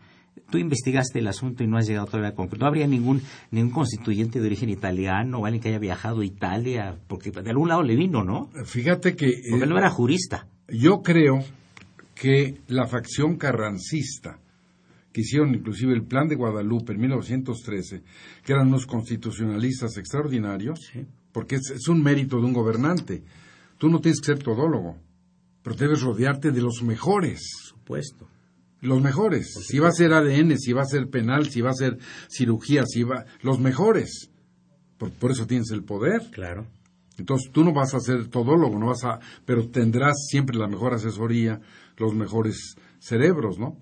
Tú 0.49 0.57
investigaste 0.57 1.19
el 1.19 1.27
asunto 1.27 1.63
y 1.63 1.67
no 1.67 1.77
has 1.77 1.87
llegado 1.87 2.05
todavía 2.05 2.29
a 2.29 2.35
concluir. 2.35 2.61
No 2.61 2.67
habría 2.67 2.87
ningún, 2.87 3.21
ningún 3.51 3.71
constituyente 3.71 4.39
de 4.39 4.45
origen 4.45 4.69
italiano 4.69 5.39
o 5.39 5.45
alguien 5.45 5.61
que 5.61 5.69
haya 5.69 5.79
viajado 5.79 6.21
a 6.21 6.25
Italia, 6.25 6.97
porque 7.07 7.31
de 7.31 7.49
algún 7.49 7.67
lado 7.67 7.83
le 7.83 7.95
vino, 7.95 8.23
¿no? 8.23 8.49
Fíjate 8.65 9.15
que... 9.15 9.41
Porque 9.49 9.65
él 9.65 9.69
no 9.69 9.77
era 9.77 9.89
jurista. 9.89 10.47
Yo 10.69 11.01
creo 11.01 11.43
que 12.15 12.61
la 12.67 12.87
facción 12.87 13.35
carrancista, 13.35 14.39
que 15.11 15.21
hicieron 15.21 15.53
inclusive 15.53 15.93
el 15.93 16.03
Plan 16.03 16.29
de 16.29 16.35
Guadalupe 16.35 16.93
en 16.93 17.01
1913, 17.01 18.03
que 18.45 18.53
eran 18.53 18.67
unos 18.67 18.85
constitucionalistas 18.85 19.97
extraordinarios, 19.97 20.79
porque 21.33 21.55
es, 21.55 21.87
un 21.89 22.01
mérito 22.01 22.37
de 22.37 22.45
un 22.45 22.53
gobernante. 22.53 23.21
Tú 23.77 23.89
no 23.89 23.99
tienes 23.99 24.21
que 24.21 24.33
ser 24.33 24.39
todólogo, 24.39 24.97
pero 25.61 25.75
debes 25.75 26.01
rodearte 26.01 26.51
de 26.51 26.61
los 26.61 26.81
mejores. 26.83 27.41
supuesto 27.67 28.29
los 28.81 29.01
mejores. 29.01 29.53
Si 29.67 29.79
va 29.79 29.89
a 29.89 29.91
ser 29.91 30.13
ADN, 30.13 30.57
si 30.57 30.73
va 30.73 30.81
a 30.81 30.85
ser 30.85 31.09
penal, 31.09 31.49
si 31.49 31.61
va 31.61 31.71
a 31.71 31.73
ser 31.73 31.97
cirugía, 32.29 32.85
si 32.85 33.03
va... 33.03 33.25
Los 33.41 33.59
mejores. 33.59 34.31
Por, 34.97 35.31
eso 35.31 35.47
tienes 35.47 35.71
el 35.71 35.83
poder. 35.83 36.21
Claro. 36.31 36.67
Entonces 37.17 37.51
tú 37.51 37.63
no 37.63 37.73
vas 37.73 37.93
a 37.93 37.99
ser 37.99 38.27
todólogo, 38.27 38.77
no 38.77 38.87
vas 38.87 39.03
a... 39.03 39.19
Pero 39.45 39.69
tendrás 39.69 40.27
siempre 40.29 40.57
la 40.57 40.67
mejor 40.67 40.93
asesoría, 40.93 41.59
los 41.97 42.13
mejores 42.13 42.75
cerebros, 42.99 43.57
¿no? 43.57 43.77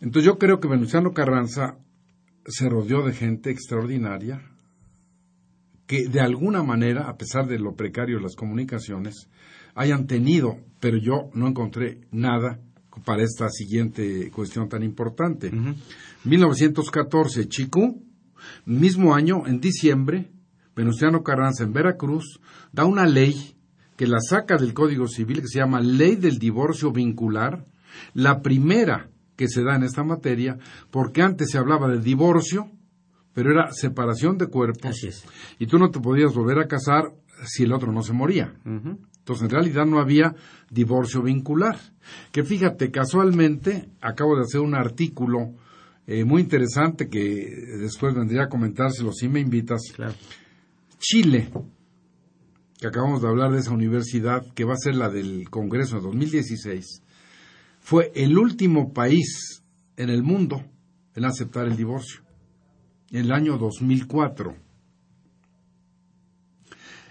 Entonces 0.00 0.24
yo 0.24 0.38
creo 0.38 0.60
que 0.60 0.68
Venustiano 0.68 1.12
Carranza 1.12 1.78
se 2.46 2.68
rodeó 2.68 3.04
de 3.04 3.12
gente 3.12 3.50
extraordinaria 3.50 4.42
que 5.86 6.06
de 6.06 6.20
alguna 6.20 6.62
manera, 6.62 7.08
a 7.08 7.16
pesar 7.16 7.46
de 7.46 7.58
lo 7.58 7.74
precario 7.74 8.18
de 8.18 8.22
las 8.22 8.36
comunicaciones, 8.36 9.28
hayan 9.74 10.06
tenido, 10.06 10.58
pero 10.80 10.98
yo 10.98 11.30
no 11.34 11.48
encontré 11.48 12.02
nada 12.10 12.60
para 13.04 13.22
esta 13.22 13.48
siguiente 13.48 14.30
cuestión 14.30 14.68
tan 14.68 14.82
importante. 14.82 15.50
1914, 16.24 17.48
Chicú, 17.48 18.02
mismo 18.64 19.14
año, 19.14 19.46
en 19.46 19.60
diciembre, 19.60 20.30
Venustiano 20.74 21.22
Carranza 21.22 21.64
en 21.64 21.72
Veracruz 21.72 22.40
da 22.72 22.84
una 22.84 23.06
ley 23.06 23.56
que 23.96 24.06
la 24.06 24.20
saca 24.20 24.56
del 24.56 24.74
Código 24.74 25.08
Civil 25.08 25.40
que 25.40 25.48
se 25.48 25.58
llama 25.58 25.80
Ley 25.80 26.14
del 26.14 26.38
Divorcio 26.38 26.92
Vincular, 26.92 27.64
la 28.14 28.42
primera 28.42 29.10
que 29.34 29.48
se 29.48 29.62
da 29.62 29.74
en 29.74 29.82
esta 29.82 30.04
materia, 30.04 30.58
porque 30.90 31.22
antes 31.22 31.50
se 31.50 31.58
hablaba 31.58 31.88
de 31.88 32.00
divorcio, 32.00 32.70
pero 33.32 33.50
era 33.50 33.72
separación 33.72 34.38
de 34.38 34.46
cuerpos. 34.46 34.96
Y 35.58 35.66
tú 35.66 35.78
no 35.78 35.90
te 35.90 36.00
podías 36.00 36.32
volver 36.34 36.58
a 36.58 36.68
casar 36.68 37.12
si 37.44 37.64
el 37.64 37.72
otro 37.72 37.92
no 37.92 38.02
se 38.02 38.12
moría. 38.12 38.54
Entonces, 39.28 39.44
en 39.44 39.50
realidad 39.50 39.84
no 39.84 40.00
había 40.00 40.34
divorcio 40.70 41.20
vincular. 41.20 41.78
Que 42.32 42.44
fíjate, 42.44 42.90
casualmente 42.90 43.90
acabo 44.00 44.34
de 44.34 44.40
hacer 44.40 44.62
un 44.62 44.74
artículo 44.74 45.52
eh, 46.06 46.24
muy 46.24 46.40
interesante 46.40 47.10
que 47.10 47.76
después 47.78 48.14
vendría 48.14 48.44
a 48.44 48.48
comentárselo 48.48 49.12
si 49.12 49.28
me 49.28 49.40
invitas. 49.40 49.82
Chile, 50.98 51.50
que 52.80 52.86
acabamos 52.86 53.20
de 53.20 53.28
hablar 53.28 53.52
de 53.52 53.58
esa 53.58 53.72
universidad, 53.72 54.46
que 54.54 54.64
va 54.64 54.72
a 54.72 54.78
ser 54.78 54.94
la 54.94 55.10
del 55.10 55.50
Congreso 55.50 55.96
de 55.96 56.02
2016, 56.04 57.02
fue 57.80 58.10
el 58.14 58.38
último 58.38 58.94
país 58.94 59.62
en 59.98 60.08
el 60.08 60.22
mundo 60.22 60.64
en 61.14 61.26
aceptar 61.26 61.66
el 61.66 61.76
divorcio, 61.76 62.22
en 63.10 63.26
el 63.26 63.32
año 63.32 63.58
2004. 63.58 64.67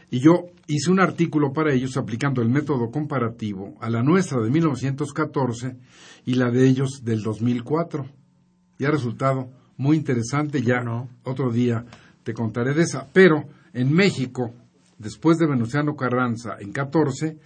Y 0.09 0.19
yo 0.19 0.47
hice 0.67 0.89
un 0.91 0.99
artículo 0.99 1.51
para 1.51 1.73
ellos 1.73 1.97
aplicando 1.97 2.41
el 2.41 2.49
método 2.49 2.91
comparativo 2.91 3.75
a 3.81 3.89
la 3.89 4.03
nuestra 4.03 4.39
de 4.41 4.49
1914 4.49 5.75
y 6.25 6.35
la 6.35 6.49
de 6.49 6.67
ellos 6.67 7.03
del 7.03 7.21
2004. 7.23 8.05
Y 8.79 8.85
ha 8.85 8.91
resultado 8.91 9.49
muy 9.75 9.97
interesante, 9.97 10.61
ya 10.61 10.81
otro 11.23 11.51
día 11.51 11.85
te 12.23 12.33
contaré 12.33 12.73
de 12.73 12.83
esa. 12.83 13.07
Pero 13.11 13.45
en 13.73 13.91
México, 13.91 14.53
después 14.97 15.37
de 15.37 15.47
Venustiano 15.47 15.95
Carranza 15.95 16.57
en 16.59 16.71
14, 16.71 17.37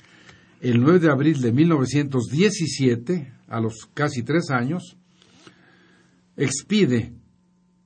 el 0.62 0.82
9 0.82 1.00
de 1.00 1.10
abril 1.10 1.42
de 1.42 1.52
1917, 1.52 3.34
a 3.48 3.60
los 3.60 3.90
casi 3.94 4.24
tres 4.24 4.52
años, 4.52 4.98
expide 6.38 7.14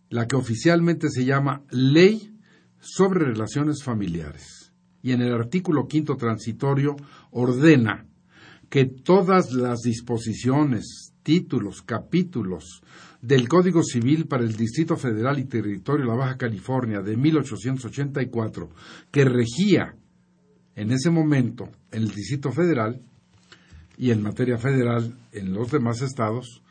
la 0.10 0.28
que 0.28 0.36
oficialmente 0.36 1.10
se 1.10 1.26
llama 1.26 1.64
Ley 1.72 2.36
sobre 2.80 3.26
Relaciones 3.26 3.84
Familiares. 3.84 4.65
Y 5.06 5.12
en 5.12 5.22
el 5.22 5.32
artículo 5.32 5.88
quinto 5.88 6.16
transitorio 6.16 6.96
ordena 7.30 8.08
que 8.72 8.86
todas 8.86 9.52
las 9.52 9.82
disposiciones, 9.82 11.14
títulos, 11.22 11.84
capítulos 11.84 12.82
del 13.22 13.48
Código 13.48 13.84
Civil 13.84 14.26
para 14.26 14.44
el 14.44 14.56
Distrito 14.56 14.98
Federal 14.98 15.38
y 15.38 15.46
Territorio 15.46 16.06
de 16.08 16.12
la 16.12 16.18
Baja 16.18 16.38
California 16.38 17.02
de 17.02 17.18
1884, 17.18 18.72
que 19.12 19.26
regía 19.26 19.96
en 20.74 20.92
ese 20.92 21.12
momento 21.12 21.70
en 21.92 22.02
el 22.02 22.10
Distrito 22.10 22.52
Federal 22.52 23.00
y 24.00 24.10
en 24.10 24.24
materia 24.24 24.58
federal 24.58 25.16
en 25.32 25.54
los 25.54 25.70
demás 25.70 26.02
estados, 26.02 26.64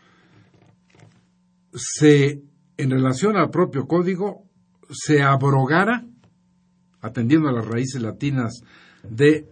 se, 1.72 2.42
en 2.78 2.90
relación 2.90 3.36
al 3.36 3.50
propio 3.50 3.86
código, 3.86 4.42
se 4.90 5.22
abrogara, 5.22 6.04
atendiendo 7.04 7.48
a 7.48 7.52
las 7.52 7.66
raíces 7.66 8.00
latinas 8.00 8.62
de 9.08 9.46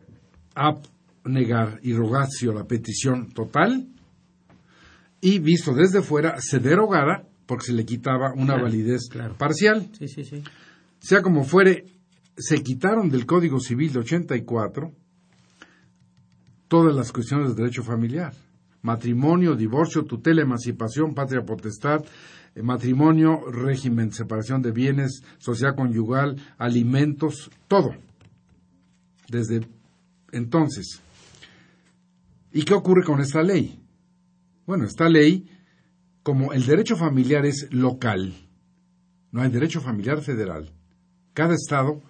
abnegar 0.55 1.78
y 1.82 1.92
rogatio, 1.92 2.53
la 2.53 2.64
petición 2.64 3.30
total, 3.32 3.88
y 5.20 5.38
visto 5.38 5.72
desde 5.74 6.03
fuera, 6.03 6.40
se 6.40 6.59
derogara 6.59 7.28
porque 7.46 7.66
se 7.66 7.72
le 7.72 7.84
quitaba 7.84 8.32
una 8.34 8.57
validez 8.61 9.09
parcial. 9.38 9.88
Sí, 9.98 10.09
sí, 10.09 10.24
sí. 10.24 10.42
Sea 10.98 11.20
como 11.20 11.44
fuere, 11.44 11.84
se 12.36 12.62
quitaron 12.62 13.11
del 13.11 13.26
Código 13.26 13.61
Civil 13.61 13.92
de 13.92 13.98
84 14.00 14.92
todas 16.68 16.94
las 16.94 17.12
cuestiones 17.12 17.50
de 17.50 17.62
derecho 17.62 17.82
familiar. 17.82 18.32
Matrimonio, 18.80 19.55
divorcio, 19.55 20.05
tutela, 20.05 20.40
emancipación, 20.40 21.14
patria 21.14 21.42
potestad, 21.42 22.03
matrimonio, 22.57 23.44
régimen, 23.50 24.12
separación 24.12 24.61
de 24.62 24.72
bienes, 24.72 25.22
sociedad 25.38 25.74
conyugal, 25.74 26.36
alimentos, 26.59 27.50
todo. 27.68 27.94
Desde 29.28 29.66
entonces. 30.32 31.00
¿Y 32.53 32.64
qué 32.64 32.74
ocurre 32.74 33.05
con 33.05 33.20
esta 33.20 33.42
ley? 33.42 33.80
Bueno, 34.66 34.84
esta 34.84 35.09
ley, 35.09 35.48
como 36.22 36.53
el 36.53 36.66
derecho 36.66 36.96
familiar 36.96 37.46
es 37.46 37.68
local, 37.72 38.34
no 39.30 39.40
hay 39.40 39.50
derecho 39.50 39.80
familiar 39.80 40.20
federal, 40.20 40.70
cada 41.32 41.55
estado 41.55 42.03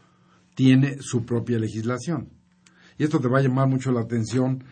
tiene 0.55 0.99
su 1.01 1.25
propia 1.25 1.59
legislación. 1.59 2.29
Y 2.99 3.05
esto 3.05 3.21
te 3.21 3.29
va 3.29 3.39
a 3.39 3.43
llamar 3.43 3.69
mucho 3.69 3.93
la 3.93 4.01
atención 4.01 4.65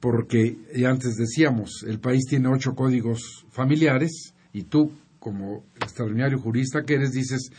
porque 0.00 0.58
ya 0.74 0.90
antes 0.90 1.14
decíamos, 1.14 1.84
el 1.86 2.00
país 2.00 2.24
tiene 2.28 2.48
ocho 2.48 2.74
códigos 2.74 3.46
familiares 3.50 4.34
y 4.52 4.64
tú, 4.64 4.90
como 5.22 5.64
extraordinario 5.76 6.40
jurista 6.40 6.82
que 6.82 6.94
eres, 6.94 7.12
dices, 7.12 7.52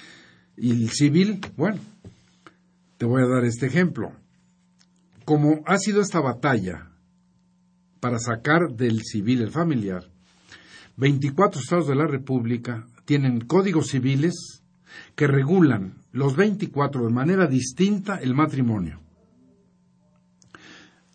¿y 0.58 0.72
el 0.72 0.90
civil? 0.90 1.40
Bueno, 1.56 1.80
te 2.98 3.06
voy 3.06 3.24
a 3.24 3.28
dar 3.28 3.46
este 3.46 3.68
ejemplo. 3.68 4.12
Como 5.24 5.62
ha 5.66 5.78
sido 5.78 6.02
esta 6.02 6.20
batalla 6.20 6.92
para 8.02 8.20
sacar 8.20 8.74
del 8.76 9.02
civil 9.04 9.42
el 9.42 9.50
familiar, 9.50 10.04
24 10.98 11.62
estados 11.62 11.88
de 11.88 11.96
la 11.96 12.06
República 12.06 12.86
tienen 13.06 13.40
códigos 13.40 13.88
civiles 13.88 14.62
que 15.16 15.28
regulan 15.28 15.94
los 16.12 16.36
24 16.36 17.06
de 17.06 17.14
manera 17.14 17.48
distinta 17.48 18.18
el 18.18 18.36
matrimonio. 18.36 19.00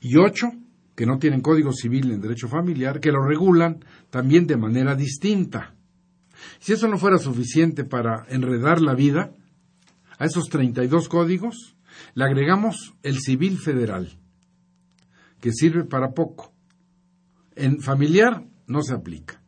Y 0.01 0.17
ocho 0.17 0.51
que 0.97 1.05
no 1.05 1.19
tienen 1.19 1.43
código 1.43 1.75
civil 1.75 2.11
en 2.11 2.23
derecho 2.23 2.49
familiar, 2.49 3.01
que 3.01 3.13
lo 3.13 3.23
regulan 3.23 3.85
también 4.09 4.47
de 4.47 4.57
manera 4.57 4.95
distinta. 4.95 5.75
Si 6.59 6.73
eso 6.73 6.89
no 6.89 6.99
fuera 6.99 7.19
suficiente 7.19 7.85
para 7.85 8.27
enredar 8.29 8.81
la 8.81 8.95
vida, 8.95 9.33
a 10.19 10.25
esos 10.25 10.49
32 10.49 11.09
códigos 11.09 11.77
le 12.15 12.25
agregamos 12.25 12.95
el 13.03 13.19
civil 13.19 13.59
federal, 13.59 14.19
que 15.41 15.53
sirve 15.53 15.85
para 15.85 16.13
poco. 16.13 16.53
En 17.55 17.81
familiar 17.81 18.45
no 18.67 18.83
se 18.83 18.95
aplica. 18.95 19.41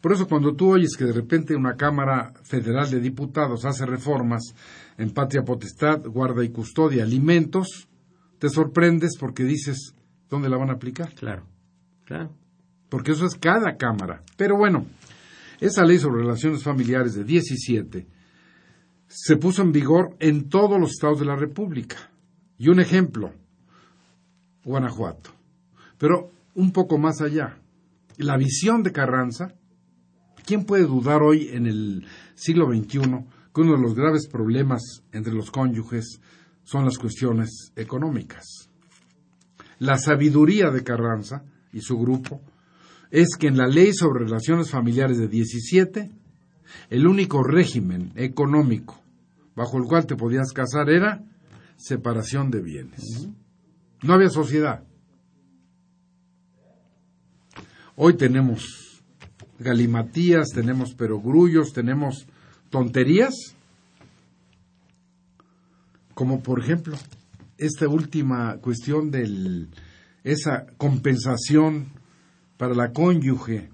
Por 0.00 0.12
eso 0.12 0.28
cuando 0.28 0.54
tú 0.54 0.72
oyes 0.72 0.96
que 0.98 1.04
de 1.04 1.12
repente 1.12 1.54
una 1.54 1.76
Cámara 1.76 2.32
Federal 2.42 2.90
de 2.90 3.00
Diputados 3.00 3.64
hace 3.64 3.86
reformas 3.86 4.54
en 4.98 5.12
patria 5.12 5.44
potestad, 5.44 6.00
guarda 6.04 6.44
y 6.44 6.50
custodia, 6.50 7.04
alimentos, 7.04 7.88
te 8.38 8.48
sorprendes 8.48 9.12
porque 9.18 9.44
dices, 9.44 9.94
¿dónde 10.28 10.48
la 10.48 10.56
van 10.56 10.70
a 10.70 10.74
aplicar? 10.74 11.14
Claro, 11.14 11.46
claro. 12.04 12.34
Porque 12.88 13.12
eso 13.12 13.24
es 13.24 13.36
cada 13.36 13.76
Cámara. 13.76 14.22
Pero 14.36 14.56
bueno, 14.56 14.86
esa 15.62 15.84
ley 15.84 15.98
sobre 15.98 16.22
relaciones 16.22 16.64
familiares 16.64 17.14
de 17.14 17.22
17 17.22 18.06
se 19.06 19.36
puso 19.36 19.62
en 19.62 19.70
vigor 19.70 20.16
en 20.18 20.48
todos 20.48 20.80
los 20.80 20.90
estados 20.90 21.20
de 21.20 21.26
la 21.26 21.36
República. 21.36 22.10
Y 22.58 22.68
un 22.68 22.80
ejemplo, 22.80 23.32
Guanajuato. 24.64 25.30
Pero 25.98 26.32
un 26.54 26.72
poco 26.72 26.98
más 26.98 27.20
allá. 27.20 27.58
La 28.16 28.36
visión 28.36 28.82
de 28.82 28.90
Carranza, 28.90 29.54
¿quién 30.44 30.64
puede 30.64 30.84
dudar 30.84 31.22
hoy 31.22 31.50
en 31.52 31.66
el 31.66 32.06
siglo 32.34 32.66
XXI 32.66 33.24
que 33.54 33.60
uno 33.60 33.76
de 33.76 33.82
los 33.82 33.94
graves 33.94 34.26
problemas 34.26 35.04
entre 35.12 35.32
los 35.32 35.52
cónyuges 35.52 36.20
son 36.64 36.84
las 36.84 36.98
cuestiones 36.98 37.72
económicas? 37.76 38.68
La 39.78 39.96
sabiduría 39.96 40.70
de 40.70 40.82
Carranza 40.82 41.44
y 41.72 41.82
su 41.82 41.98
grupo 41.98 42.40
es 43.12 43.36
que 43.38 43.46
en 43.46 43.58
la 43.58 43.66
ley 43.66 43.92
sobre 43.92 44.24
relaciones 44.24 44.70
familiares 44.70 45.18
de 45.18 45.28
17, 45.28 46.10
el 46.88 47.06
único 47.06 47.42
régimen 47.44 48.10
económico 48.16 48.98
bajo 49.54 49.76
el 49.76 49.84
cual 49.84 50.06
te 50.06 50.16
podías 50.16 50.50
casar 50.52 50.88
era 50.88 51.22
separación 51.76 52.50
de 52.50 52.62
bienes. 52.62 53.28
No 54.02 54.14
había 54.14 54.30
sociedad. 54.30 54.82
Hoy 57.96 58.14
tenemos 58.14 59.04
galimatías, 59.58 60.48
tenemos 60.48 60.94
perogrullos, 60.94 61.74
tenemos 61.74 62.26
tonterías, 62.70 63.34
como 66.14 66.42
por 66.42 66.60
ejemplo 66.60 66.96
esta 67.58 67.86
última 67.88 68.56
cuestión 68.56 69.10
de 69.10 69.68
esa 70.24 70.64
compensación 70.78 72.00
para 72.62 72.76
la 72.76 72.92
cónyuge 72.92 73.70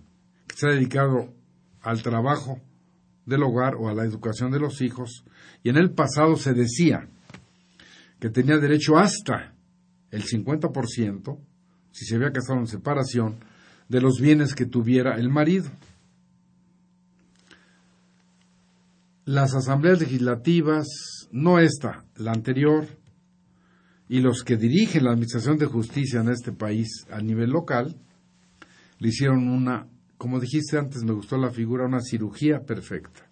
que 0.46 0.66
ha 0.66 0.70
dedicado 0.70 1.34
al 1.82 2.02
trabajo 2.02 2.58
del 3.26 3.42
hogar 3.42 3.74
o 3.74 3.90
a 3.90 3.92
la 3.92 4.02
educación 4.02 4.50
de 4.50 4.60
los 4.60 4.80
hijos, 4.80 5.26
y 5.62 5.68
en 5.68 5.76
el 5.76 5.90
pasado 5.90 6.36
se 6.36 6.54
decía 6.54 7.06
que 8.18 8.30
tenía 8.30 8.56
derecho 8.56 8.96
hasta 8.96 9.54
el 10.10 10.24
50%, 10.24 11.38
si 11.90 12.06
se 12.06 12.16
había 12.16 12.32
casado 12.32 12.60
en 12.60 12.66
separación, 12.66 13.44
de 13.90 14.00
los 14.00 14.22
bienes 14.22 14.54
que 14.54 14.64
tuviera 14.64 15.16
el 15.16 15.28
marido. 15.28 15.70
Las 19.26 19.54
asambleas 19.54 20.00
legislativas, 20.00 20.86
no 21.30 21.58
esta, 21.58 22.06
la 22.16 22.32
anterior, 22.32 22.86
y 24.08 24.20
los 24.20 24.44
que 24.44 24.56
dirigen 24.56 25.04
la 25.04 25.10
Administración 25.10 25.58
de 25.58 25.66
Justicia 25.66 26.20
en 26.20 26.30
este 26.30 26.52
país 26.52 27.06
a 27.10 27.20
nivel 27.20 27.50
local, 27.50 27.94
le 28.98 29.08
hicieron 29.08 29.48
una, 29.48 29.86
como 30.16 30.40
dijiste 30.40 30.78
antes, 30.78 31.02
me 31.04 31.12
gustó 31.12 31.36
la 31.36 31.50
figura, 31.50 31.86
una 31.86 32.00
cirugía 32.00 32.60
perfecta. 32.64 33.28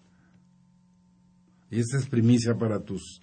Y 1.69 1.79
esta 1.79 1.97
es 1.97 2.07
primicia 2.07 2.55
para 2.55 2.79
tus 2.79 3.21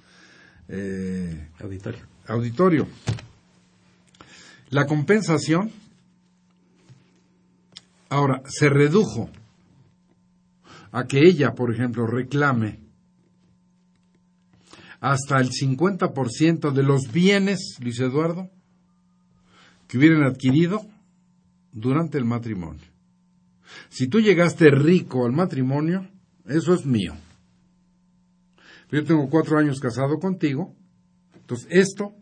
eh, 0.68 1.48
auditorio. 1.60 2.00
auditorio. 2.26 2.86
La 4.70 4.86
compensación 4.86 5.70
Ahora, 8.14 8.42
se 8.46 8.68
redujo 8.68 9.28
a 10.92 11.04
que 11.08 11.18
ella, 11.18 11.56
por 11.56 11.74
ejemplo, 11.74 12.06
reclame 12.06 12.78
hasta 15.00 15.40
el 15.40 15.50
50% 15.50 16.70
de 16.70 16.82
los 16.84 17.10
bienes, 17.10 17.76
Luis 17.80 17.98
Eduardo, 17.98 18.52
que 19.88 19.98
hubieran 19.98 20.22
adquirido 20.22 20.86
durante 21.74 22.16
el 22.16 22.24
matrimonio. 22.24 22.86
Si 23.90 24.08
tú 24.08 24.20
llegaste 24.20 24.70
rico 24.70 25.26
al 25.26 25.32
matrimonio, 25.32 26.08
eso 26.46 26.72
es 26.72 26.86
mío. 26.86 27.14
Yo 28.90 29.04
tengo 29.04 29.28
cuatro 29.28 29.58
años 29.58 29.80
casado 29.80 30.18
contigo, 30.18 30.74
entonces 31.34 31.66
esto 31.70 32.14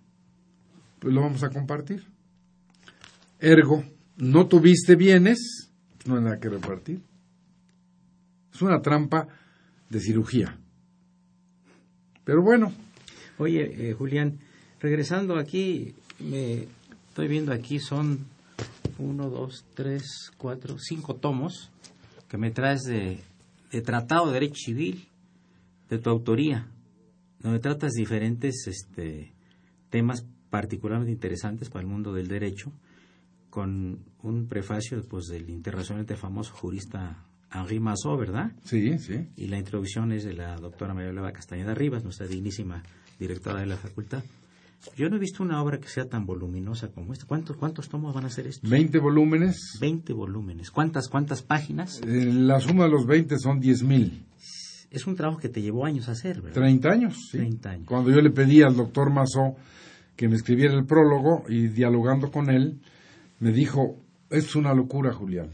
pues 0.99 1.13
lo 1.13 1.21
vamos 1.21 1.43
a 1.43 1.51
compartir. 1.51 2.05
Ergo, 3.39 3.85
no 4.17 4.47
tuviste 4.47 4.97
bienes, 4.97 5.71
no 6.07 6.17
hay 6.17 6.23
nada 6.23 6.41
que 6.41 6.49
repartir. 6.49 7.03
Es 8.55 8.63
una 8.63 8.81
trampa 8.81 9.27
de 9.91 10.01
cirugía. 10.01 10.59
Pero 12.25 12.43
bueno. 12.43 12.73
Oye, 13.39 13.91
eh, 13.91 13.93
Julián, 13.95 14.39
regresando 14.81 15.37
aquí, 15.37 15.95
me 16.21 16.69
estoy 17.09 17.27
viendo 17.29 17.53
aquí, 17.53 17.81
son 17.81 18.27
uno, 19.03 19.29
dos, 19.29 19.65
tres, 19.75 20.31
cuatro, 20.37 20.77
cinco 20.79 21.17
tomos 21.17 21.71
que 22.29 22.39
me 22.39 22.51
traes 22.51 22.83
de, 22.83 23.21
de 23.71 23.81
Tratado 23.83 24.27
de 24.27 24.35
Derecho 24.35 24.57
Civil, 24.65 25.09
de 25.91 25.99
tu 25.99 26.09
autoría, 26.11 26.67
donde 27.41 27.59
tratas 27.59 27.93
diferentes 27.93 28.67
este, 28.67 29.33
temas 29.91 30.25
particularmente 30.49 31.13
interesantes 31.13 31.69
para 31.69 31.83
el 31.83 31.89
mundo 31.89 32.13
del 32.13 32.29
derecho, 32.29 32.73
con 33.51 33.99
un 34.23 34.47
prefacio 34.49 35.03
pues, 35.09 35.27
del 35.27 35.51
internacionalmente 35.51 36.17
famoso 36.17 36.55
jurista 36.55 37.27
Henri 37.53 37.81
Massot, 37.81 38.19
¿verdad? 38.19 38.53
Sí, 38.65 38.99
sí. 38.99 39.29
Y 39.37 39.49
la 39.49 39.59
introducción 39.59 40.13
es 40.13 40.25
de 40.25 40.33
la 40.33 40.57
doctora 40.57 40.95
María 40.95 41.13
Leva 41.13 41.33
Castañeda 41.33 41.75
Rivas, 41.75 42.03
nuestra 42.03 42.27
dignísima 42.27 42.83
directora 43.19 43.61
de 43.61 43.67
la 43.67 43.77
facultad. 43.77 44.23
Yo 44.97 45.09
no 45.09 45.17
he 45.17 45.19
visto 45.19 45.43
una 45.43 45.63
obra 45.63 45.79
que 45.79 45.89
sea 45.89 46.09
tan 46.09 46.27
voluminosa 46.27 46.89
como 46.89 47.13
esta. 47.13 47.27
¿Cuántos, 47.27 47.57
cuántos 47.57 47.89
tomos 47.89 48.15
van 48.15 48.25
a 48.25 48.31
ser 48.31 48.47
estos? 48.47 48.69
20 48.69 48.99
volúmenes. 48.99 49.79
20 49.81 50.13
volúmenes. 50.13 50.71
¿Cuántas, 50.71 51.09
cuántas 51.09 51.43
páginas? 51.43 52.01
Eh, 52.07 52.33
la 52.33 52.61
suma 52.61 52.85
de 52.85 52.91
los 52.91 53.07
20 53.07 53.39
son 53.39 53.61
10 53.61 53.83
mil. 53.85 54.25
Es 54.91 55.07
un 55.07 55.17
trabajo 55.17 55.39
que 55.39 55.49
te 55.49 55.63
llevó 55.63 55.87
años 55.87 56.09
a 56.09 56.13
hacer, 56.13 56.43
¿verdad? 56.43 56.61
30 56.61 56.89
años, 56.91 57.17
sí. 57.31 57.39
30 57.39 57.71
años. 57.71 57.87
Cuando 57.87 58.11
yo 58.11 58.21
le 58.21 58.31
pedí 58.31 58.63
al 58.63 58.77
doctor 58.77 59.11
Mazó 59.11 59.57
que 60.17 60.29
me 60.29 60.37
escribiera 60.37 60.75
el 60.75 60.85
prólogo 60.85 61.45
y 61.49 61.69
dialogando 61.69 62.31
con 62.31 62.51
él, 62.51 62.81
me 63.41 63.53
dijo, 63.53 63.97
es 64.29 64.55
una 64.55 64.75
locura, 64.75 65.13
Julián. 65.13 65.49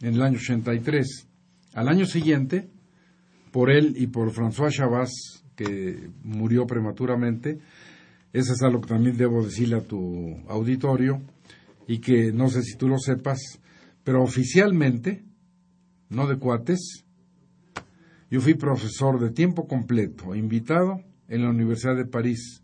En 0.00 0.14
el 0.14 0.22
año 0.22 0.38
83. 0.38 1.26
Al 1.74 1.88
año 1.88 2.06
siguiente, 2.06 2.70
por 3.52 3.70
él 3.70 3.94
y 3.96 4.06
por 4.06 4.32
François 4.32 4.70
Chabas, 4.70 5.10
que 5.54 6.10
murió 6.24 6.66
prematuramente, 6.66 7.60
eso 8.32 8.52
es 8.52 8.62
algo 8.62 8.80
que 8.80 8.88
también 8.88 9.16
debo 9.16 9.44
decirle 9.44 9.76
a 9.76 9.86
tu 9.86 10.36
auditorio 10.48 11.20
y 11.86 11.98
que 11.98 12.32
no 12.32 12.48
sé 12.48 12.62
si 12.62 12.76
tú 12.76 12.88
lo 12.88 12.98
sepas, 12.98 13.60
pero 14.04 14.22
oficialmente, 14.22 15.24
no 16.08 16.26
de 16.26 16.38
cuates, 16.38 17.04
yo 18.30 18.40
fui 18.40 18.54
profesor 18.54 19.18
de 19.18 19.30
tiempo 19.30 19.66
completo, 19.66 20.34
invitado 20.34 21.00
en 21.28 21.42
la 21.42 21.50
Universidad 21.50 21.96
de 21.96 22.06
París 22.06 22.62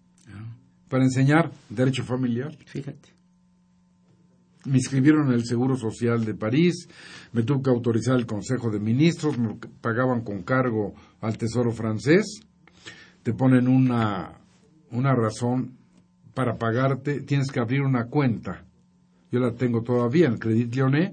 para 0.88 1.04
enseñar 1.04 1.50
Derecho 1.68 2.04
Familiar. 2.04 2.56
Fíjate. 2.66 3.14
Me 4.64 4.78
inscribieron 4.78 5.28
en 5.28 5.34
el 5.34 5.44
Seguro 5.44 5.76
Social 5.76 6.24
de 6.24 6.34
París, 6.34 6.88
me 7.32 7.42
tuvo 7.44 7.62
que 7.62 7.70
autorizar 7.70 8.16
el 8.16 8.26
Consejo 8.26 8.70
de 8.70 8.80
Ministros, 8.80 9.38
me 9.38 9.56
pagaban 9.80 10.22
con 10.22 10.42
cargo 10.42 10.94
al 11.20 11.38
Tesoro 11.38 11.70
francés, 11.70 12.40
te 13.22 13.32
ponen 13.32 13.68
una, 13.68 14.40
una 14.96 15.14
razón 15.14 15.76
para 16.34 16.56
pagarte, 16.56 17.20
tienes 17.20 17.50
que 17.50 17.60
abrir 17.60 17.82
una 17.82 18.06
cuenta. 18.06 18.64
Yo 19.30 19.40
la 19.40 19.52
tengo 19.54 19.82
todavía 19.82 20.26
en 20.26 20.38
Credit 20.38 20.74
Lyonnais, 20.74 21.12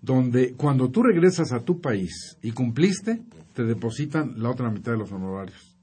donde 0.00 0.54
cuando 0.54 0.90
tú 0.90 1.02
regresas 1.02 1.52
a 1.52 1.60
tu 1.60 1.80
país 1.80 2.36
y 2.42 2.52
cumpliste, 2.52 3.22
te 3.54 3.64
depositan 3.64 4.34
la 4.36 4.50
otra 4.50 4.70
mitad 4.70 4.92
de 4.92 4.98
los 4.98 5.12
honorarios. 5.12 5.78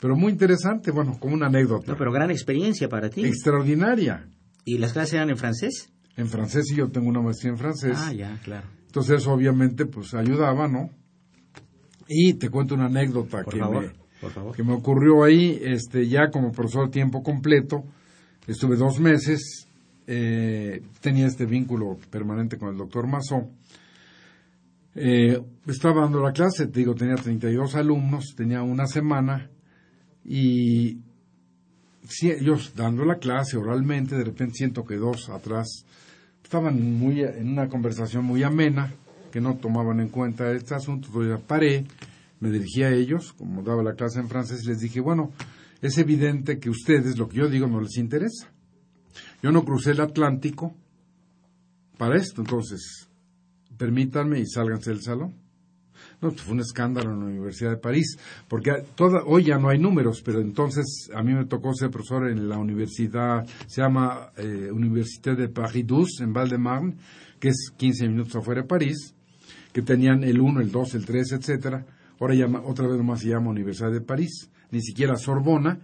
Pero 0.00 0.16
muy 0.16 0.32
interesante, 0.32 0.90
bueno, 0.90 1.18
como 1.18 1.34
una 1.34 1.46
anécdota. 1.46 1.92
No, 1.92 1.98
pero 1.98 2.12
gran 2.12 2.30
experiencia 2.30 2.88
para 2.88 3.10
ti. 3.10 3.24
Extraordinaria. 3.24 4.28
¿Y 4.64 4.78
las 4.78 4.92
clases 4.92 5.14
eran 5.14 5.30
en 5.30 5.36
francés? 5.36 5.92
En 6.16 6.28
francés, 6.28 6.70
y 6.70 6.76
yo 6.76 6.88
tengo 6.88 7.08
una 7.08 7.20
maestría 7.20 7.52
en 7.52 7.58
francés. 7.58 7.96
Ah, 8.00 8.12
ya, 8.12 8.38
claro. 8.44 8.66
Entonces, 8.86 9.26
obviamente, 9.26 9.86
pues 9.86 10.14
ayudaba, 10.14 10.68
¿no? 10.68 10.90
Y 12.08 12.34
te 12.34 12.48
cuento 12.48 12.74
una 12.74 12.86
anécdota 12.86 13.42
Por 13.42 13.52
que, 13.52 13.60
favor, 13.60 13.82
me, 13.82 13.92
que 14.54 14.62
me 14.62 14.72
ocurrió 14.72 15.24
ahí, 15.24 15.58
este, 15.62 16.08
ya 16.08 16.30
como 16.30 16.52
profesor 16.52 16.88
a 16.88 16.90
tiempo 16.90 17.22
completo. 17.22 17.84
Estuve 18.46 18.76
dos 18.76 18.98
meses, 18.98 19.68
eh, 20.06 20.82
tenía 21.00 21.26
este 21.26 21.46
vínculo 21.46 21.98
permanente 22.10 22.56
con 22.56 22.70
el 22.70 22.76
doctor 22.76 23.06
Mazó. 23.06 23.48
Eh, 24.94 25.40
estaba 25.66 26.02
dando 26.02 26.20
la 26.20 26.32
clase, 26.32 26.66
te 26.66 26.80
digo, 26.80 26.94
tenía 26.94 27.14
32 27.14 27.74
alumnos, 27.76 28.34
tenía 28.36 28.62
una 28.62 28.86
semana 28.86 29.48
y 30.24 30.98
sí, 32.08 32.32
yo 32.42 32.54
dando 32.74 33.04
la 33.04 33.16
clase 33.16 33.56
oralmente, 33.56 34.16
de 34.16 34.24
repente 34.24 34.54
siento 34.56 34.84
que 34.84 34.96
dos 34.96 35.28
atrás 35.28 35.84
estaban 36.42 36.98
muy 36.98 37.22
en 37.22 37.50
una 37.50 37.68
conversación 37.68 38.24
muy 38.24 38.42
amena, 38.42 38.92
que 39.30 39.40
no 39.40 39.56
tomaban 39.56 40.00
en 40.00 40.08
cuenta 40.08 40.50
este 40.52 40.74
asunto, 40.74 41.08
entonces 41.08 41.38
paré, 41.46 41.84
me 42.40 42.50
dirigí 42.50 42.82
a 42.82 42.90
ellos, 42.90 43.32
como 43.32 43.62
daba 43.62 43.82
la 43.82 43.94
clase 43.94 44.20
en 44.20 44.28
francés, 44.28 44.62
y 44.64 44.68
les 44.68 44.80
dije, 44.80 45.00
bueno, 45.00 45.32
es 45.80 45.98
evidente 45.98 46.58
que 46.58 46.70
ustedes, 46.70 47.18
lo 47.18 47.28
que 47.28 47.38
yo 47.38 47.48
digo, 47.48 47.66
no 47.66 47.80
les 47.80 47.96
interesa. 47.96 48.52
Yo 49.42 49.52
no 49.52 49.64
crucé 49.64 49.92
el 49.92 50.00
Atlántico 50.00 50.74
para 51.96 52.16
esto, 52.16 52.40
entonces, 52.40 53.08
permítanme 53.76 54.40
y 54.40 54.46
sálganse 54.46 54.90
del 54.90 55.02
salón. 55.02 55.34
No, 56.20 56.30
pues 56.30 56.42
fue 56.42 56.54
un 56.54 56.60
escándalo 56.60 57.12
en 57.12 57.20
la 57.20 57.26
Universidad 57.26 57.70
de 57.70 57.76
París, 57.76 58.18
porque 58.48 58.72
hoy 59.26 59.44
ya 59.44 59.58
no 59.58 59.68
hay 59.68 59.78
números, 59.78 60.20
pero 60.24 60.40
entonces 60.40 61.08
a 61.14 61.22
mí 61.22 61.32
me 61.32 61.44
tocó 61.44 61.72
ser 61.74 61.90
profesor 61.90 62.28
en 62.28 62.48
la 62.48 62.58
universidad, 62.58 63.46
se 63.66 63.82
llama 63.82 64.32
eh, 64.36 64.70
Université 64.72 65.36
de 65.36 65.48
Paris 65.48 65.86
12, 65.86 66.24
en 66.24 66.32
Val-de-Marne, 66.32 66.96
que 67.38 67.48
es 67.48 67.72
15 67.76 68.08
minutos 68.08 68.34
afuera 68.34 68.62
de 68.62 68.68
París, 68.68 69.14
que 69.72 69.82
tenían 69.82 70.24
el 70.24 70.40
1, 70.40 70.60
el 70.60 70.72
2, 70.72 70.94
el 70.94 71.04
3, 71.04 71.32
etcétera. 71.32 71.86
Ahora 72.20 72.34
llama, 72.34 72.62
otra 72.64 72.86
vez 72.86 73.00
más 73.02 73.20
se 73.20 73.28
llama 73.28 73.50
Universidad 73.50 73.92
de 73.92 74.00
París, 74.00 74.50
ni 74.70 74.80
siquiera 74.82 75.16
Sorbona, 75.16 75.80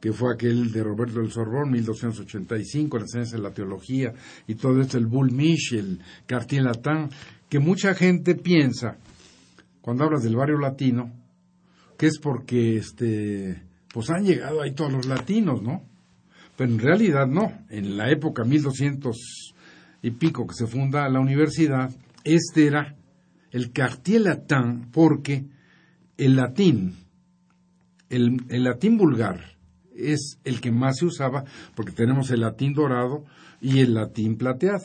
que 0.00 0.12
fue 0.12 0.32
aquel 0.32 0.72
de 0.72 0.82
Roberto 0.82 1.20
del 1.20 1.30
Sorbón, 1.30 1.70
1285, 1.70 2.96
la 2.96 3.04
enseñanza 3.04 3.36
de 3.36 3.42
la 3.42 3.52
teología 3.52 4.12
y 4.46 4.54
todo 4.54 4.80
esto, 4.80 4.98
el 4.98 5.06
Bull 5.06 5.30
el 5.72 6.00
Cartier 6.26 6.62
Latin, 6.62 7.08
que 7.48 7.58
mucha 7.58 7.94
gente 7.94 8.34
piensa, 8.34 8.98
cuando 9.80 10.04
hablas 10.04 10.22
del 10.22 10.36
barrio 10.36 10.58
latino, 10.58 11.12
que 11.96 12.06
es 12.06 12.18
porque 12.18 12.76
este 12.76 13.62
pues 13.92 14.10
han 14.10 14.24
llegado 14.24 14.60
ahí 14.60 14.74
todos 14.74 14.92
los 14.92 15.06
latinos, 15.06 15.62
¿no? 15.62 15.82
Pero 16.56 16.70
en 16.70 16.78
realidad 16.78 17.26
no. 17.26 17.52
En 17.70 17.96
la 17.96 18.10
época 18.10 18.44
1200 18.44 19.54
y 20.02 20.10
pico 20.10 20.46
que 20.46 20.54
se 20.54 20.66
funda 20.66 21.08
la 21.08 21.20
universidad, 21.20 21.90
este 22.22 22.66
era 22.66 22.94
el 23.52 23.72
Cartier 23.72 24.20
Latin 24.22 24.90
porque 24.92 25.46
el 26.18 26.36
latín, 26.36 26.94
el, 28.08 28.36
el 28.48 28.64
latín 28.64 28.96
vulgar, 28.96 29.56
es 29.94 30.38
el 30.44 30.60
que 30.60 30.70
más 30.70 30.98
se 30.98 31.06
usaba 31.06 31.44
porque 31.74 31.92
tenemos 31.92 32.30
el 32.30 32.40
latín 32.40 32.74
dorado 32.74 33.24
y 33.60 33.80
el 33.80 33.94
latín 33.94 34.36
plateado. 34.36 34.84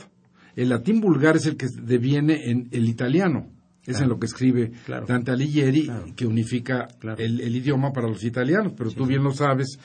El 0.56 0.70
latín 0.70 1.02
vulgar 1.02 1.36
es 1.36 1.46
el 1.46 1.58
que 1.58 1.68
deviene 1.82 2.50
en 2.50 2.68
el 2.72 2.88
italiano. 2.90 3.48
Es 3.86 4.00
en 4.00 4.10
lo 4.10 4.20
que 4.20 4.28
escribe 4.28 4.72
Claro. 4.86 5.06
Dante 5.08 5.32
Alighieri, 5.32 5.86
Claro. 5.86 6.06
que 6.16 6.26
unifica 6.26 6.88
el, 7.18 7.42
el 7.42 7.56
idioma 7.56 7.92
para 7.92 8.08
los 8.08 8.24
italianos. 8.24 8.74
Pero 8.78 8.92
tú 8.92 9.06
bien 9.08 9.24
lo 9.24 9.32
sabes 9.34 9.80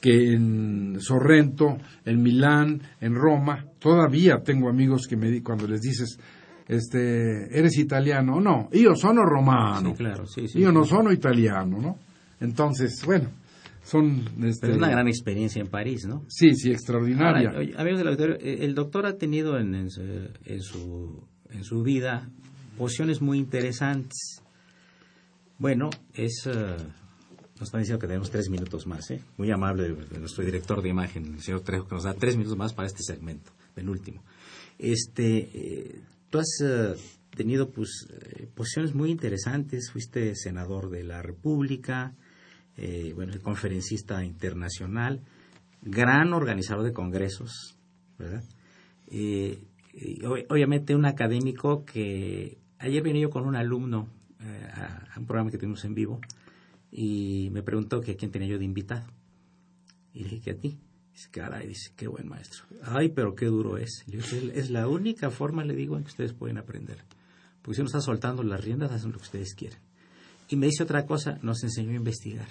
que 0.00 0.32
en 0.32 0.96
Sorrento, 1.00 1.76
en 2.04 2.22
Milán, 2.22 2.80
en 3.00 3.14
Roma, 3.14 3.66
todavía 3.78 4.38
tengo 4.42 4.68
amigos 4.70 5.06
que 5.06 5.16
me 5.16 5.30
di- 5.30 5.42
cuando 5.42 5.68
les 5.68 5.80
dices, 5.82 6.18
este, 6.68 7.58
eres 7.58 7.76
italiano, 7.78 8.40
no, 8.40 8.68
yo 8.72 8.94
sono 8.94 9.24
romano, 9.24 9.90
Sí, 9.90 9.96
claro, 9.96 10.26
sí, 10.26 10.48
sí. 10.48 10.60
yo 10.60 10.72
no 10.72 10.84
sono 10.84 11.12
italiano, 11.12 11.78
¿no? 11.80 11.98
Entonces, 12.40 13.02
bueno, 13.04 13.28
son, 13.84 14.20
este, 14.44 14.60
Pero 14.62 14.72
es 14.74 14.78
una 14.78 14.90
gran 14.90 15.08
experiencia 15.08 15.60
en 15.60 15.68
París, 15.68 16.04
¿no? 16.06 16.24
sí, 16.28 16.54
sí, 16.54 16.70
extraordinaria. 16.70 17.50
Ahora, 17.50 17.80
amigos 17.80 17.98
del 17.98 18.08
auditorio, 18.08 18.36
eh, 18.40 18.64
el 18.64 18.74
doctor 18.74 19.06
ha 19.06 19.16
tenido 19.16 19.58
en, 19.58 19.74
en 19.74 19.90
su, 19.90 20.02
en, 20.44 20.60
su, 20.62 21.22
en 21.50 21.64
su 21.64 21.82
vida 21.82 22.28
posiciones 22.78 23.20
muy 23.20 23.38
interesantes. 23.38 24.42
Bueno, 25.58 25.90
es... 26.14 26.46
eh, 26.46 26.76
nos 27.60 27.68
están 27.68 27.80
diciendo 27.80 28.00
que 28.00 28.08
tenemos 28.08 28.30
tres 28.30 28.48
minutos 28.50 28.86
más, 28.88 29.08
¿eh? 29.12 29.20
Muy 29.36 29.50
amable 29.52 29.94
de 29.94 30.18
nuestro 30.18 30.44
director 30.44 30.82
de 30.82 30.88
imagen, 30.88 31.34
el 31.34 31.40
señor 31.42 31.60
Trejo, 31.60 31.86
que 31.86 31.94
nos 31.94 32.02
da 32.04 32.14
tres 32.14 32.36
minutos 32.36 32.58
más 32.58 32.72
para 32.74 32.88
este 32.88 33.04
segmento, 33.04 33.52
penúltimo. 33.74 34.24
Este, 34.78 35.48
eh, 35.54 36.00
tú 36.32 36.38
has 36.38 36.60
eh, 36.64 36.94
tenido 37.36 37.70
pues 37.70 38.08
eh, 38.10 38.48
posiciones 38.54 38.94
muy 38.94 39.10
interesantes, 39.10 39.90
fuiste 39.92 40.34
senador 40.34 40.88
de 40.88 41.04
la 41.04 41.20
República, 41.20 42.16
eh, 42.76 43.12
bueno, 43.14 43.34
conferencista 43.42 44.24
internacional, 44.24 45.20
gran 45.82 46.32
organizador 46.32 46.84
de 46.84 46.94
congresos, 46.94 47.76
¿verdad? 48.18 48.42
Eh, 49.08 49.62
obviamente 50.48 50.94
un 50.94 51.04
académico 51.04 51.84
que 51.84 52.56
ayer 52.78 53.02
vine 53.02 53.20
yo 53.20 53.28
con 53.28 53.46
un 53.46 53.56
alumno 53.56 54.08
a, 54.40 55.14
a 55.14 55.20
un 55.20 55.26
programa 55.26 55.50
que 55.50 55.58
tuvimos 55.58 55.84
en 55.84 55.94
vivo 55.94 56.18
y 56.90 57.50
me 57.52 57.62
preguntó 57.62 58.00
que 58.00 58.12
a 58.12 58.16
quién 58.16 58.30
tenía 58.30 58.48
yo 58.48 58.58
de 58.58 58.64
invitado. 58.64 59.06
Y 60.14 60.24
dije 60.24 60.40
que 60.40 60.50
a 60.52 60.56
ti. 60.56 60.78
Dice, 61.12 61.28
caray, 61.30 61.68
dice, 61.68 61.92
qué 61.96 62.08
buen 62.08 62.28
maestro. 62.28 62.64
Ay, 62.82 63.10
pero 63.10 63.34
qué 63.34 63.46
duro 63.46 63.76
es. 63.76 64.04
Le 64.06 64.18
es 64.58 64.70
la 64.70 64.88
única 64.88 65.30
forma, 65.30 65.64
le 65.64 65.74
digo, 65.74 65.96
en 65.96 66.04
que 66.04 66.10
ustedes 66.10 66.32
pueden 66.32 66.58
aprender. 66.58 66.98
Porque 67.60 67.76
si 67.76 67.80
uno 67.82 67.88
está 67.88 68.00
soltando 68.00 68.42
las 68.42 68.64
riendas, 68.64 68.90
hacen 68.90 69.12
lo 69.12 69.18
que 69.18 69.24
ustedes 69.24 69.54
quieren. 69.54 69.78
Y 70.48 70.56
me 70.56 70.66
dice 70.66 70.82
otra 70.82 71.06
cosa, 71.06 71.38
nos 71.42 71.62
enseñó 71.62 71.92
a 71.92 71.96
investigar. 71.96 72.48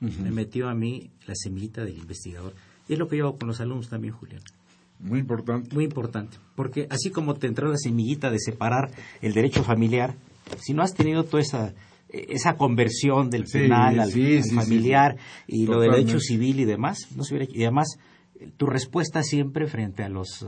Me 0.00 0.30
metió 0.30 0.68
a 0.68 0.74
mí 0.74 1.10
la 1.26 1.34
semillita 1.34 1.84
del 1.84 1.98
investigador. 1.98 2.52
Y 2.88 2.92
es 2.92 2.98
lo 2.98 3.08
que 3.08 3.16
yo 3.16 3.28
hago 3.28 3.38
con 3.38 3.48
los 3.48 3.60
alumnos 3.60 3.88
también, 3.88 4.14
Julián. 4.14 4.42
Muy 4.98 5.20
importante. 5.20 5.74
Muy 5.74 5.84
importante. 5.84 6.36
Porque 6.54 6.86
así 6.90 7.10
como 7.10 7.34
te 7.34 7.46
entró 7.46 7.70
la 7.70 7.78
semillita 7.78 8.30
de 8.30 8.38
separar 8.38 8.90
el 9.20 9.32
derecho 9.32 9.62
familiar 9.62 10.14
si 10.60 10.74
no 10.74 10.82
has 10.82 10.94
tenido 10.94 11.24
toda 11.24 11.42
esa 11.42 11.74
esa 12.08 12.56
conversión 12.56 13.30
del 13.30 13.44
penal 13.44 13.98
al, 13.98 14.12
familiar 14.54 15.16
y 15.46 15.66
lo 15.66 15.80
del 15.80 15.92
derecho 15.92 16.20
civil 16.20 16.60
y 16.60 16.64
demás, 16.64 17.08
no 17.16 17.24
se 17.24 17.34
hubiera 17.34 17.52
y 17.52 17.62
además 17.64 17.98
tu 18.56 18.66
respuesta 18.66 19.22
siempre 19.22 19.66
frente 19.66 20.02
a 20.02 20.08
los 20.08 20.46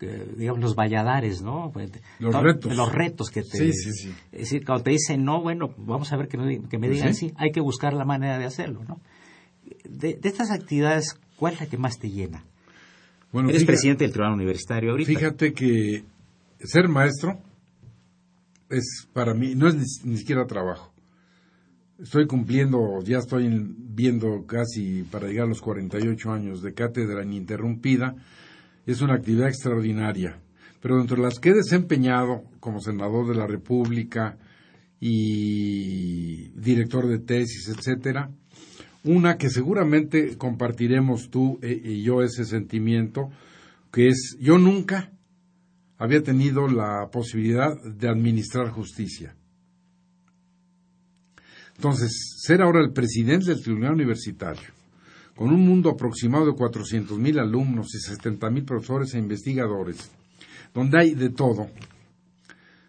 eh, 0.00 0.34
digamos 0.36 0.60
los 0.60 0.74
valladares, 0.74 1.40
¿no? 1.40 1.72
Los 2.18 2.42
retos. 2.42 2.76
Los 2.76 2.92
retos 2.92 3.30
que 3.30 3.42
te... 3.42 3.68
Es 3.68 4.06
decir, 4.30 4.64
cuando 4.64 4.84
te 4.84 4.90
dicen 4.90 5.24
no, 5.24 5.40
bueno, 5.40 5.72
vamos 5.78 6.12
a 6.12 6.16
ver 6.16 6.28
que, 6.28 6.36
me 6.36 6.58
pues 6.58 6.90
digan 6.90 7.14
sí. 7.14 7.32
hay 7.36 7.50
que 7.50 7.60
buscar 7.60 7.94
la 7.94 8.04
manera 8.04 8.38
de 8.38 8.44
hacerlo, 8.44 8.84
¿no? 8.86 9.00
De, 9.84 10.18
estas 10.22 10.50
actividades, 10.50 11.18
¿cuál 11.36 11.54
es 11.54 11.60
la 11.60 11.66
que 11.66 11.78
más 11.78 11.98
te 11.98 12.10
llena? 12.10 12.44
Bueno, 13.32 13.48
Eres 13.48 13.64
presidente 13.64 14.04
del 14.04 14.12
Tribunal 14.12 14.34
Universitario 14.34 14.90
ahorita. 14.90 15.08
Fíjate 15.08 15.52
que 15.52 16.04
ser 16.60 16.88
maestro 16.88 17.38
es 18.70 19.08
para 19.12 19.34
mí, 19.34 19.54
no 19.54 19.68
es 19.68 20.04
ni, 20.04 20.16
siquiera 20.16 20.46
trabajo. 20.46 20.92
Estoy 21.98 22.26
cumpliendo, 22.26 23.00
ya 23.02 23.18
estoy 23.18 23.48
viendo 23.48 24.44
casi 24.46 25.02
para 25.04 25.28
llegar 25.28 25.46
a 25.46 25.48
los 25.48 25.62
48 25.62 26.30
años 26.30 26.62
de 26.62 26.74
cátedra 26.74 27.24
ininterrumpida. 27.24 28.14
Es 28.84 29.00
una 29.00 29.14
actividad 29.14 29.48
extraordinaria. 29.48 30.38
Pero 30.80 31.00
entre 31.00 31.18
las 31.18 31.38
que 31.38 31.50
he 31.50 31.54
desempeñado 31.54 32.44
como 32.60 32.80
senador 32.80 33.26
de 33.28 33.34
la 33.34 33.46
República 33.46 34.36
y 35.00 36.48
director 36.50 37.08
de 37.08 37.18
tesis, 37.18 37.68
etcétera, 37.68 38.30
una 39.04 39.38
que 39.38 39.48
seguramente 39.48 40.36
compartiremos 40.36 41.30
tú 41.30 41.58
e, 41.62 41.72
y 41.72 42.02
yo 42.02 42.22
ese 42.22 42.44
sentimiento, 42.44 43.30
que 43.90 44.08
es 44.08 44.36
yo 44.38 44.58
nunca 44.58 45.15
había 45.98 46.22
tenido 46.22 46.68
la 46.68 47.08
posibilidad 47.10 47.74
de 47.82 48.08
administrar 48.08 48.70
justicia. 48.70 49.34
Entonces, 51.76 52.36
ser 52.42 52.62
ahora 52.62 52.80
el 52.80 52.92
presidente 52.92 53.46
del 53.46 53.62
Tribunal 53.62 53.94
Universitario, 53.94 54.68
con 55.34 55.48
un 55.52 55.60
mundo 55.60 55.90
aproximado 55.90 56.46
de 56.46 56.52
400.000 56.52 57.40
alumnos 57.40 57.88
y 57.94 57.98
70.000 57.98 58.64
profesores 58.64 59.14
e 59.14 59.18
investigadores, 59.18 60.10
donde 60.72 60.98
hay 60.98 61.14
de 61.14 61.30
todo, 61.30 61.68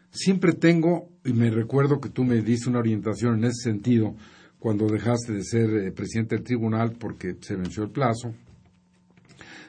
siempre 0.10 0.54
tengo, 0.54 1.10
y 1.26 1.34
me 1.34 1.50
recuerdo 1.50 2.00
que 2.00 2.10
tú 2.10 2.24
me 2.24 2.42
diste 2.42 2.70
una 2.70 2.80
orientación 2.80 3.40
en 3.40 3.46
ese 3.46 3.72
sentido 3.72 4.16
cuando 4.60 4.88
dejaste 4.88 5.34
de 5.34 5.44
ser 5.44 5.70
eh, 5.70 5.92
presidente 5.92 6.36
del 6.36 6.46
tribunal 6.46 6.94
porque 6.94 7.36
se 7.42 7.56
venció 7.56 7.84
el 7.84 7.92
plazo, 7.92 8.34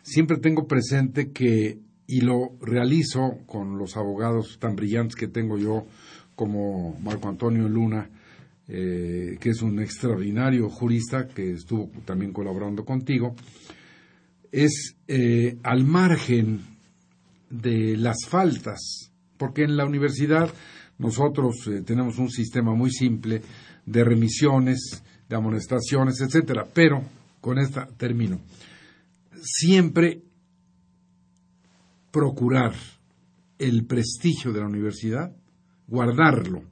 siempre 0.02 0.38
tengo 0.38 0.66
presente 0.66 1.30
que 1.32 1.80
y 2.08 2.22
lo 2.22 2.56
realizo 2.62 3.38
con 3.46 3.78
los 3.78 3.96
abogados 3.98 4.58
tan 4.58 4.74
brillantes 4.74 5.14
que 5.14 5.28
tengo 5.28 5.58
yo 5.58 5.86
como 6.34 6.98
Marco 7.00 7.28
Antonio 7.28 7.68
Luna, 7.68 8.08
eh, 8.66 9.36
que 9.38 9.50
es 9.50 9.60
un 9.60 9.78
extraordinario 9.78 10.70
jurista 10.70 11.28
que 11.28 11.52
estuvo 11.52 11.90
también 12.06 12.32
colaborando 12.32 12.84
contigo, 12.84 13.36
es 14.50 14.96
eh, 15.06 15.58
al 15.62 15.84
margen 15.84 16.62
de 17.50 17.98
las 17.98 18.24
faltas, 18.26 19.12
porque 19.36 19.64
en 19.64 19.76
la 19.76 19.84
universidad 19.84 20.50
nosotros 20.96 21.56
eh, 21.66 21.82
tenemos 21.82 22.18
un 22.18 22.30
sistema 22.30 22.74
muy 22.74 22.90
simple 22.90 23.42
de 23.84 24.04
remisiones, 24.04 25.02
de 25.28 25.36
amonestaciones, 25.36 26.22
etcétera, 26.22 26.66
pero 26.72 27.02
con 27.42 27.58
esta 27.58 27.86
termino. 27.86 28.40
Siempre 29.42 30.22
procurar 32.10 32.72
el 33.58 33.86
prestigio 33.86 34.52
de 34.52 34.60
la 34.60 34.66
universidad, 34.66 35.34
guardarlo, 35.86 36.62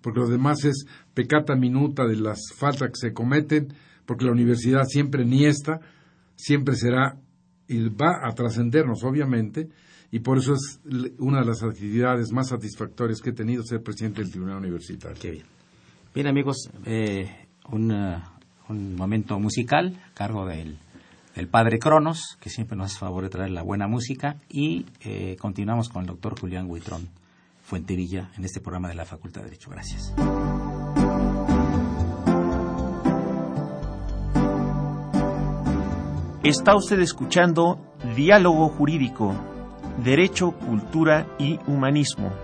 porque 0.00 0.20
lo 0.20 0.28
demás 0.28 0.64
es 0.64 0.86
pecata 1.14 1.56
minuta 1.56 2.06
de 2.06 2.16
las 2.16 2.40
faltas 2.54 2.90
que 2.90 3.08
se 3.08 3.12
cometen, 3.12 3.68
porque 4.06 4.24
la 4.24 4.32
universidad 4.32 4.84
siempre 4.84 5.24
niesta, 5.24 5.80
siempre 6.36 6.76
será 6.76 7.18
y 7.66 7.88
va 7.88 8.20
a 8.22 8.32
trascendernos, 8.34 9.02
obviamente, 9.04 9.68
y 10.10 10.20
por 10.20 10.38
eso 10.38 10.54
es 10.54 10.80
una 11.18 11.40
de 11.40 11.46
las 11.46 11.62
actividades 11.62 12.30
más 12.30 12.48
satisfactorias 12.48 13.20
que 13.20 13.30
he 13.30 13.32
tenido 13.32 13.62
ser 13.62 13.82
presidente 13.82 14.20
del 14.20 14.30
Tribunal 14.30 14.58
Universitario. 14.58 15.16
Qué 15.20 15.30
bien. 15.30 15.46
Bien, 16.14 16.26
amigos, 16.28 16.70
eh, 16.84 17.48
un, 17.72 17.90
un 18.68 18.94
momento 18.94 19.40
musical 19.40 20.00
a 20.06 20.14
cargo 20.14 20.46
del 20.46 20.76
el 21.34 21.48
padre 21.48 21.78
Cronos, 21.78 22.36
que 22.40 22.48
siempre 22.48 22.76
nos 22.76 22.86
hace 22.86 22.98
favor 22.98 23.24
de 23.24 23.30
traer 23.30 23.50
la 23.50 23.62
buena 23.62 23.86
música, 23.86 24.36
y 24.48 24.86
eh, 25.04 25.36
continuamos 25.40 25.88
con 25.88 26.02
el 26.02 26.06
doctor 26.06 26.38
Julián 26.38 26.70
Huitrón 26.70 27.08
Fuentevilla 27.62 28.30
en 28.36 28.44
este 28.44 28.60
programa 28.60 28.88
de 28.88 28.94
la 28.94 29.04
Facultad 29.04 29.40
de 29.40 29.46
Derecho. 29.46 29.70
Gracias. 29.70 30.14
Está 36.42 36.76
usted 36.76 37.00
escuchando 37.00 37.80
Diálogo 38.14 38.68
Jurídico, 38.68 39.34
Derecho, 40.04 40.52
Cultura 40.52 41.26
y 41.38 41.58
Humanismo. 41.66 42.43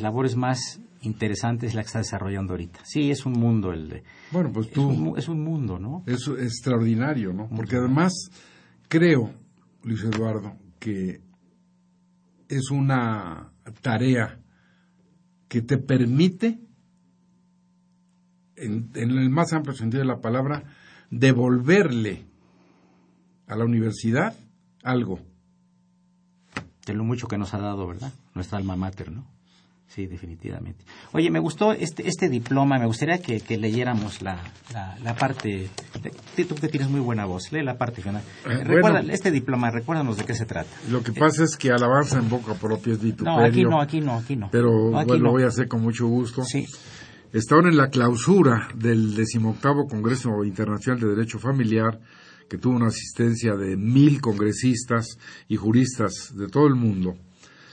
Las 0.00 0.04
labores 0.04 0.34
más 0.34 0.80
interesantes 1.02 1.70
es 1.70 1.74
la 1.74 1.82
que 1.82 1.88
está 1.88 1.98
desarrollando 1.98 2.54
ahorita. 2.54 2.80
Sí, 2.84 3.10
es 3.10 3.26
un 3.26 3.34
mundo 3.34 3.72
el 3.72 3.88
de... 3.90 4.02
Bueno, 4.30 4.50
pues 4.50 4.70
tú... 4.70 5.14
Es 5.16 5.28
un, 5.28 5.44
mundo, 5.44 5.78
¿no? 5.78 6.02
Es 6.06 6.26
extraordinario, 6.26 7.34
¿no? 7.34 7.48
Porque 7.54 7.76
además 7.76 8.12
creo, 8.88 9.30
Luis 9.82 10.02
Eduardo, 10.04 10.56
que 10.78 11.20
es 12.48 12.70
una 12.70 13.52
tarea 13.82 14.40
que 15.48 15.60
te 15.60 15.76
permite, 15.76 16.60
en, 18.56 18.90
en 18.94 19.10
el 19.10 19.28
más 19.28 19.52
amplio 19.52 19.74
sentido 19.74 20.02
de 20.02 20.08
la 20.08 20.20
palabra, 20.20 20.64
devolverle 21.10 22.24
a 23.46 23.56
la 23.56 23.64
universidad 23.64 24.34
algo 24.82 25.20
de 26.86 26.94
lo 26.94 27.04
mucho 27.04 27.28
que 27.28 27.36
nos 27.36 27.52
ha 27.52 27.58
dado, 27.58 27.86
¿verdad? 27.86 28.12
Nuestra 28.34 28.56
alma 28.56 28.76
mater, 28.76 29.12
¿no? 29.12 29.39
Sí, 29.90 30.06
definitivamente. 30.06 30.84
Oye, 31.10 31.32
me 31.32 31.40
gustó 31.40 31.72
este, 31.72 32.06
este 32.06 32.28
diploma, 32.28 32.78
me 32.78 32.86
gustaría 32.86 33.18
que, 33.18 33.40
leyéramos 33.58 34.22
la, 34.22 34.40
la, 35.02 35.16
parte, 35.16 35.68
tú 36.48 36.54
que 36.54 36.68
tienes 36.68 36.88
muy 36.88 37.00
buena 37.00 37.24
voz, 37.24 37.50
lee 37.50 37.64
la 37.64 37.76
parte 37.76 38.00
final. 38.00 38.22
Eh, 38.48 38.62
Recuerda, 38.62 39.00
este 39.12 39.32
diploma, 39.32 39.68
recuérdanos 39.72 40.16
de 40.16 40.24
qué 40.24 40.34
se 40.34 40.46
trata. 40.46 40.70
Lo 40.88 41.02
que 41.02 41.10
pasa 41.10 41.42
es 41.42 41.56
que 41.56 41.72
alabanza 41.72 42.20
en 42.20 42.28
boca 42.28 42.54
propia 42.54 42.92
es 42.92 43.02
vituperio. 43.02 43.36
No, 43.36 43.44
aquí 43.44 43.64
no, 43.64 43.80
aquí 43.80 44.00
no, 44.00 44.14
aquí 44.14 44.36
no. 44.36 44.48
Pero 44.52 44.92
lo 44.92 45.30
voy 45.32 45.42
a 45.42 45.48
hacer 45.48 45.66
con 45.66 45.82
mucho 45.82 46.06
gusto. 46.06 46.44
Sí. 46.44 46.66
Estaban 47.32 47.66
en 47.66 47.76
la 47.76 47.88
clausura 47.88 48.68
del 48.76 49.16
decimoctavo 49.16 49.88
Congreso 49.88 50.44
Internacional 50.44 51.00
de 51.00 51.08
Derecho 51.08 51.40
Familiar, 51.40 51.98
que 52.48 52.58
tuvo 52.58 52.76
una 52.76 52.86
asistencia 52.86 53.56
de 53.56 53.76
mil 53.76 54.20
congresistas 54.20 55.18
y 55.48 55.56
juristas 55.56 56.32
de 56.36 56.46
todo 56.46 56.68
el 56.68 56.76
mundo 56.76 57.16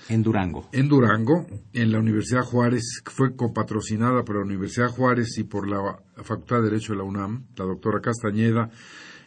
en 0.09 0.23
Durango. 0.23 0.69
En 0.71 0.87
Durango, 0.87 1.45
en 1.73 1.91
la 1.91 1.99
Universidad 1.99 2.43
Juárez, 2.43 3.01
fue 3.05 3.35
copatrocinada 3.35 4.23
por 4.23 4.37
la 4.37 4.43
Universidad 4.43 4.89
Juárez 4.89 5.37
y 5.37 5.43
por 5.43 5.67
la 5.67 5.99
Facultad 6.23 6.57
de 6.57 6.69
Derecho 6.69 6.93
de 6.93 6.99
la 6.99 7.03
UNAM, 7.03 7.47
la 7.55 7.65
doctora 7.65 7.99
Castañeda, 7.99 8.69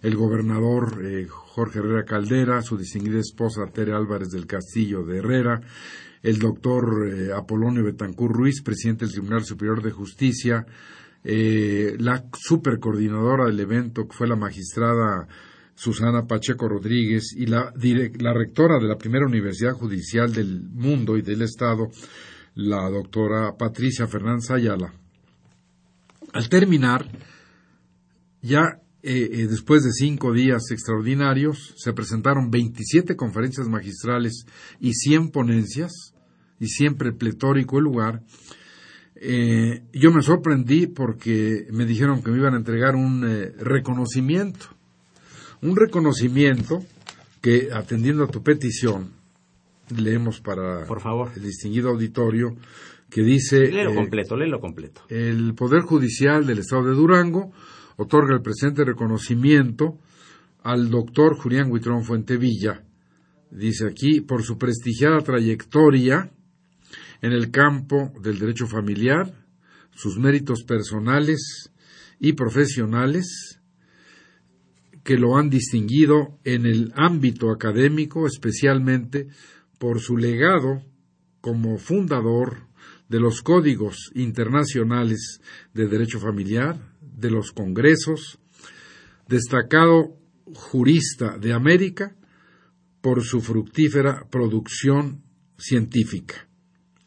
el 0.02 0.16
gobernador 0.16 1.04
eh, 1.04 1.26
Jorge 1.28 1.80
Herrera 1.80 2.04
Caldera, 2.04 2.62
su 2.62 2.76
distinguida 2.78 3.18
esposa 3.18 3.66
Tere 3.72 3.92
Álvarez 3.92 4.30
del 4.30 4.46
Castillo 4.46 5.04
de 5.04 5.18
Herrera, 5.18 5.60
el 6.22 6.38
doctor 6.38 7.08
eh, 7.08 7.32
Apolonio 7.32 7.84
Betancur 7.84 8.32
Ruiz, 8.32 8.62
presidente 8.62 9.04
del 9.04 9.12
Tribunal 9.12 9.44
Superior 9.44 9.82
de 9.82 9.90
Justicia, 9.90 10.66
eh, 11.22 11.96
la 11.98 12.24
supercoordinadora 12.32 13.44
del 13.46 13.60
evento, 13.60 14.06
que 14.08 14.16
fue 14.16 14.26
la 14.26 14.36
magistrada 14.36 15.28
Susana 15.80 16.26
Pacheco 16.26 16.68
Rodríguez 16.68 17.34
y 17.34 17.46
la, 17.46 17.72
rectora 18.34 18.78
de 18.78 18.86
la 18.86 18.98
primera 18.98 19.24
universidad 19.24 19.72
judicial 19.72 20.30
del 20.30 20.68
mundo 20.68 21.16
y 21.16 21.22
del 21.22 21.40
Estado, 21.40 21.88
la 22.54 22.90
doctora 22.90 23.56
Patricia 23.56 24.06
Fernández 24.06 24.50
Ayala. 24.50 24.92
Al 26.34 26.50
terminar, 26.50 27.10
ya 28.42 28.78
eh, 29.02 29.30
eh, 29.32 29.46
después 29.48 29.82
de 29.82 29.92
cinco 29.92 30.34
días 30.34 30.70
extraordinarios, 30.70 31.72
se 31.78 31.94
presentaron 31.94 32.50
27 32.50 33.16
conferencias 33.16 33.66
magistrales 33.66 34.44
y 34.80 34.92
100 34.92 35.30
ponencias, 35.30 36.12
y 36.58 36.66
siempre 36.66 37.14
pletórico 37.14 37.78
el 37.78 37.84
lugar. 37.84 38.22
Eh, 39.14 39.82
yo 39.94 40.12
me 40.12 40.20
sorprendí 40.20 40.88
porque 40.88 41.68
me 41.72 41.86
dijeron 41.86 42.22
que 42.22 42.30
me 42.32 42.36
iban 42.36 42.52
a 42.52 42.58
entregar 42.58 42.96
un 42.96 43.22
reconocimiento 43.56 44.78
un 45.62 45.76
reconocimiento 45.76 46.80
que, 47.40 47.68
atendiendo 47.72 48.24
a 48.24 48.28
tu 48.28 48.42
petición, 48.42 49.12
leemos 49.96 50.40
para 50.40 50.86
Por 50.86 51.00
favor. 51.00 51.30
el 51.36 51.42
distinguido 51.42 51.90
auditorio, 51.90 52.56
que 53.10 53.22
dice... 53.22 53.70
Léelo 53.70 53.92
eh, 53.92 53.94
completo, 53.94 54.36
léelo 54.36 54.60
completo. 54.60 55.02
El 55.08 55.54
Poder 55.54 55.82
Judicial 55.82 56.46
del 56.46 56.58
Estado 56.60 56.84
de 56.84 56.94
Durango 56.94 57.52
otorga 57.96 58.34
el 58.34 58.42
presente 58.42 58.84
reconocimiento 58.84 59.98
al 60.62 60.90
doctor 60.90 61.36
Julián 61.36 61.70
Huitrón 61.70 62.04
Fuentevilla, 62.04 62.84
dice 63.50 63.86
aquí, 63.86 64.20
por 64.20 64.42
su 64.42 64.58
prestigiada 64.58 65.18
trayectoria 65.20 66.30
en 67.22 67.32
el 67.32 67.50
campo 67.50 68.12
del 68.22 68.38
derecho 68.38 68.66
familiar, 68.66 69.34
sus 69.94 70.18
méritos 70.18 70.62
personales 70.64 71.72
y 72.18 72.34
profesionales, 72.34 73.59
que 75.04 75.16
lo 75.16 75.36
han 75.36 75.50
distinguido 75.50 76.38
en 76.44 76.66
el 76.66 76.92
ámbito 76.96 77.50
académico, 77.50 78.26
especialmente 78.26 79.28
por 79.78 80.00
su 80.00 80.16
legado 80.16 80.82
como 81.40 81.78
fundador 81.78 82.68
de 83.08 83.18
los 83.18 83.42
códigos 83.42 84.10
internacionales 84.14 85.40
de 85.74 85.86
derecho 85.86 86.20
familiar, 86.20 86.78
de 87.00 87.30
los 87.30 87.52
congresos, 87.52 88.38
destacado 89.28 90.16
jurista 90.54 91.38
de 91.38 91.52
América 91.52 92.16
por 93.00 93.22
su 93.22 93.40
fructífera 93.40 94.26
producción 94.30 95.22
científica. 95.58 96.48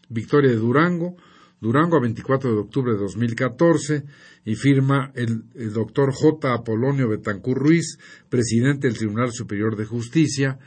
Victoria 0.09 0.51
de 0.51 0.57
Durango, 0.57 1.15
Durango 1.63 1.95
a 1.95 2.01
24 2.01 2.51
de 2.51 2.59
octubre 2.59 2.91
de 2.91 2.99
2014, 2.99 4.03
y 4.43 4.55
firma 4.55 5.13
el, 5.15 5.45
doctor 5.71 6.11
J. 6.13 6.53
Apolonio 6.53 7.07
Betancur 7.07 7.57
Ruiz, 7.57 7.97
presidente 8.27 8.87
del 8.87 8.97
Tribunal 8.97 9.31
Superior 9.31 9.77
de 9.77 9.85
Justicia. 9.85 10.59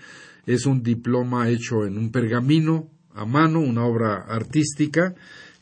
Es 0.46 0.64
un 0.64 0.82
diploma 0.82 1.50
hecho 1.50 1.84
en 1.84 1.98
un 1.98 2.10
pergamino 2.10 2.88
a 3.14 3.26
mano, 3.26 3.60
una 3.60 3.84
obra 3.84 4.24
artística 4.26 5.14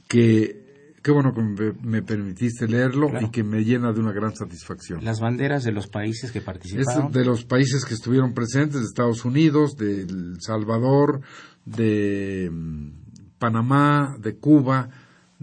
que 0.07 0.63
qué 1.03 1.11
bueno 1.11 1.35
que 1.35 1.75
me, 1.83 2.03
permitiste 2.03 2.69
leerlo 2.69 3.11
y 3.21 3.31
que 3.31 3.43
me 3.43 3.65
llena 3.65 3.93
de 3.93 3.99
una 3.99 4.13
gran 4.13 4.37
satisfacción. 4.37 5.05
Las 5.05 5.19
banderas 5.19 5.65
de 5.65 5.73
los 5.73 5.89
países 5.89 6.31
que 6.31 6.43
participaron. 6.43 7.09
Es 7.09 7.13
de 7.13 7.25
los 7.25 7.45
países 7.45 7.85
que 7.85 7.95
estuvieron 7.95 8.35
presentes, 8.35 8.81
de 8.81 8.87
Estados 8.87 9.25
Unidos, 9.25 9.77
de 9.77 10.03
El 10.03 10.37
Salvador, 10.41 11.23
de 11.65 12.49
mm, 12.53 13.39
Panamá, 13.39 14.17
de 14.19 14.37
Cuba, 14.37 14.89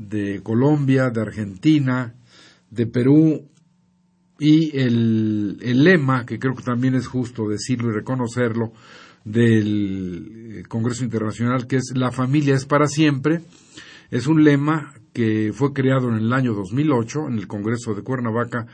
de 0.08 0.41
Colombia, 0.41 1.10
de 1.10 1.22
Argentina, 1.22 2.16
de 2.70 2.88
Perú 2.88 3.47
y 4.39 4.78
el, 4.78 5.84
lema, 5.84 6.26
que 6.26 6.39
creo 6.39 6.56
que 6.56 6.64
también 6.64 6.95
es 6.95 7.08
justo 7.08 7.47
decirlo 7.47 7.91
y 7.91 7.95
reconocerlo, 7.95 8.74
del 9.24 10.64
Congreso 10.68 11.04
Internacional, 11.04 11.68
que 11.68 11.76
es 11.76 11.93
La 11.95 12.12
familia 12.12 12.56
es 12.56 12.66
para 12.66 12.88
siempre, 12.88 13.41
es 14.10 14.26
un 14.26 14.43
lema 14.43 14.93
que 15.14 15.52
fue 15.54 15.74
creado 15.74 16.10
en 16.10 16.16
el 16.16 16.34
año 16.34 16.54
2008 16.54 17.28
en 17.28 17.34
el 17.38 17.47
Congreso 17.47 17.93
de 17.93 18.02
Cuernavaca 18.02 18.66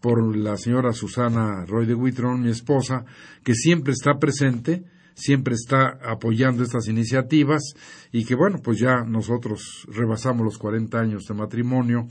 por 0.00 0.34
la 0.34 0.56
señora 0.56 0.94
Susana 0.94 1.66
Roy 1.66 1.84
de 1.84 1.94
Huitron, 1.94 2.40
mi 2.40 2.50
esposa, 2.50 3.04
que 3.44 3.54
siempre 3.54 3.92
está 3.92 4.18
presente, 4.18 4.84
siempre 5.14 5.54
está 5.54 5.98
apoyando 6.02 6.62
estas 6.62 6.88
iniciativas 6.88 7.74
y 8.12 8.24
que 8.24 8.34
bueno, 8.34 8.58
pues 8.62 8.78
ya 8.78 9.04
nosotros 9.04 9.86
rebasamos 9.88 10.44
los 10.44 10.58
40 10.58 10.98
años 10.98 11.26
de 11.26 11.34
matrimonio 11.34 12.06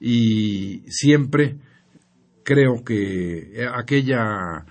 y 0.00 0.82
siempre 0.88 1.58
creo 2.42 2.82
que 2.84 3.66
aquella 3.74 4.64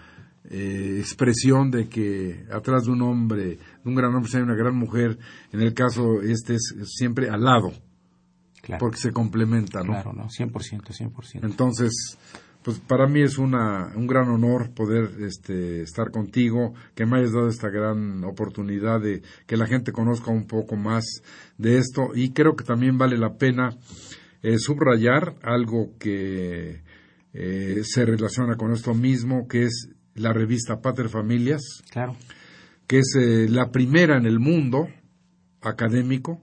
eh, 0.49 0.97
expresión 0.99 1.69
de 1.69 1.87
que 1.87 2.45
atrás 2.51 2.85
de 2.85 2.91
un 2.91 3.03
hombre, 3.03 3.45
de 3.45 3.59
un 3.85 3.95
gran 3.95 4.15
hombre, 4.15 4.31
hay 4.33 4.41
una 4.41 4.55
gran 4.55 4.75
mujer, 4.75 5.17
en 5.51 5.61
el 5.61 5.73
caso 5.73 6.21
este 6.21 6.55
es 6.55 6.75
siempre 6.85 7.29
al 7.29 7.43
lado, 7.43 7.71
porque 8.79 8.97
se 8.97 9.11
complementa, 9.11 9.83
¿no? 9.83 9.93
Claro, 9.93 10.13
¿no? 10.13 10.25
100%, 10.25 10.51
100%. 10.51 11.39
Entonces, 11.43 12.17
pues 12.63 12.79
para 12.79 13.07
mí 13.07 13.21
es 13.21 13.37
una, 13.37 13.91
un 13.95 14.05
gran 14.05 14.29
honor 14.29 14.71
poder 14.73 15.09
este, 15.21 15.81
estar 15.81 16.11
contigo, 16.11 16.73
que 16.93 17.05
me 17.05 17.17
hayas 17.17 17.31
dado 17.31 17.47
esta 17.47 17.69
gran 17.69 18.23
oportunidad 18.23 18.99
de 18.99 19.21
que 19.47 19.57
la 19.57 19.65
gente 19.65 19.91
conozca 19.91 20.31
un 20.31 20.45
poco 20.45 20.75
más 20.75 21.05
de 21.57 21.77
esto 21.77 22.09
y 22.13 22.31
creo 22.31 22.55
que 22.55 22.65
también 22.65 22.97
vale 22.97 23.17
la 23.17 23.35
pena 23.35 23.77
eh, 24.41 24.57
subrayar 24.57 25.35
algo 25.41 25.97
que 25.97 26.81
eh, 27.33 27.81
se 27.83 28.05
relaciona 28.05 28.55
con 28.55 28.73
esto 28.73 28.93
mismo, 28.93 29.47
que 29.47 29.63
es 29.63 29.89
la 30.15 30.33
revista 30.33 30.81
Pater 30.81 31.09
Familias, 31.09 31.61
claro. 31.91 32.15
que 32.87 32.99
es 32.99 33.15
eh, 33.17 33.47
la 33.49 33.71
primera 33.71 34.17
en 34.17 34.25
el 34.25 34.39
mundo 34.39 34.89
académico, 35.61 36.41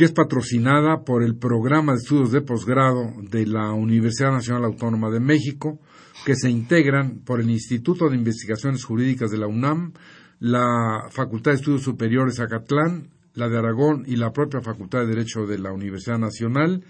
que 0.00 0.06
es 0.06 0.12
patrocinada 0.12 1.04
por 1.04 1.22
el 1.22 1.36
programa 1.36 1.92
de 1.92 1.98
estudios 1.98 2.32
de 2.32 2.40
posgrado 2.40 3.12
de 3.20 3.46
la 3.46 3.74
Universidad 3.74 4.32
Nacional 4.32 4.64
Autónoma 4.64 5.10
de 5.10 5.20
México, 5.20 5.78
que 6.24 6.36
se 6.36 6.48
integran 6.48 7.20
por 7.22 7.38
el 7.38 7.50
Instituto 7.50 8.08
de 8.08 8.16
Investigaciones 8.16 8.82
Jurídicas 8.82 9.30
de 9.30 9.36
la 9.36 9.46
UNAM, 9.46 9.92
la 10.38 11.10
Facultad 11.10 11.50
de 11.50 11.56
Estudios 11.58 11.82
Superiores 11.82 12.40
Acatlán, 12.40 13.10
la 13.34 13.50
de 13.50 13.58
Aragón 13.58 14.04
y 14.06 14.16
la 14.16 14.32
propia 14.32 14.62
Facultad 14.62 15.00
de 15.00 15.08
Derecho 15.08 15.44
de 15.44 15.58
la 15.58 15.70
Universidad 15.70 16.18
Nacional, 16.18 16.82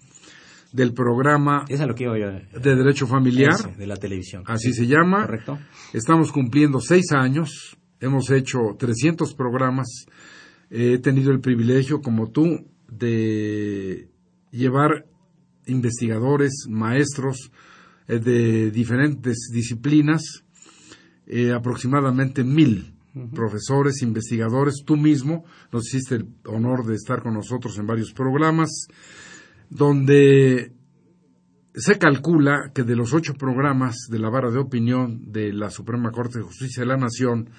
del 0.71 0.93
programa 0.93 1.65
lo 1.69 1.95
que 1.95 2.05
de 2.05 2.75
derecho 2.75 3.07
familiar 3.07 3.75
de 3.77 3.87
la 3.87 3.95
televisión. 3.95 4.43
Así 4.45 4.73
se 4.73 4.87
llama. 4.87 5.25
Correcto. 5.25 5.59
Estamos 5.93 6.31
cumpliendo 6.31 6.79
seis 6.79 7.11
años. 7.11 7.77
Hemos 8.05 8.29
hecho 8.29 8.75
300 8.77 9.33
programas. 9.33 10.05
He 10.69 10.99
tenido 10.99 11.31
el 11.31 11.39
privilegio, 11.39 12.01
como 12.01 12.29
tú, 12.29 12.67
de 12.87 14.11
llevar 14.51 15.07
investigadores, 15.65 16.67
maestros 16.69 17.51
eh, 18.07 18.19
de 18.19 18.69
diferentes 18.69 19.49
disciplinas, 19.51 20.43
eh, 21.25 21.51
aproximadamente 21.51 22.43
mil 22.43 22.93
profesores, 23.33 24.03
investigadores. 24.03 24.83
Tú 24.85 24.97
mismo 24.97 25.43
nos 25.71 25.87
hiciste 25.87 26.15
el 26.17 26.27
honor 26.45 26.85
de 26.85 26.93
estar 26.93 27.23
con 27.23 27.33
nosotros 27.33 27.75
en 27.79 27.87
varios 27.87 28.13
programas, 28.13 28.69
donde 29.71 30.73
se 31.73 31.97
calcula 31.97 32.71
que 32.71 32.83
de 32.83 32.95
los 32.95 33.15
ocho 33.15 33.33
programas 33.33 33.95
de 34.11 34.19
la 34.19 34.29
vara 34.29 34.51
de 34.51 34.59
opinión 34.59 35.31
de 35.31 35.51
la 35.53 35.71
Suprema 35.71 36.11
Corte 36.11 36.37
de 36.37 36.45
Justicia 36.45 36.83
de 36.83 36.87
la 36.87 36.97
Nación, 36.97 37.49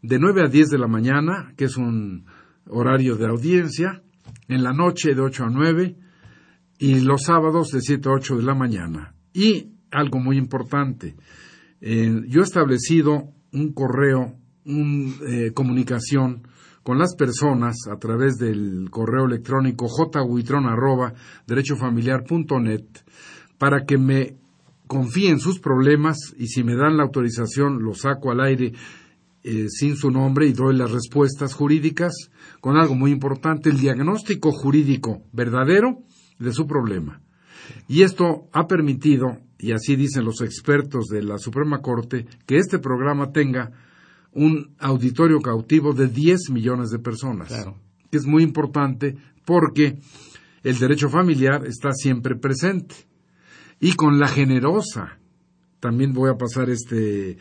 de 0.01 0.19
9 0.19 0.41
a 0.45 0.49
10 0.49 0.69
de 0.69 0.77
la 0.77 0.87
mañana, 0.87 1.53
que 1.55 1.63
es 1.65 1.77
un 1.77 2.25
horario 2.67 3.15
de 3.15 3.27
audiencia, 3.27 4.01
en 4.47 4.63
la 4.63 4.73
noche 4.73 5.15
de 5.15 5.21
8 5.21 5.45
a 5.45 5.49
9 5.49 5.95
y 6.79 7.01
los 7.01 7.23
sábados 7.23 7.71
de 7.71 7.81
7 7.81 8.09
a 8.09 8.13
8 8.13 8.37
de 8.37 8.43
la 8.43 8.55
mañana. 8.55 9.13
Y 9.33 9.73
algo 9.91 10.19
muy 10.19 10.37
importante, 10.37 11.15
eh, 11.81 12.21
yo 12.27 12.39
he 12.41 12.43
establecido 12.43 13.33
un 13.51 13.73
correo, 13.73 14.37
una 14.65 15.13
eh, 15.27 15.51
comunicación 15.53 16.47
con 16.83 16.99
las 16.99 17.15
personas 17.15 17.87
a 17.89 17.97
través 17.97 18.37
del 18.37 18.89
correo 18.89 19.25
electrónico 19.25 19.87
jhuitron@derechofamiliar.net 19.87 22.85
para 23.57 23.85
que 23.85 23.97
me 23.97 24.37
confíen 24.87 25.39
sus 25.39 25.59
problemas 25.59 26.17
y 26.37 26.47
si 26.47 26.63
me 26.63 26.75
dan 26.75 26.97
la 26.97 27.03
autorización 27.03 27.81
lo 27.81 27.93
saco 27.93 28.31
al 28.31 28.41
aire 28.41 28.73
eh, 29.43 29.67
sin 29.69 29.97
su 29.97 30.09
nombre 30.09 30.47
y 30.47 30.53
doy 30.53 30.75
las 30.75 30.91
respuestas 30.91 31.53
jurídicas 31.53 32.13
con 32.61 32.77
algo 32.77 32.95
muy 32.95 33.11
importante, 33.11 33.69
el 33.69 33.77
diagnóstico 33.77 34.51
jurídico 34.51 35.23
verdadero 35.33 35.99
de 36.39 36.53
su 36.53 36.65
problema. 36.65 37.21
Y 37.87 38.03
esto 38.03 38.47
ha 38.53 38.67
permitido, 38.67 39.39
y 39.59 39.71
así 39.71 39.95
dicen 39.95 40.25
los 40.25 40.41
expertos 40.41 41.07
de 41.07 41.23
la 41.23 41.37
Suprema 41.37 41.81
Corte, 41.81 42.25
que 42.45 42.57
este 42.57 42.79
programa 42.79 43.31
tenga 43.31 43.71
un 44.31 44.75
auditorio 44.79 45.39
cautivo 45.41 45.93
de 45.93 46.07
10 46.07 46.49
millones 46.51 46.89
de 46.89 46.99
personas. 46.99 47.49
Claro. 47.49 47.77
Que 48.09 48.17
es 48.17 48.25
muy 48.25 48.43
importante 48.43 49.15
porque 49.45 49.99
el 50.63 50.79
derecho 50.79 51.09
familiar 51.09 51.65
está 51.65 51.91
siempre 51.91 52.35
presente. 52.35 52.95
Y 53.79 53.93
con 53.93 54.19
la 54.19 54.27
generosa, 54.27 55.19
también 55.79 56.13
voy 56.13 56.29
a 56.29 56.37
pasar 56.37 56.69
este, 56.69 57.37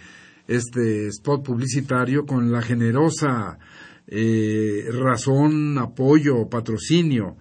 este 0.46 1.08
spot 1.08 1.44
publicitario, 1.44 2.24
con 2.24 2.50
la 2.50 2.62
generosa 2.62 3.58
eh, 4.06 4.84
razón, 4.92 5.78
apoyo, 5.78 6.48
patrocinio 6.48 7.36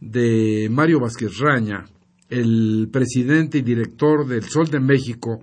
de 0.00 0.68
Mario 0.70 1.00
Vázquez 1.00 1.38
Raña, 1.38 1.84
el 2.28 2.88
presidente 2.92 3.58
y 3.58 3.62
director 3.62 4.26
del 4.26 4.42
Sol 4.42 4.68
de 4.68 4.80
México 4.80 5.40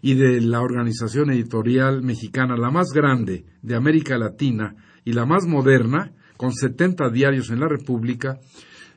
y 0.00 0.14
de 0.14 0.40
la 0.40 0.60
organización 0.60 1.30
editorial 1.30 2.02
mexicana, 2.02 2.56
la 2.56 2.70
más 2.70 2.88
grande 2.92 3.44
de 3.62 3.74
América 3.74 4.18
Latina 4.18 4.74
y 5.04 5.12
la 5.12 5.26
más 5.26 5.46
moderna, 5.46 6.12
con 6.36 6.52
70 6.52 7.10
diarios 7.10 7.50
en 7.50 7.60
la 7.60 7.68
República, 7.68 8.40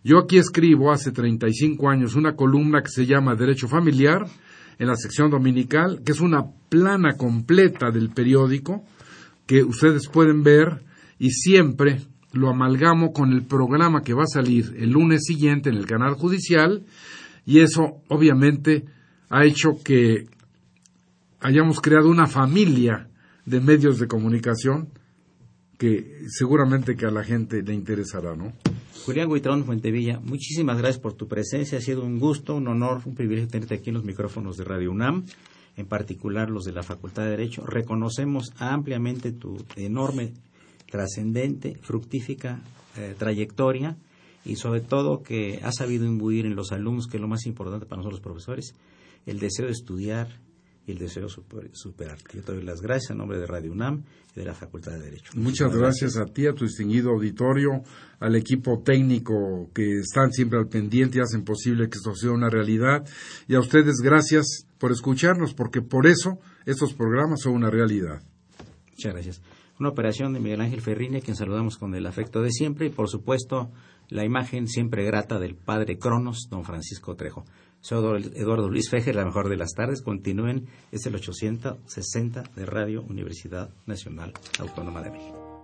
yo 0.04 0.20
aquí 0.20 0.38
escribo 0.38 0.92
hace 0.92 1.12
35 1.12 1.90
años 1.90 2.16
una 2.16 2.36
columna 2.36 2.84
que 2.84 2.90
se 2.90 3.08
llama 3.08 3.36
Derecho 3.36 3.68
Familiar, 3.68 4.26
en 4.80 4.88
la 4.88 4.96
sección 4.96 5.30
dominical, 5.30 6.02
que 6.06 6.12
es 6.12 6.20
una 6.20 6.46
plana 6.70 7.14
completa 7.18 7.92
del 7.92 8.10
periódico 8.10 8.84
que 9.46 9.64
ustedes 9.64 10.08
pueden 10.08 10.44
ver 10.44 10.84
y 11.20 11.32
siempre 11.32 12.02
lo 12.34 12.50
amalgamo 12.50 13.14
con 13.14 13.32
el 13.32 13.44
programa 13.44 14.02
que 14.02 14.14
va 14.14 14.24
a 14.24 14.28
salir 14.28 14.76
el 14.78 14.92
lunes 14.92 15.24
siguiente 15.26 15.70
en 15.70 15.76
el 15.76 15.86
canal 15.86 16.16
judicial 16.16 16.84
y 17.46 17.60
eso 17.60 18.02
obviamente 18.10 18.86
ha 19.30 19.46
hecho 19.46 19.82
que 19.84 20.28
hayamos 21.40 21.80
creado 21.80 22.10
una 22.10 22.28
familia 22.28 23.08
de 23.46 23.62
medios 23.62 24.00
de 24.00 24.08
comunicación 24.08 24.90
que 25.78 26.26
seguramente 26.28 26.96
que 26.96 27.06
a 27.06 27.12
la 27.12 27.24
gente 27.24 27.62
le 27.62 27.74
interesará, 27.74 28.36
¿no? 28.36 28.54
Julián 29.04 29.30
Guitrón 29.30 29.66
Fuentevilla, 29.66 30.20
muchísimas 30.20 30.78
gracias 30.78 31.00
por 31.00 31.14
tu 31.14 31.28
presencia. 31.28 31.78
Ha 31.78 31.82
sido 31.82 32.04
un 32.04 32.18
gusto, 32.18 32.56
un 32.56 32.68
honor, 32.68 33.02
un 33.06 33.14
privilegio 33.14 33.48
tenerte 33.48 33.76
aquí 33.76 33.90
en 33.90 33.96
los 33.96 34.04
micrófonos 34.04 34.58
de 34.58 34.64
Radio 34.64 34.92
UNAM, 34.92 35.26
en 35.76 35.86
particular 35.86 36.50
los 36.50 36.64
de 36.64 36.72
la 36.72 36.82
Facultad 36.82 37.24
de 37.24 37.32
Derecho. 37.32 37.66
Reconocemos 37.66 38.54
ampliamente 38.58 39.32
tu 39.32 39.58
enorme 39.76 40.34
trascendente, 40.90 41.76
fructífica 41.82 42.62
eh, 42.98 43.14
trayectoria 43.18 43.98
y 44.46 44.56
sobre 44.56 44.80
todo 44.80 45.22
que 45.22 45.60
ha 45.64 45.72
sabido 45.72 46.06
imbuir 46.06 46.46
en 46.46 46.56
los 46.56 46.72
alumnos, 46.72 47.08
que 47.08 47.18
es 47.18 47.22
lo 47.22 47.28
más 47.28 47.46
importante 47.46 47.86
para 47.86 47.98
nosotros 47.98 48.20
los 48.20 48.24
profesores, 48.24 48.74
el 49.26 49.40
deseo 49.40 49.66
de 49.66 49.74
estudiar 49.74 50.40
y 50.86 50.92
el 50.92 50.98
deseo 50.98 51.28
de 51.28 51.70
superar. 51.74 52.18
Yo 52.34 52.42
te 52.44 52.54
doy 52.54 52.64
las 52.64 52.82
gracias 52.82 53.12
en 53.12 53.18
nombre 53.18 53.40
de 53.40 53.46
Radio 53.46 53.72
UNAM 53.72 54.04
y 54.36 54.40
de 54.40 54.46
la 54.46 54.54
Facultad 54.54 54.94
de 54.94 55.00
Derecho. 55.00 55.32
Muchas 55.36 55.76
gracias, 55.76 56.18
a 56.18 56.26
ti, 56.26 56.46
a 56.48 56.54
tu 56.54 56.66
distinguido 56.66 57.12
auditorio, 57.12 57.84
al 58.20 58.36
equipo 58.36 58.82
técnico 58.84 59.70
que 59.74 60.00
están 60.00 60.32
siempre 60.32 60.60
al 60.60 60.68
pendiente 60.68 61.18
y 61.18 61.22
hacen 61.22 61.44
posible 61.44 61.90
que 61.90 61.98
esto 61.98 62.14
sea 62.16 62.32
una 62.32 62.50
realidad. 62.50 63.04
Y 63.48 63.56
a 63.56 63.60
ustedes 63.60 63.96
gracias 64.04 64.68
por 64.78 64.92
escucharnos, 64.92 65.54
porque 65.54 65.82
por 65.82 66.08
eso 66.08 66.40
estos 66.66 66.94
programas 66.94 67.42
son 67.42 67.54
una 67.54 67.70
realidad. 67.70 68.22
Muchas 68.92 69.14
gracias 69.14 69.42
una 69.80 69.90
operación 69.90 70.34
de 70.34 70.40
Miguel 70.40 70.62
Ángel 70.62 70.82
Ferrini, 70.82 71.18
a 71.18 71.22
quien 71.22 71.36
saludamos 71.36 71.78
con 71.78 71.96
el 71.96 72.06
afecto 72.06 72.42
de 72.42 72.52
siempre, 72.52 72.88
y 72.88 72.90
por 72.90 73.10
supuesto 73.10 73.72
la 74.08 74.24
imagen 74.24 74.68
siempre 74.68 75.04
grata 75.04 75.40
del 75.40 75.56
padre 75.56 75.98
Cronos, 75.98 76.48
don 76.50 76.64
Francisco 76.64 77.16
Trejo. 77.16 77.46
Soy 77.86 78.32
Eduardo 78.34 78.68
Luis 78.68 78.90
Fejer, 78.90 79.16
la 79.16 79.26
mejor 79.26 79.48
de 79.48 79.58
las 79.58 79.74
tardes. 79.76 80.02
Continúen, 80.02 80.66
es 80.92 81.06
el 81.06 81.14
860 81.14 82.42
de 82.56 82.66
Radio 82.66 83.04
Universidad 83.04 83.70
Nacional 83.86 84.34
Autónoma 84.58 85.04
de 85.04 85.12
México. 85.12 85.64